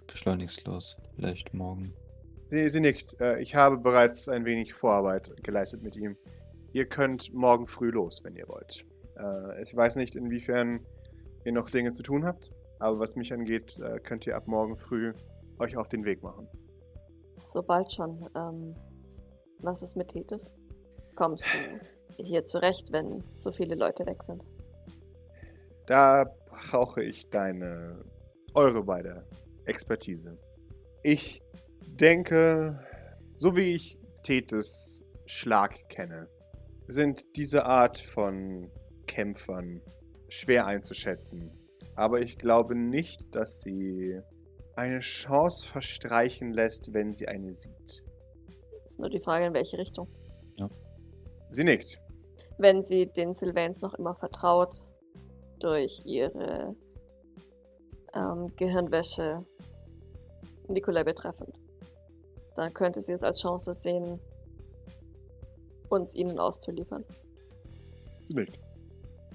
beschleunigst 0.07 0.67
los. 0.67 0.97
Vielleicht 1.17 1.53
morgen. 1.53 1.93
Sie, 2.47 2.69
sie 2.71 2.81
nickt. 2.81 3.21
Äh, 3.21 3.41
ich 3.43 3.55
habe 3.55 3.77
bereits 3.77 4.29
ein 4.29 4.45
wenig 4.47 4.73
Vorarbeit 4.73 5.31
geleistet 5.43 5.83
mit 5.83 5.97
ihm. 5.97 6.17
Ihr 6.73 6.87
könnt 6.87 7.33
morgen 7.35 7.67
früh 7.67 7.91
los, 7.91 8.23
wenn 8.25 8.35
ihr 8.37 8.49
wollt. 8.49 8.85
Äh, 9.17 9.63
ich 9.63 9.75
weiß 9.77 9.97
nicht, 9.97 10.15
inwiefern 10.15 10.81
ihr 11.45 11.53
noch 11.53 11.69
Dinge 11.69 11.91
zu 11.91 12.03
tun 12.03 12.25
habt, 12.25 12.51
aber 12.79 12.99
was 13.01 13.17
mich 13.17 13.33
angeht, 13.33 13.79
äh, 13.81 13.99
könnt 13.99 14.27
ihr 14.27 14.37
ab 14.37 14.47
morgen 14.47 14.77
früh 14.77 15.13
euch 15.59 15.77
auf 15.77 15.89
den 15.89 16.05
Weg 16.05 16.23
machen. 16.23 16.49
Sobald 17.35 17.93
schon. 17.93 18.27
Ähm, 18.37 18.75
was 19.61 19.83
ist 19.83 19.97
mit 19.97 20.09
Tethys? 20.09 20.51
Kommst 21.17 21.45
du 21.47 21.49
hier 22.25 22.45
zurecht, 22.45 22.93
wenn 22.93 23.23
so 23.37 23.53
viele 23.53 23.75
Leute 23.75 24.07
weg 24.07 24.23
sind? 24.23 24.43
Da 25.87 26.25
brauche 26.47 27.03
ich 27.03 27.29
deine, 27.31 28.05
eure 28.55 28.83
beide 28.83 29.27
Expertise. 29.67 30.37
Ich 31.03 31.41
denke, 31.87 32.79
so 33.39 33.57
wie 33.57 33.75
ich 33.75 33.99
Tethys 34.23 35.05
Schlag 35.27 35.89
kenne, 35.89 36.29
sind 36.87 37.37
diese 37.37 37.65
Art 37.65 37.99
von 37.99 38.71
Kämpfern 39.07 39.81
schwer 40.29 40.67
einzuschätzen. 40.67 41.51
Aber 41.97 42.21
ich 42.21 42.39
glaube 42.39 42.75
nicht, 42.75 43.35
dass 43.35 43.61
sie 43.61 44.21
eine 44.77 45.01
Chance 45.01 45.69
verstreichen 45.69 46.53
lässt, 46.53 46.93
wenn 46.95 47.13
sie 47.13 47.29
eine 47.29 47.53
sieht. 47.53 48.05
Ist 48.87 48.99
nur 48.99 49.11
die 49.11 49.21
Frage, 49.21 49.47
in 49.47 49.55
welche 49.55 49.77
Richtung. 49.79 50.09
Sie 51.51 51.65
nickt. 51.65 51.99
Wenn 52.59 52.83
sie 52.83 53.07
den 53.07 53.35
Sylvains 53.35 53.81
noch 53.81 53.95
immer 53.95 54.15
vertraut, 54.15 54.83
durch 55.61 56.03
ihre 56.05 56.75
ähm, 58.15 58.55
Gehirnwäsche 58.57 59.45
Nikolai 60.69 61.05
betreffend, 61.05 61.55
dann 62.55 62.73
könnte 62.75 63.01
sie 63.01 63.13
es 63.13 63.23
als 63.23 63.41
Chance 63.41 63.73
sehen, 63.73 64.21
uns 65.89 66.15
ihnen 66.15 66.39
auszuliefern. 66.39 67.05
Sie 68.23 68.35
nickt. 68.35 68.59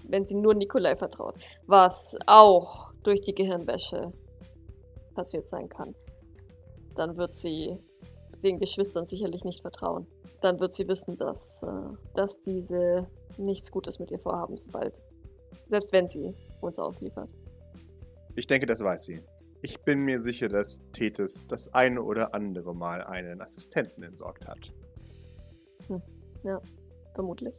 Wenn 0.08 0.26
sie 0.26 0.36
nur 0.36 0.54
Nikolai 0.54 0.96
vertraut. 0.96 1.36
Was 1.66 2.16
auch 2.28 2.92
durch 3.04 3.22
die 3.22 3.34
Gehirnwäsche 3.34 4.12
passiert 5.16 5.48
sein 5.48 5.70
kann. 5.70 5.96
Dann 6.96 7.18
wird 7.18 7.34
sie 7.34 7.78
den 8.44 8.60
Geschwistern 8.60 9.06
sicherlich 9.06 9.44
nicht 9.44 9.62
vertrauen. 9.62 10.06
Dann 10.44 10.60
wird 10.60 10.74
sie 10.74 10.88
wissen, 10.88 11.16
dass, 11.16 11.64
äh, 11.64 11.68
dass 12.14 12.42
diese 12.42 13.08
nichts 13.38 13.72
Gutes 13.72 14.00
mit 14.00 14.12
ihr 14.12 14.20
vorhaben, 14.20 14.58
sobald. 14.58 15.02
Selbst 15.68 15.94
wenn 15.94 16.08
sie 16.08 16.36
uns 16.62 16.78
ausliefert. 16.78 17.30
Ich 18.36 18.48
denke, 18.48 18.66
das 18.66 18.82
weiß 18.82 19.06
sie. 19.06 19.22
Ich 19.62 19.82
bin 19.84 20.04
mir 20.04 20.20
sicher, 20.20 20.50
dass 20.50 20.82
Tethys 20.92 21.48
das 21.48 21.74
eine 21.74 22.02
oder 22.02 22.34
andere 22.34 22.76
Mal 22.76 23.02
einen 23.04 23.42
Assistenten 23.42 24.04
entsorgt 24.04 24.46
hat. 24.46 24.74
Vermutlich. 27.14 27.54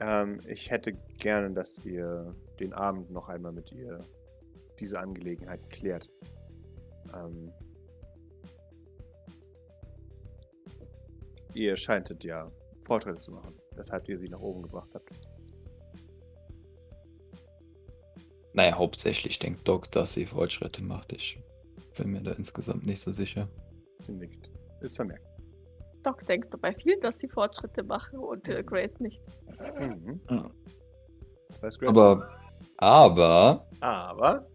Ähm, 0.00 0.40
ich 0.46 0.70
hätte 0.70 0.92
gerne, 1.18 1.54
dass 1.54 1.78
ihr 1.84 2.34
den 2.60 2.74
Abend 2.74 3.10
noch 3.10 3.28
einmal 3.28 3.52
mit 3.52 3.72
ihr 3.72 4.00
diese 4.78 4.98
Angelegenheit 4.98 5.68
klärt. 5.70 6.10
Ähm, 7.14 7.52
ihr 11.56 11.76
scheintet 11.76 12.24
ja 12.24 12.50
Fortschritte 12.82 13.20
zu 13.20 13.32
machen, 13.32 13.54
weshalb 13.74 14.08
ihr 14.08 14.16
sie 14.16 14.28
nach 14.28 14.40
oben 14.40 14.62
gebracht 14.62 14.90
habt. 14.94 15.10
Naja, 18.52 18.76
hauptsächlich 18.76 19.38
denkt 19.38 19.68
Doc, 19.68 19.90
dass 19.90 20.14
sie 20.14 20.24
Fortschritte 20.24 20.82
macht. 20.82 21.12
Ich 21.12 21.38
bin 21.96 22.10
mir 22.10 22.22
da 22.22 22.32
insgesamt 22.32 22.86
nicht 22.86 23.00
so 23.00 23.12
sicher. 23.12 23.48
Sie 24.02 24.12
nickt. 24.12 24.50
Ist 24.80 24.96
vermerkt. 24.96 25.26
Doc 26.02 26.24
denkt 26.26 26.54
dabei 26.54 26.72
viel, 26.72 26.98
dass 27.00 27.18
sie 27.18 27.28
Fortschritte 27.28 27.82
machen 27.82 28.18
und 28.18 28.48
äh, 28.48 28.62
Grace 28.62 28.98
nicht. 29.00 29.22
Mhm. 29.78 30.20
Ja. 30.30 30.50
Das 31.48 31.62
weiß 31.62 31.78
Grace. 31.78 31.96
Aber, 31.96 32.30
aber, 32.78 33.66
Aber. 33.80 34.46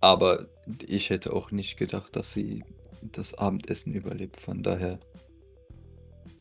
aber 0.00 0.46
ich 0.86 1.10
hätte 1.10 1.32
auch 1.32 1.52
nicht 1.52 1.76
gedacht, 1.76 2.16
dass 2.16 2.32
sie 2.32 2.64
das 3.02 3.34
Abendessen 3.34 3.94
überlebt. 3.94 4.38
Von 4.38 4.62
daher, 4.62 4.98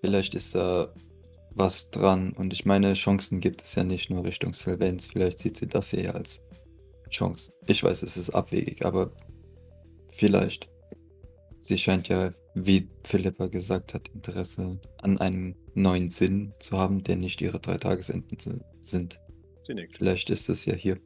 vielleicht 0.02 0.36
ist 0.36 0.56
da 0.56 0.94
was 1.52 1.92
dran. 1.92 2.34
Und 2.34 2.54
ich 2.54 2.66
meine, 2.66 2.94
Chancen 2.94 3.40
gibt 3.40 3.62
es 3.62 3.76
ja 3.76 3.84
nicht 3.84 4.10
nur 4.10 4.24
Richtung 4.24 4.54
Sylvains. 4.54 5.08
Vielleicht 5.08 5.40
sieht 5.40 5.58
sie 5.58 5.68
das 5.68 5.92
hier 5.92 6.04
ja 6.04 6.12
als 6.12 6.42
Chance. 7.10 7.52
Ich 7.68 7.84
weiß, 7.84 8.04
es 8.04 8.18
ist 8.18 8.30
abwegig, 8.32 8.86
aber 8.86 9.12
vielleicht. 10.12 10.70
Sie 11.60 11.78
scheint 11.78 12.08
ja, 12.08 12.32
wie 12.56 12.90
Philippa 13.04 13.48
gesagt 13.48 13.94
hat, 13.94 14.08
Interesse 14.10 14.80
an 15.02 15.20
einem 15.20 15.56
neuen 15.76 16.10
Sinn 16.10 16.54
zu 16.60 16.78
haben, 16.78 17.04
der 17.04 17.18
nicht 17.18 17.40
ihre 17.42 17.60
drei 17.60 17.78
Tagesenden 17.78 18.40
si- 18.40 18.62
sind. 18.82 19.20
Sie 19.64 19.76
nickt. 19.76 19.98
Vielleicht 19.98 20.30
ist 20.30 20.50
es 20.50 20.66
ja 20.66 20.74
hier. 20.74 20.98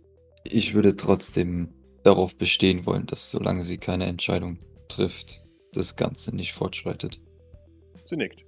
Ich 0.45 0.73
würde 0.73 0.95
trotzdem 0.95 1.73
darauf 2.03 2.37
bestehen 2.37 2.85
wollen, 2.85 3.05
dass 3.07 3.31
solange 3.31 3.63
sie 3.63 3.77
keine 3.77 4.05
Entscheidung 4.05 4.59
trifft, 4.87 5.41
das 5.73 5.95
Ganze 5.95 6.33
nicht 6.33 6.53
fortschreitet. 6.53 7.19
Sie 8.05 8.15
nickt. 8.15 8.45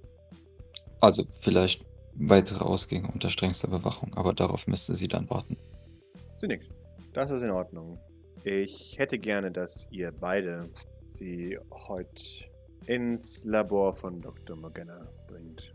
Also 1.00 1.24
vielleicht 1.40 1.84
weitere 2.14 2.64
Ausgänge 2.64 3.08
unter 3.12 3.30
strengster 3.30 3.68
Bewachung, 3.68 4.12
aber 4.14 4.32
darauf 4.32 4.66
müsste 4.66 4.94
sie 4.94 5.08
dann 5.08 5.28
warten. 5.30 5.56
Sie 6.38 6.46
nickt. 6.48 6.68
Das 7.12 7.30
ist 7.30 7.42
in 7.42 7.50
Ordnung. 7.50 7.98
Ich 8.44 8.96
hätte 8.98 9.18
gerne, 9.18 9.50
dass 9.50 9.86
ihr 9.90 10.12
beide 10.12 10.68
sie 11.06 11.58
heute 11.72 12.22
ins 12.86 13.44
Labor 13.44 13.94
von 13.94 14.20
Dr. 14.20 14.56
Morgana 14.56 15.06
bringt. 15.26 15.72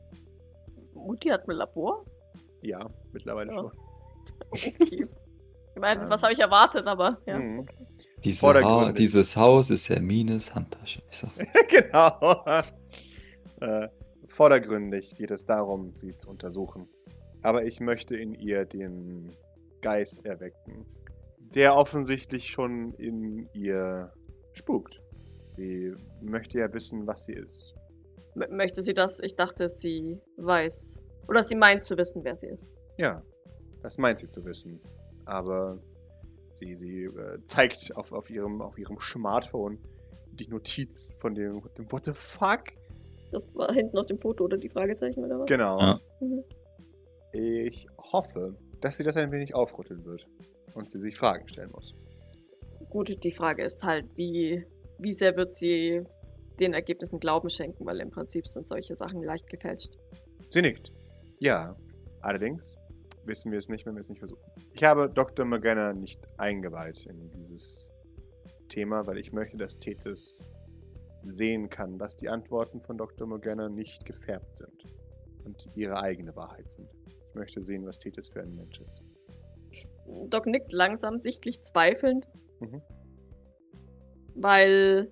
Mutti 0.94 1.30
hat 1.30 1.48
ein 1.48 1.56
Labor? 1.56 2.06
Ja, 2.62 2.90
mittlerweile 3.12 3.52
Ja. 3.54 3.60
schon. 3.62 3.72
Okay. 4.52 5.08
Ich 5.76 5.82
meine, 5.82 6.04
Ähm. 6.04 6.10
was 6.10 6.24
habe 6.24 6.34
ich 6.34 6.40
erwartet, 6.40 6.88
aber 6.88 7.18
ja. 7.26 7.38
Mhm. 7.38 7.66
Diese 8.24 8.48
ha 8.48 8.92
dieses 8.94 9.36
Haus 9.36 9.70
ist 9.70 9.90
Hermines 9.90 10.54
Handtasche. 10.56 11.02
Ich 11.12 11.18
sag's. 11.18 11.40
genau. 11.68 12.46
äh, 13.60 13.88
vordergründig 14.34 15.16
geht 15.16 15.32
es 15.32 15.46
darum, 15.46 15.94
sie 15.96 16.16
zu 16.16 16.30
untersuchen. 16.30 16.88
Aber 17.44 17.64
ich 17.66 17.80
möchte 17.80 18.16
in 18.18 18.34
ihr 18.34 18.66
den 18.66 19.36
Geist 19.82 20.26
erwecken, 20.26 20.86
der 21.38 21.76
offensichtlich 21.76 22.50
schon 22.50 22.94
in 22.96 23.48
ihr 23.54 24.12
spukt. 24.54 25.02
Sie 25.48 25.94
möchte 26.22 26.60
ja 26.60 26.74
wissen, 26.74 27.06
was 27.06 27.26
sie 27.26 27.34
ist. 27.34 27.76
M 28.36 28.58
möchte 28.58 28.82
sie 28.82 28.94
das? 28.94 29.20
Ich 29.20 29.36
dachte, 29.36 29.70
sie 29.70 30.20
weiß. 30.38 31.04
Oder 31.28 31.44
sie 31.44 31.56
meint 31.56 31.84
zu 31.84 31.96
wissen, 31.98 32.24
wer 32.24 32.36
sie 32.36 32.48
ist. 32.48 32.68
Ja, 32.98 33.22
das 33.84 33.98
meint 33.98 34.20
sie 34.20 34.28
zu 34.28 34.44
wissen. 34.46 34.80
Aber 35.26 35.80
sie, 36.54 36.76
sie 36.76 37.04
äh, 37.04 37.44
zeigt 37.44 37.96
auf, 37.96 38.12
auf, 38.12 38.30
ihrem, 38.30 38.62
auf 38.62 38.78
ihrem 38.78 38.98
Smartphone 39.00 39.78
die 40.32 40.48
Notiz 40.48 41.14
von 41.20 41.36
dem, 41.36 41.62
dem 41.78 41.92
What 41.92 42.06
the 42.06 42.14
fuck? 42.14 42.64
Das 43.34 43.56
war 43.56 43.74
hinten 43.74 43.98
auf 43.98 44.06
dem 44.06 44.20
Foto 44.20 44.46
oder 44.46 44.58
die 44.58 44.70
Fragezeichen 44.70 45.24
oder 45.26 45.40
was? 45.40 45.48
Genau. 45.48 45.80
Ja. 45.80 46.00
Mhm. 46.20 46.44
Ich 47.34 47.88
hoffe, 48.12 48.56
dass 48.80 48.98
sie 48.98 49.04
das 49.04 49.18
ein 49.18 49.32
wenig 49.32 49.56
aufrütteln 49.56 50.06
wird 50.06 50.28
und 50.76 50.90
sie 50.90 51.00
sich 51.00 51.18
Fragen 51.18 51.48
stellen 51.48 51.72
muss. 51.72 51.96
Gut, 52.90 53.24
die 53.24 53.32
Frage 53.32 53.64
ist 53.64 53.84
halt, 53.84 54.06
wie, 54.16 54.64
wie 55.00 55.14
sehr 55.14 55.36
wird 55.36 55.52
sie 55.52 56.04
den 56.60 56.74
Ergebnissen 56.74 57.20
Glauben 57.20 57.50
schenken, 57.50 57.86
weil 57.86 58.00
im 58.00 58.12
Prinzip 58.12 58.48
sind 58.48 58.68
solche 58.68 58.96
Sachen 58.96 59.24
leicht 59.24 59.50
gefälscht. 59.50 59.98
Sie 60.52 60.62
nickt. 60.62 60.92
Ja, 61.40 61.76
allerdings 62.22 62.76
wissen 63.26 63.52
wir 63.52 63.58
es 63.58 63.70
nicht, 63.70 63.86
wenn 63.86 63.96
wir 63.96 64.02
es 64.02 64.10
nicht 64.10 64.20
versuchen. 64.20 64.44
Ich 64.74 64.84
habe 64.84 65.10
Dr. 65.10 65.46
Morgana 65.46 65.94
nicht 65.94 66.20
eingeweiht 66.38 67.06
in 67.08 67.32
dieses 67.32 67.92
Thema, 68.70 69.06
weil 69.08 69.18
ich 69.18 69.32
möchte, 69.32 69.58
dass 69.58 69.78
Tethys 69.78 70.48
sehen 71.24 71.70
kann, 71.70 71.98
dass 71.98 72.16
die 72.16 72.30
Antworten 72.30 72.82
von 72.82 72.98
Dr. 72.98 73.28
Morgana 73.28 73.70
nicht 73.70 74.06
gefärbt 74.06 74.56
sind 74.56 74.86
und 75.46 75.70
ihre 75.76 76.00
eigene 76.00 76.36
Wahrheit 76.36 76.72
sind. 76.72 76.90
Ich 77.08 77.36
möchte 77.36 77.62
sehen, 77.62 77.86
was 77.86 78.00
Tethys 78.00 78.30
für 78.30 78.42
ein 78.42 78.56
Mensch 78.56 78.80
ist. 78.82 79.02
Doc 80.30 80.46
nickt 80.46 80.72
langsam, 80.72 81.18
sichtlich 81.18 81.62
zweifelnd, 81.62 82.28
Mhm. 82.60 82.82
weil. 84.36 85.10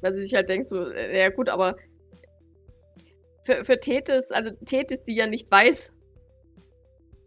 Weil 0.00 0.14
sie 0.14 0.22
sich 0.22 0.34
halt 0.34 0.48
denkt, 0.48 0.66
so, 0.66 0.90
äh, 0.90 1.18
ja 1.18 1.30
gut, 1.30 1.48
aber 1.48 1.76
für, 3.42 3.64
für 3.64 3.78
Tethys, 3.78 4.30
also 4.32 4.50
Tethys, 4.64 5.02
die 5.04 5.14
ja 5.14 5.26
nicht 5.26 5.50
weiß. 5.50 5.94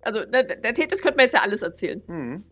Also, 0.02 0.24
der, 0.26 0.44
der 0.44 0.74
Tethys 0.74 1.02
könnte 1.02 1.18
man 1.18 1.26
jetzt 1.26 1.34
ja 1.34 1.42
alles 1.42 1.62
erzählen. 1.62 2.02
Mhm. 2.08 2.44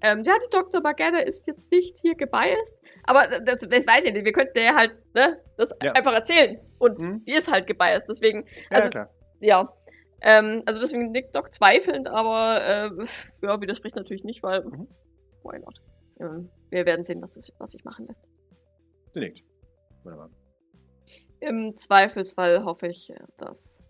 Ähm, 0.00 0.22
ja, 0.24 0.34
die 0.44 0.50
Dr. 0.50 0.80
Magana 0.80 1.20
ist 1.20 1.46
jetzt 1.48 1.70
nicht 1.72 1.98
hier 1.98 2.14
gebiased, 2.14 2.76
aber 3.04 3.40
das, 3.40 3.62
das 3.62 3.86
weiß 3.86 4.04
ich 4.04 4.12
nicht. 4.12 4.24
Wir 4.24 4.32
könnten 4.32 4.58
ja 4.58 4.74
halt 4.76 4.96
ne, 5.14 5.40
das 5.56 5.74
Ja. 5.82 5.92
einfach 5.92 6.12
erzählen. 6.14 6.60
Und 6.78 6.98
Mhm. 7.00 7.24
die 7.24 7.32
ist 7.32 7.50
halt 7.50 7.66
gebiased, 7.66 8.08
deswegen, 8.08 8.44
Ja, 8.70 8.76
Also- 8.76 8.90
klar. 8.90 9.10
ja. 9.40 9.72
Ähm, 10.20 10.62
also 10.66 10.80
deswegen 10.80 11.10
nickt 11.10 11.34
Doc 11.34 11.52
zweifelnd, 11.52 12.08
aber 12.08 12.60
äh, 12.64 12.90
ja, 13.42 13.60
widerspricht 13.60 13.96
natürlich 13.96 14.24
nicht, 14.24 14.42
weil 14.42 14.64
Mhm. 14.64 14.88
why 15.42 15.58
not? 15.58 15.80
Ähm, 16.20 16.50
wir 16.70 16.86
werden 16.86 17.02
sehen, 17.02 17.20
was, 17.22 17.36
es, 17.36 17.52
was 17.58 17.72
sich 17.72 17.84
machen 17.84 18.06
lässt. 18.06 18.28
Sie 19.14 19.20
nickt. 19.20 19.42
Wunderbar. 20.04 20.30
Im 21.40 21.76
Zweifelsfall 21.76 22.64
hoffe 22.64 22.88
ich, 22.88 23.12
dass 23.36 23.84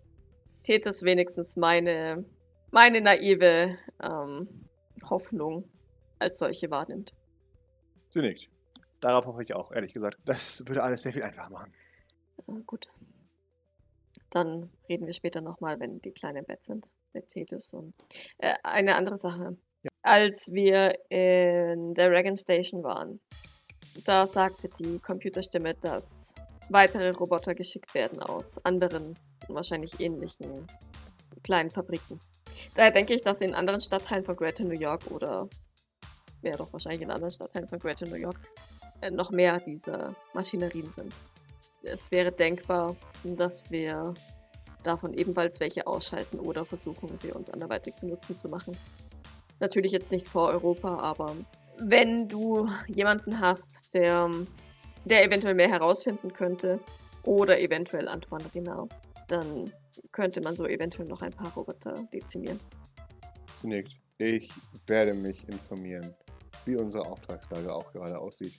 Tethys 0.63 1.03
wenigstens 1.03 1.55
meine, 1.55 2.25
meine 2.71 3.01
naive 3.01 3.75
ähm, 4.03 4.69
Hoffnung 5.09 5.67
als 6.19 6.37
solche 6.37 6.69
wahrnimmt. 6.69 7.13
Sie 8.09 8.21
nickt. 8.21 8.49
Darauf 9.01 9.25
hoffe 9.25 9.43
ich 9.43 9.53
auch, 9.55 9.71
ehrlich 9.71 9.93
gesagt. 9.93 10.17
Das 10.25 10.63
würde 10.67 10.83
alles 10.83 11.01
sehr 11.01 11.13
viel 11.13 11.23
einfacher 11.23 11.49
machen. 11.49 11.71
Ja, 12.47 12.55
gut. 12.65 12.87
Dann 14.29 14.69
reden 14.87 15.05
wir 15.05 15.13
später 15.13 15.41
nochmal, 15.41 15.79
wenn 15.79 16.01
die 16.01 16.11
Kleinen 16.11 16.37
im 16.37 16.45
Bett 16.45 16.63
sind, 16.63 16.89
mit 17.13 17.27
Tethys. 17.29 17.73
Und 17.73 17.93
äh, 18.37 18.55
eine 18.63 18.95
andere 18.95 19.17
Sache. 19.17 19.57
Ja. 19.83 19.89
Als 20.01 20.51
wir 20.51 20.93
in 21.09 21.93
der 21.93 22.09
Dragon 22.09 22.35
Station 22.35 22.83
waren, 22.83 23.19
da 24.05 24.27
sagte 24.27 24.69
die 24.79 24.99
Computerstimme, 24.99 25.73
dass 25.75 26.35
weitere 26.69 27.09
Roboter 27.11 27.55
geschickt 27.55 27.93
werden 27.93 28.19
aus 28.19 28.63
anderen, 28.65 29.17
wahrscheinlich 29.47 29.99
ähnlichen 29.99 30.67
kleinen 31.43 31.71
Fabriken. 31.71 32.19
Daher 32.75 32.91
denke 32.91 33.13
ich, 33.13 33.21
dass 33.21 33.41
in 33.41 33.53
anderen 33.55 33.81
Stadtteilen 33.81 34.23
von 34.23 34.35
Greater 34.35 34.63
New 34.63 34.79
York 34.79 35.09
oder 35.11 35.49
ja 36.41 36.55
doch 36.55 36.71
wahrscheinlich 36.71 37.01
in 37.01 37.11
anderen 37.11 37.31
Stadtteilen 37.31 37.67
von 37.67 37.79
Greater 37.79 38.07
New 38.07 38.15
York 38.15 38.39
äh, 39.01 39.11
noch 39.11 39.31
mehr 39.31 39.59
dieser 39.59 40.15
Maschinerien 40.33 40.89
sind. 40.89 41.13
Es 41.83 42.11
wäre 42.11 42.31
denkbar, 42.31 42.95
dass 43.23 43.69
wir 43.71 44.13
davon 44.83 45.13
ebenfalls 45.13 45.59
welche 45.59 45.87
ausschalten 45.87 46.39
oder 46.39 46.65
versuchen, 46.65 47.15
sie 47.17 47.31
uns 47.31 47.49
anderweitig 47.49 47.95
zu 47.95 48.07
nutzen 48.07 48.35
zu 48.35 48.49
machen. 48.49 48.77
Natürlich 49.59 49.91
jetzt 49.91 50.11
nicht 50.11 50.27
vor 50.27 50.49
Europa, 50.49 50.99
aber 50.99 51.35
wenn 51.77 52.27
du 52.27 52.69
jemanden 52.87 53.39
hast, 53.39 53.93
der, 53.93 54.29
der 55.05 55.23
eventuell 55.23 55.55
mehr 55.55 55.69
herausfinden 55.69 56.31
könnte 56.33 56.79
oder 57.23 57.59
eventuell 57.59 58.07
Antoine 58.07 58.45
Renard, 58.53 58.93
dann 59.27 59.71
könnte 60.11 60.41
man 60.41 60.55
so 60.55 60.65
eventuell 60.65 61.07
noch 61.07 61.21
ein 61.21 61.31
paar 61.31 61.53
Roboter 61.53 61.93
dezimieren. 62.13 62.59
Nickt. 63.63 63.97
Ich 64.17 64.51
werde 64.87 65.13
mich 65.13 65.47
informieren, 65.47 66.13
wie 66.69 66.75
unsere 66.75 67.05
Auftragslage 67.05 67.73
auch 67.73 67.91
gerade 67.91 68.17
aussieht. 68.17 68.53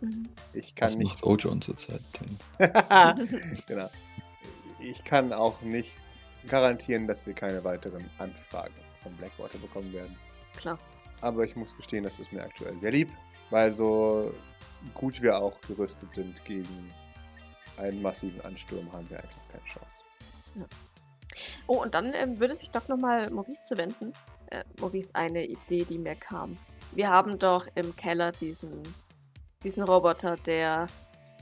Mhm. 0.00 0.28
Ich 0.54 0.74
kann 0.74 0.88
Was 0.88 0.96
nicht. 0.96 1.10
macht 1.10 1.24
Ojon 1.24 1.60
zurzeit? 1.62 2.02
Genau. 3.66 3.90
Ich 4.80 5.02
kann 5.04 5.32
auch 5.32 5.60
nicht 5.62 5.98
garantieren, 6.46 7.08
dass 7.08 7.26
wir 7.26 7.34
keine 7.34 7.64
weiteren 7.64 8.08
Anfragen 8.18 8.74
von 9.02 9.12
Blackwater 9.16 9.58
bekommen 9.58 9.92
werden. 9.92 10.16
Klar. 10.56 10.78
Aber 11.20 11.42
ich 11.44 11.56
muss 11.56 11.76
gestehen, 11.76 12.04
das 12.04 12.20
ist 12.20 12.32
mir 12.32 12.42
aktuell 12.42 12.76
sehr 12.78 12.92
lieb, 12.92 13.10
weil 13.50 13.72
so 13.72 14.32
gut 14.94 15.20
wir 15.20 15.36
auch 15.36 15.60
gerüstet 15.62 16.14
sind 16.14 16.44
gegen 16.44 16.92
einen 17.76 18.00
massiven 18.00 18.40
Ansturm, 18.42 18.90
haben 18.92 19.10
wir 19.10 19.18
einfach 19.18 19.48
keine 19.50 19.64
Chance. 19.64 20.04
Oh, 21.66 21.82
und 21.82 21.94
dann 21.94 22.12
ähm, 22.14 22.40
würde 22.40 22.54
sich 22.54 22.70
doch 22.70 22.86
nochmal 22.88 23.30
Maurice 23.30 23.66
zu 23.66 23.76
wenden. 23.76 24.12
Äh, 24.50 24.64
Maurice, 24.80 25.14
eine 25.14 25.44
Idee, 25.44 25.84
die 25.84 25.98
mir 25.98 26.14
kam. 26.14 26.56
Wir 26.92 27.08
haben 27.08 27.38
doch 27.38 27.66
im 27.74 27.94
Keller 27.96 28.32
diesen, 28.32 28.82
diesen 29.62 29.82
Roboter, 29.82 30.36
der 30.36 30.86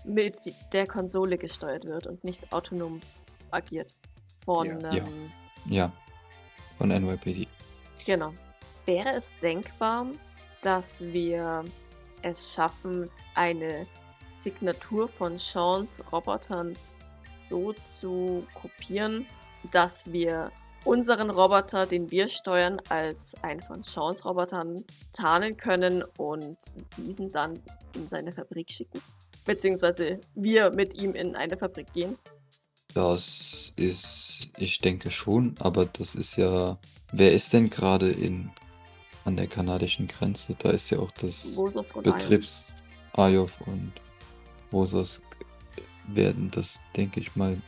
mit 0.05 0.37
der 0.73 0.87
Konsole 0.87 1.37
gesteuert 1.37 1.85
wird 1.85 2.07
und 2.07 2.23
nicht 2.25 2.53
autonom 2.53 3.01
agiert. 3.51 3.95
Von, 4.45 4.81
Ja. 4.81 4.93
Ja. 4.93 5.05
ähm, 5.05 5.33
Ja. 5.67 5.93
Von 6.79 6.89
NYPD. 6.91 7.49
Genau. 8.05 8.33
Wäre 8.85 9.15
es 9.15 9.35
denkbar, 9.41 10.07
dass 10.63 11.03
wir 11.03 11.65
es 12.23 12.55
schaffen, 12.55 13.11
eine 13.35 13.87
Signatur 14.35 15.09
von 15.09 15.39
Seans 15.39 16.03
Robotern 16.13 16.75
so 17.27 17.73
zu 17.73 18.47
kopieren, 18.55 19.27
dass 19.71 20.13
wir 20.13 20.53
unseren 20.87 21.31
Roboter, 21.31 21.85
den 21.85 22.11
wir 22.11 22.29
steuern, 22.29 22.81
als 22.89 23.35
einen 23.43 23.61
von 23.61 23.83
Seans 23.83 24.25
Robotern 24.25 24.85
tarnen 25.13 25.57
können 25.57 26.05
und 26.17 26.57
diesen 26.97 27.31
dann 27.33 27.61
in 27.95 28.09
seine 28.09 28.33
Fabrik 28.33 28.71
schicken? 28.71 29.03
Beziehungsweise 29.45 30.21
wir 30.35 30.71
mit 30.71 30.95
ihm 31.01 31.15
in 31.15 31.37
eine 31.37 31.59
Fabrik 31.59 31.93
gehen? 31.93 32.17
Das 32.95 33.73
ist, 33.77 34.49
ich 34.57 34.81
denke 34.81 35.11
schon, 35.11 35.55
aber 35.59 35.87
das 35.87 36.15
ist 36.15 36.37
ja. 36.37 36.79
Wer 37.13 37.33
ist 37.33 37.53
denn 37.53 37.69
gerade 37.71 38.11
in 38.11 38.51
an 39.25 39.37
der 39.37 39.47
kanadischen 39.47 40.07
Grenze? 40.07 40.55
Da 40.59 40.71
ist 40.71 40.91
ja 40.91 40.99
auch 40.99 41.11
das 41.13 41.57
und. 41.57 42.03
Betriebs 42.03 42.69
Ajov 43.13 43.53
und 43.67 43.93
Rosas 44.73 45.23
werden 46.09 46.51
das, 46.53 46.81
denke 46.97 47.21
ich 47.21 47.37
mal, 47.37 47.61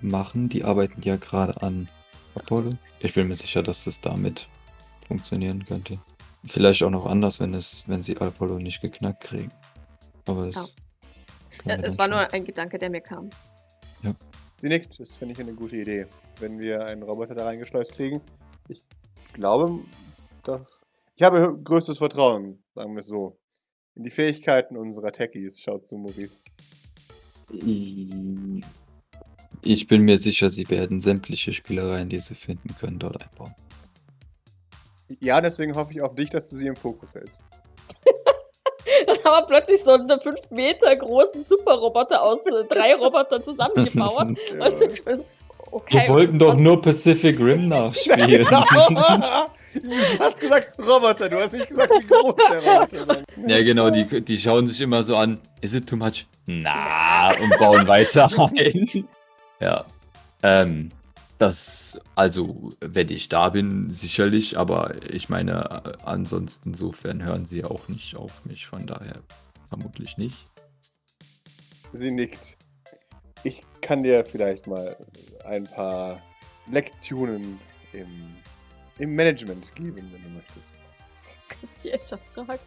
machen. 0.00 0.48
Die 0.48 0.64
arbeiten 0.64 1.02
ja 1.02 1.16
gerade 1.16 1.60
an 1.62 1.88
Apollo. 2.40 2.72
Ich 3.00 3.14
bin 3.14 3.28
mir 3.28 3.34
sicher, 3.34 3.62
dass 3.62 3.84
das 3.84 4.00
damit 4.00 4.48
funktionieren 5.06 5.64
könnte. 5.64 5.98
Vielleicht 6.46 6.82
auch 6.82 6.90
noch 6.90 7.06
anders, 7.06 7.40
wenn 7.40 7.54
es, 7.54 7.84
wenn 7.86 8.02
sie 8.02 8.16
Apollo 8.18 8.58
nicht 8.58 8.80
geknackt 8.80 9.24
kriegen. 9.24 9.50
Aber 10.26 10.46
das. 10.46 10.74
Ja. 11.64 11.74
Äh, 11.74 11.82
Es 11.82 11.98
war 11.98 12.06
schauen. 12.06 12.18
nur 12.18 12.32
ein 12.32 12.44
Gedanke, 12.44 12.78
der 12.78 12.90
mir 12.90 13.00
kam. 13.00 13.30
Sie 14.60 14.68
nickt, 14.68 14.98
das 14.98 15.16
finde 15.16 15.34
ich 15.34 15.40
eine 15.40 15.54
gute 15.54 15.76
Idee. 15.76 16.06
Wenn 16.40 16.58
wir 16.58 16.84
einen 16.84 17.04
Roboter 17.04 17.36
da 17.36 17.44
reingeschleust 17.44 17.92
kriegen. 17.92 18.20
Ich 18.68 18.82
glaube, 19.32 19.78
dass. 20.42 20.62
Ich 21.14 21.22
habe 21.22 21.56
größtes 21.62 21.98
Vertrauen, 21.98 22.60
sagen 22.74 22.92
wir 22.94 22.98
es 23.00 23.06
so. 23.06 23.38
In 23.94 24.02
die 24.02 24.10
Fähigkeiten 24.10 24.76
unserer 24.76 25.12
Techies, 25.12 25.60
schaut 25.60 25.86
zu 25.86 25.96
Maurice. 25.96 26.42
Ich 29.62 29.86
bin 29.88 30.02
mir 30.02 30.18
sicher, 30.18 30.50
sie 30.50 30.68
werden 30.70 31.00
sämtliche 31.00 31.52
Spielereien, 31.52 32.08
die 32.08 32.20
sie 32.20 32.34
finden 32.34 32.74
können, 32.80 32.98
dort 32.98 33.20
einbauen. 33.22 33.54
Ja, 35.20 35.40
deswegen 35.40 35.74
hoffe 35.74 35.92
ich 35.94 36.02
auf 36.02 36.14
dich, 36.14 36.30
dass 36.30 36.50
du 36.50 36.56
sie 36.56 36.66
im 36.66 36.76
Fokus 36.76 37.14
hältst. 37.14 37.40
Dann 39.06 39.16
haben 39.24 39.42
wir 39.42 39.46
plötzlich 39.46 39.82
so 39.82 39.92
einen 39.92 40.20
5 40.20 40.50
Meter 40.50 40.94
großen 40.96 41.42
Superroboter 41.42 42.22
aus 42.22 42.46
äh, 42.46 42.64
drei 42.68 42.94
Robotern 42.94 43.42
zusammengebaut. 43.42 44.28
Und 44.58 44.78
so, 44.78 45.24
okay, 45.70 46.02
Wir 46.06 46.08
wollten 46.14 46.38
doch 46.38 46.54
was- 46.54 46.58
nur 46.58 46.80
Pacific 46.82 47.38
Rim 47.38 47.68
nachspielen. 47.68 48.46
Genau. 48.48 48.64
du 49.74 50.18
hast 50.18 50.40
gesagt 50.40 50.72
Roboter, 50.78 51.28
du 51.28 51.36
hast 51.36 51.52
nicht 51.52 51.68
gesagt, 51.68 51.90
wie 51.90 52.06
groß 52.06 52.34
der 52.50 52.62
Roboter 52.62 53.18
ist. 53.20 53.24
ja, 53.46 53.62
genau, 53.62 53.90
die, 53.90 54.22
die 54.24 54.38
schauen 54.38 54.66
sich 54.66 54.80
immer 54.80 55.02
so 55.02 55.16
an. 55.16 55.38
Is 55.60 55.74
it 55.74 55.88
too 55.88 55.96
much? 55.96 56.26
Na, 56.46 57.30
und 57.40 57.58
bauen 57.58 57.86
weiter 57.86 58.30
ein. 58.36 59.08
Ja. 59.60 59.86
Ähm, 60.42 60.90
das, 61.38 61.98
also, 62.16 62.72
wenn 62.80 63.08
ich 63.10 63.28
da 63.28 63.48
bin, 63.50 63.90
sicherlich, 63.92 64.58
aber 64.58 64.94
ich 65.08 65.28
meine, 65.28 66.04
ansonsten, 66.04 66.70
insofern 66.70 67.24
hören 67.24 67.44
sie 67.44 67.64
auch 67.64 67.86
nicht 67.88 68.16
auf 68.16 68.44
mich, 68.44 68.66
von 68.66 68.86
daher 68.86 69.22
vermutlich 69.68 70.16
nicht. 70.16 70.48
Sie 71.92 72.10
nickt. 72.10 72.56
Ich 73.44 73.62
kann 73.80 74.02
dir 74.02 74.24
vielleicht 74.24 74.66
mal 74.66 74.96
ein 75.44 75.64
paar 75.64 76.20
Lektionen 76.70 77.60
im, 77.92 78.34
im 78.98 79.14
Management 79.14 79.74
geben, 79.76 80.10
wenn 80.12 80.22
du 80.22 80.28
möchtest. 80.30 80.74
kannst 81.48 81.84
die 81.84 81.92
Escher 81.92 82.18
fragen. 82.34 82.58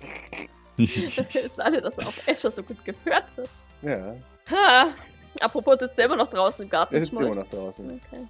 Wissen 0.76 1.60
alle, 1.60 1.82
dass 1.82 1.98
auch 1.98 2.12
Escher 2.26 2.50
so 2.50 2.62
gut 2.62 2.82
gehört 2.84 3.24
wird. 3.36 3.50
Ja, 3.82 4.16
Ha. 4.50 4.94
Apropos 5.40 5.78
sitzt 5.78 5.98
er 5.98 6.06
immer 6.06 6.16
noch 6.16 6.28
draußen 6.28 6.62
im 6.64 6.70
Garten. 6.70 6.94
er 6.94 7.00
sitzt 7.00 7.12
immer 7.12 7.34
noch 7.34 7.48
draußen. 7.48 7.86
Okay. 7.86 8.26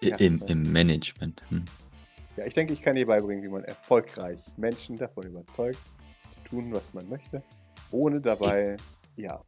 Ja, 0.00 0.16
Im. 0.16 0.42
Im 0.46 0.70
Management. 0.72 1.42
Hm. 1.48 1.64
Ja, 2.36 2.46
ich 2.46 2.54
denke, 2.54 2.72
ich 2.72 2.82
kann 2.82 2.96
dir 2.96 3.06
beibringen, 3.06 3.44
wie 3.44 3.48
man 3.48 3.64
erfolgreich 3.64 4.40
Menschen 4.56 4.96
davon 4.98 5.24
überzeugt, 5.24 5.78
zu 6.28 6.38
tun, 6.40 6.72
was 6.72 6.92
man 6.92 7.08
möchte, 7.08 7.42
ohne 7.90 8.20
dabei, 8.20 8.76
ja, 9.16 9.40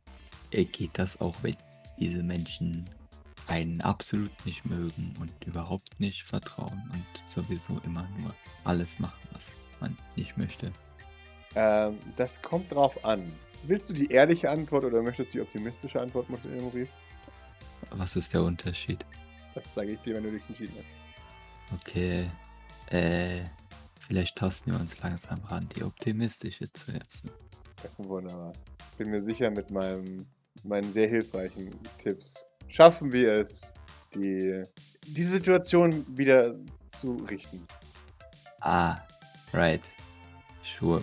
Äh, 0.52 0.64
Geht 0.64 0.96
das 0.98 1.20
auch, 1.20 1.34
wenn 1.42 1.56
diese 1.98 2.22
Menschen 2.22 2.88
einen 3.48 3.80
absolut 3.80 4.30
nicht 4.44 4.64
mögen 4.64 5.14
und 5.20 5.32
überhaupt 5.44 5.98
nicht 5.98 6.22
vertrauen 6.22 6.82
und 6.92 7.06
sowieso 7.26 7.80
immer 7.84 8.08
nur 8.18 8.34
alles 8.64 8.98
machen, 8.98 9.28
was 9.32 9.44
man 9.80 9.96
nicht 10.14 10.36
möchte? 10.36 10.70
Ähm, 11.54 11.98
das 12.16 12.40
kommt 12.42 12.72
drauf 12.72 13.02
an. 13.04 13.32
Willst 13.68 13.90
du 13.90 13.94
die 13.94 14.06
ehrliche 14.06 14.48
Antwort 14.48 14.84
oder 14.84 15.02
möchtest 15.02 15.34
du 15.34 15.38
die 15.38 15.42
optimistische 15.42 16.00
Antwort, 16.00 16.28
Maurice? 16.30 16.92
Was 17.90 18.14
ist 18.14 18.32
der 18.32 18.42
Unterschied? 18.42 19.04
Das 19.54 19.74
sage 19.74 19.92
ich 19.92 20.00
dir, 20.00 20.14
wenn 20.14 20.22
du 20.22 20.30
dich 20.30 20.46
entschieden 20.48 20.74
hast. 20.76 21.80
Okay, 21.80 22.30
äh, 22.90 23.40
vielleicht 24.06 24.36
tasten 24.36 24.70
wir 24.70 24.78
uns 24.78 25.00
langsam 25.00 25.42
ran, 25.44 25.68
die 25.74 25.82
optimistische 25.82 26.72
zuerst. 26.72 27.24
Ja, 27.82 27.90
wunderbar. 27.98 28.52
Bin 28.98 29.10
mir 29.10 29.20
sicher, 29.20 29.50
mit 29.50 29.70
meinem, 29.70 30.26
meinen 30.62 30.92
sehr 30.92 31.08
hilfreichen 31.08 31.70
Tipps 31.98 32.46
schaffen 32.68 33.12
wir 33.12 33.32
es, 33.32 33.74
die, 34.14 34.62
die 35.08 35.22
Situation 35.24 36.06
wieder 36.16 36.54
zu 36.86 37.16
richten. 37.28 37.66
Ah, 38.60 38.98
right. 39.52 39.82
Sure. 40.62 41.02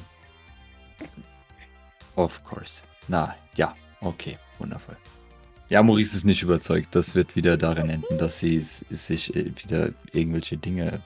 Of 2.15 2.43
course. 2.43 2.81
Na, 3.07 3.35
ja, 3.55 3.75
okay, 4.01 4.37
wundervoll. 4.59 4.97
Ja, 5.69 5.81
Maurice 5.81 6.15
ist 6.15 6.25
nicht 6.25 6.43
überzeugt. 6.43 6.93
Das 6.93 7.15
wird 7.15 7.35
wieder 7.35 7.57
darin 7.57 7.89
enden, 7.89 8.17
dass 8.17 8.39
sie 8.39 8.59
sich 8.59 9.35
äh, 9.35 9.45
wieder 9.57 9.91
irgendwelche 10.11 10.57
Dinge 10.57 11.01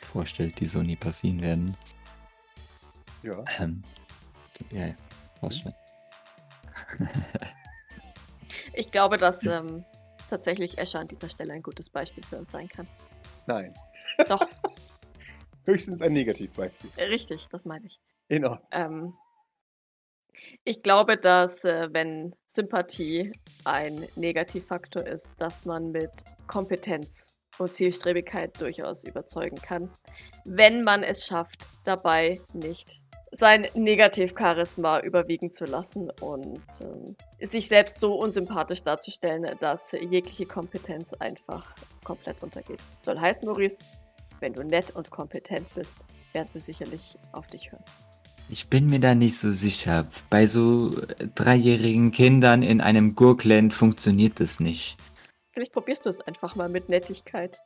vorstellt, 0.00 0.60
die 0.60 0.66
so 0.66 0.82
nie 0.82 0.96
passieren 0.96 1.40
werden. 1.40 1.76
Ja. 3.22 3.44
Ähm, 3.58 3.82
ja, 4.70 4.86
ja, 4.86 4.94
passt 5.40 5.62
schon. 5.62 5.74
Ich 8.74 8.90
glaube, 8.90 9.18
dass 9.18 9.44
ähm, 9.44 9.84
tatsächlich 10.28 10.78
Escher 10.78 11.00
an 11.00 11.08
dieser 11.08 11.28
Stelle 11.28 11.52
ein 11.52 11.62
gutes 11.62 11.90
Beispiel 11.90 12.24
für 12.24 12.36
uns 12.36 12.52
sein 12.52 12.68
kann. 12.68 12.86
Nein. 13.46 13.74
Doch, 14.28 14.46
Höchstens 15.68 16.00
ein 16.00 16.14
Negativbeispiel. 16.14 16.90
richtig, 16.96 17.46
das 17.50 17.66
meine 17.66 17.86
ich. 17.86 18.00
In 18.28 18.46
Ordnung. 18.46 18.68
Ähm, 18.70 19.14
ich 20.64 20.82
glaube, 20.82 21.16
dass 21.16 21.64
äh, 21.64 21.88
wenn 21.92 22.34
Sympathie 22.46 23.32
ein 23.64 24.06
Negativfaktor 24.16 25.06
ist, 25.06 25.40
dass 25.40 25.64
man 25.64 25.90
mit 25.90 26.10
Kompetenz 26.46 27.34
und 27.58 27.72
Zielstrebigkeit 27.72 28.60
durchaus 28.60 29.04
überzeugen 29.04 29.56
kann, 29.56 29.90
wenn 30.44 30.82
man 30.82 31.02
es 31.02 31.26
schafft, 31.26 31.66
dabei 31.84 32.40
nicht 32.52 33.00
sein 33.30 33.66
Negativ-Charisma 33.74 35.00
überwiegen 35.00 35.50
zu 35.50 35.64
lassen 35.66 36.10
und 36.20 36.62
ähm, 36.80 37.16
sich 37.40 37.68
selbst 37.68 37.98
so 37.98 38.14
unsympathisch 38.14 38.82
darzustellen, 38.82 39.56
dass 39.60 39.92
jegliche 39.92 40.46
Kompetenz 40.46 41.12
einfach 41.14 41.74
komplett 42.04 42.42
untergeht. 42.42 42.80
Soll 43.00 43.18
heißen, 43.18 43.46
Maurice, 43.46 43.84
wenn 44.40 44.54
du 44.54 44.62
nett 44.62 44.92
und 44.92 45.10
kompetent 45.10 45.66
bist, 45.74 46.06
werden 46.32 46.48
sie 46.48 46.60
sicherlich 46.60 47.18
auf 47.32 47.46
dich 47.48 47.70
hören. 47.70 47.84
Ich 48.50 48.68
bin 48.68 48.88
mir 48.88 48.98
da 48.98 49.14
nicht 49.14 49.36
so 49.36 49.52
sicher. 49.52 50.06
Bei 50.30 50.46
so 50.46 50.96
äh, 51.02 51.28
dreijährigen 51.34 52.12
Kindern 52.12 52.62
in 52.62 52.80
einem 52.80 53.14
Gurkland 53.14 53.74
funktioniert 53.74 54.40
das 54.40 54.58
nicht. 54.58 54.96
Vielleicht 55.52 55.72
probierst 55.72 56.06
du 56.06 56.10
es 56.10 56.20
einfach 56.22 56.56
mal 56.56 56.68
mit 56.68 56.88
Nettigkeit. 56.88 57.58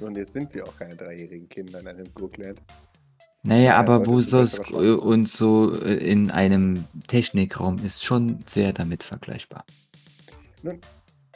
Und 0.00 0.16
jetzt 0.16 0.32
sind 0.32 0.54
wir 0.54 0.66
auch 0.66 0.76
keine 0.76 0.96
dreijährigen 0.96 1.48
Kinder 1.48 1.80
in 1.80 1.88
einem 1.88 2.10
Brookland. 2.12 2.60
Naja, 3.42 3.62
Ja, 3.62 3.76
aber 3.76 4.06
wo 4.06 4.18
Chancen 4.18 4.64
äh, 4.72 4.90
und 4.90 5.28
so 5.28 5.74
äh, 5.82 5.94
in 5.94 6.30
einem 6.30 6.84
Technikraum 7.06 7.84
ist 7.84 8.04
schon 8.04 8.40
sehr 8.46 8.72
damit 8.72 9.02
vergleichbar. 9.02 9.64
Nun, 10.62 10.80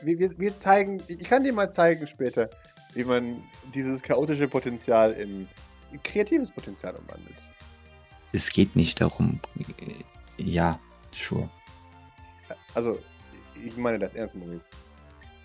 wir, 0.02 0.18
wir, 0.18 0.38
wir 0.38 0.56
zeigen, 0.56 1.02
ich 1.08 1.24
kann 1.24 1.44
dir 1.44 1.52
mal 1.52 1.70
zeigen 1.70 2.06
später, 2.06 2.48
wie 2.94 3.04
man 3.04 3.42
dieses 3.74 4.02
chaotische 4.02 4.48
Potenzial 4.48 5.12
in 5.12 5.48
kreatives 6.02 6.50
Potenzial 6.50 6.94
umwandelt. 6.96 7.48
Es 8.32 8.50
geht 8.50 8.76
nicht 8.76 9.00
darum. 9.00 9.40
äh, 9.58 10.42
Ja, 10.42 10.78
sure. 11.12 11.48
Also, 12.74 12.98
ich 13.64 13.76
meine 13.76 13.98
das 13.98 14.14
ernst, 14.14 14.36
Maurice. 14.36 14.68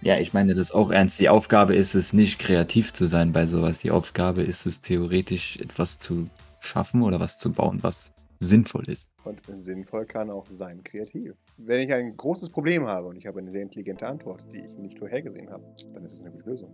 Ja, 0.01 0.17
ich 0.17 0.33
meine 0.33 0.53
das 0.53 0.71
auch 0.71 0.91
ernst. 0.91 1.19
Die 1.19 1.27
Aufgabe 1.29 1.75
ist 1.75 1.95
es 1.95 2.13
nicht, 2.13 2.39
kreativ 2.39 2.93
zu 2.93 3.07
sein 3.07 3.31
bei 3.31 3.45
sowas. 3.45 3.79
Die 3.79 3.91
Aufgabe 3.91 4.43
ist 4.43 4.65
es, 4.65 4.81
theoretisch 4.81 5.57
etwas 5.57 5.99
zu 5.99 6.29
schaffen 6.59 7.01
oder 7.01 7.19
was 7.19 7.37
zu 7.37 7.51
bauen, 7.51 7.79
was 7.81 8.13
sinnvoll 8.39 8.87
ist. 8.87 9.11
Und 9.23 9.41
sinnvoll 9.47 10.05
kann 10.05 10.29
auch 10.29 10.45
sein 10.49 10.83
kreativ. 10.83 11.33
Wenn 11.57 11.79
ich 11.79 11.91
ein 11.91 12.15
großes 12.15 12.51
Problem 12.51 12.85
habe 12.85 13.07
und 13.07 13.17
ich 13.17 13.25
habe 13.25 13.39
eine 13.39 13.49
sehr 13.51 13.63
intelligente 13.63 14.07
Antwort, 14.07 14.45
die 14.53 14.59
ich 14.59 14.77
nicht 14.77 14.99
vorhergesehen 14.99 15.49
habe, 15.49 15.63
dann 15.93 16.05
ist 16.05 16.13
es 16.13 16.21
eine 16.21 16.31
gute 16.31 16.49
Lösung. 16.51 16.69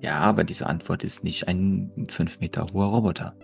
Ja, 0.00 0.18
aber 0.20 0.44
diese 0.44 0.66
Antwort 0.66 1.04
ist 1.04 1.24
nicht 1.24 1.46
ein 1.48 2.06
fünf 2.08 2.40
Meter 2.40 2.66
hoher 2.72 2.86
Roboter. 2.86 3.36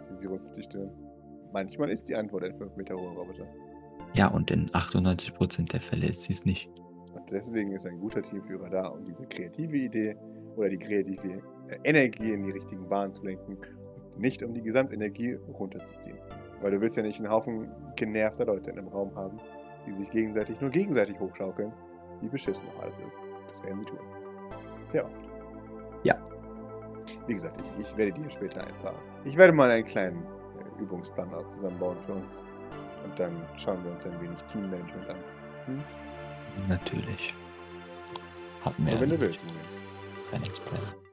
Sie, 0.00 0.14
sie 0.14 0.26
runzelt 0.26 0.56
die 0.56 0.62
Stirn. 0.62 0.90
Manchmal 1.52 1.90
ist 1.90 2.08
die 2.08 2.16
Antwort 2.16 2.44
ein 2.44 2.56
5 2.56 2.76
Meter 2.76 2.94
hoher 2.94 3.12
Roboter. 3.12 3.46
Ja, 4.14 4.28
und 4.28 4.50
in 4.50 4.68
98% 4.70 5.70
der 5.70 5.80
Fälle 5.80 6.06
ist 6.08 6.22
sie 6.22 6.32
es 6.32 6.44
nicht. 6.44 6.70
Und 7.14 7.30
deswegen 7.30 7.72
ist 7.72 7.86
ein 7.86 7.98
guter 7.98 8.22
Teamführer 8.22 8.70
da, 8.70 8.88
um 8.88 9.04
diese 9.04 9.26
kreative 9.26 9.76
Idee 9.76 10.16
oder 10.56 10.68
die 10.68 10.78
kreative 10.78 11.42
äh, 11.68 11.78
Energie 11.84 12.32
in 12.32 12.44
die 12.44 12.52
richtigen 12.52 12.88
Bahnen 12.88 13.12
zu 13.12 13.24
lenken 13.24 13.56
und 14.14 14.20
nicht 14.20 14.42
um 14.42 14.54
die 14.54 14.62
Gesamtenergie 14.62 15.34
runterzuziehen. 15.58 16.18
Weil 16.60 16.72
du 16.72 16.80
willst 16.80 16.96
ja 16.96 17.02
nicht 17.02 17.20
einen 17.20 17.30
Haufen 17.30 17.68
genervter 17.96 18.46
Leute 18.46 18.70
in 18.70 18.78
einem 18.78 18.88
Raum 18.88 19.14
haben, 19.14 19.38
die 19.86 19.92
sich 19.92 20.10
gegenseitig 20.10 20.60
nur 20.60 20.70
gegenseitig 20.70 21.18
hochschaukeln, 21.18 21.72
wie 22.20 22.28
beschissen 22.28 22.68
auch 22.68 22.82
alles 22.82 22.98
ist. 22.98 23.18
Das 23.48 23.62
werden 23.62 23.78
sie 23.78 23.84
tun. 23.86 23.98
Sehr 24.86 25.04
oft. 25.04 25.29
Ja. 27.30 27.30
Wie 27.30 27.34
gesagt, 27.34 27.58
ich, 27.58 27.80
ich 27.80 27.96
werde 27.96 28.12
dir 28.12 28.30
später 28.30 28.66
ein 28.66 28.74
paar. 28.82 28.94
Ich 29.24 29.36
werde 29.36 29.52
mal 29.52 29.70
einen 29.70 29.84
kleinen 29.86 30.24
äh, 30.24 30.82
Übungsplan 30.82 31.30
zusammenbauen 31.48 31.96
für 32.00 32.14
uns. 32.14 32.42
Und 33.04 33.18
dann 33.18 33.46
schauen 33.56 33.82
wir 33.84 33.92
uns 33.92 34.04
ein 34.04 34.20
wenig 34.20 34.38
Teammanagement 34.44 35.08
an. 35.10 35.16
Natürlich. 36.68 37.34
Hatten 38.62 38.84
wir 38.84 38.92
So, 38.92 39.00
wenn 39.00 39.10
ja 39.10 39.16
du 39.16 39.20
willst, 39.20 39.44
Maurice. 39.44 39.76
kein 40.30 40.42
Experte. 40.42 41.09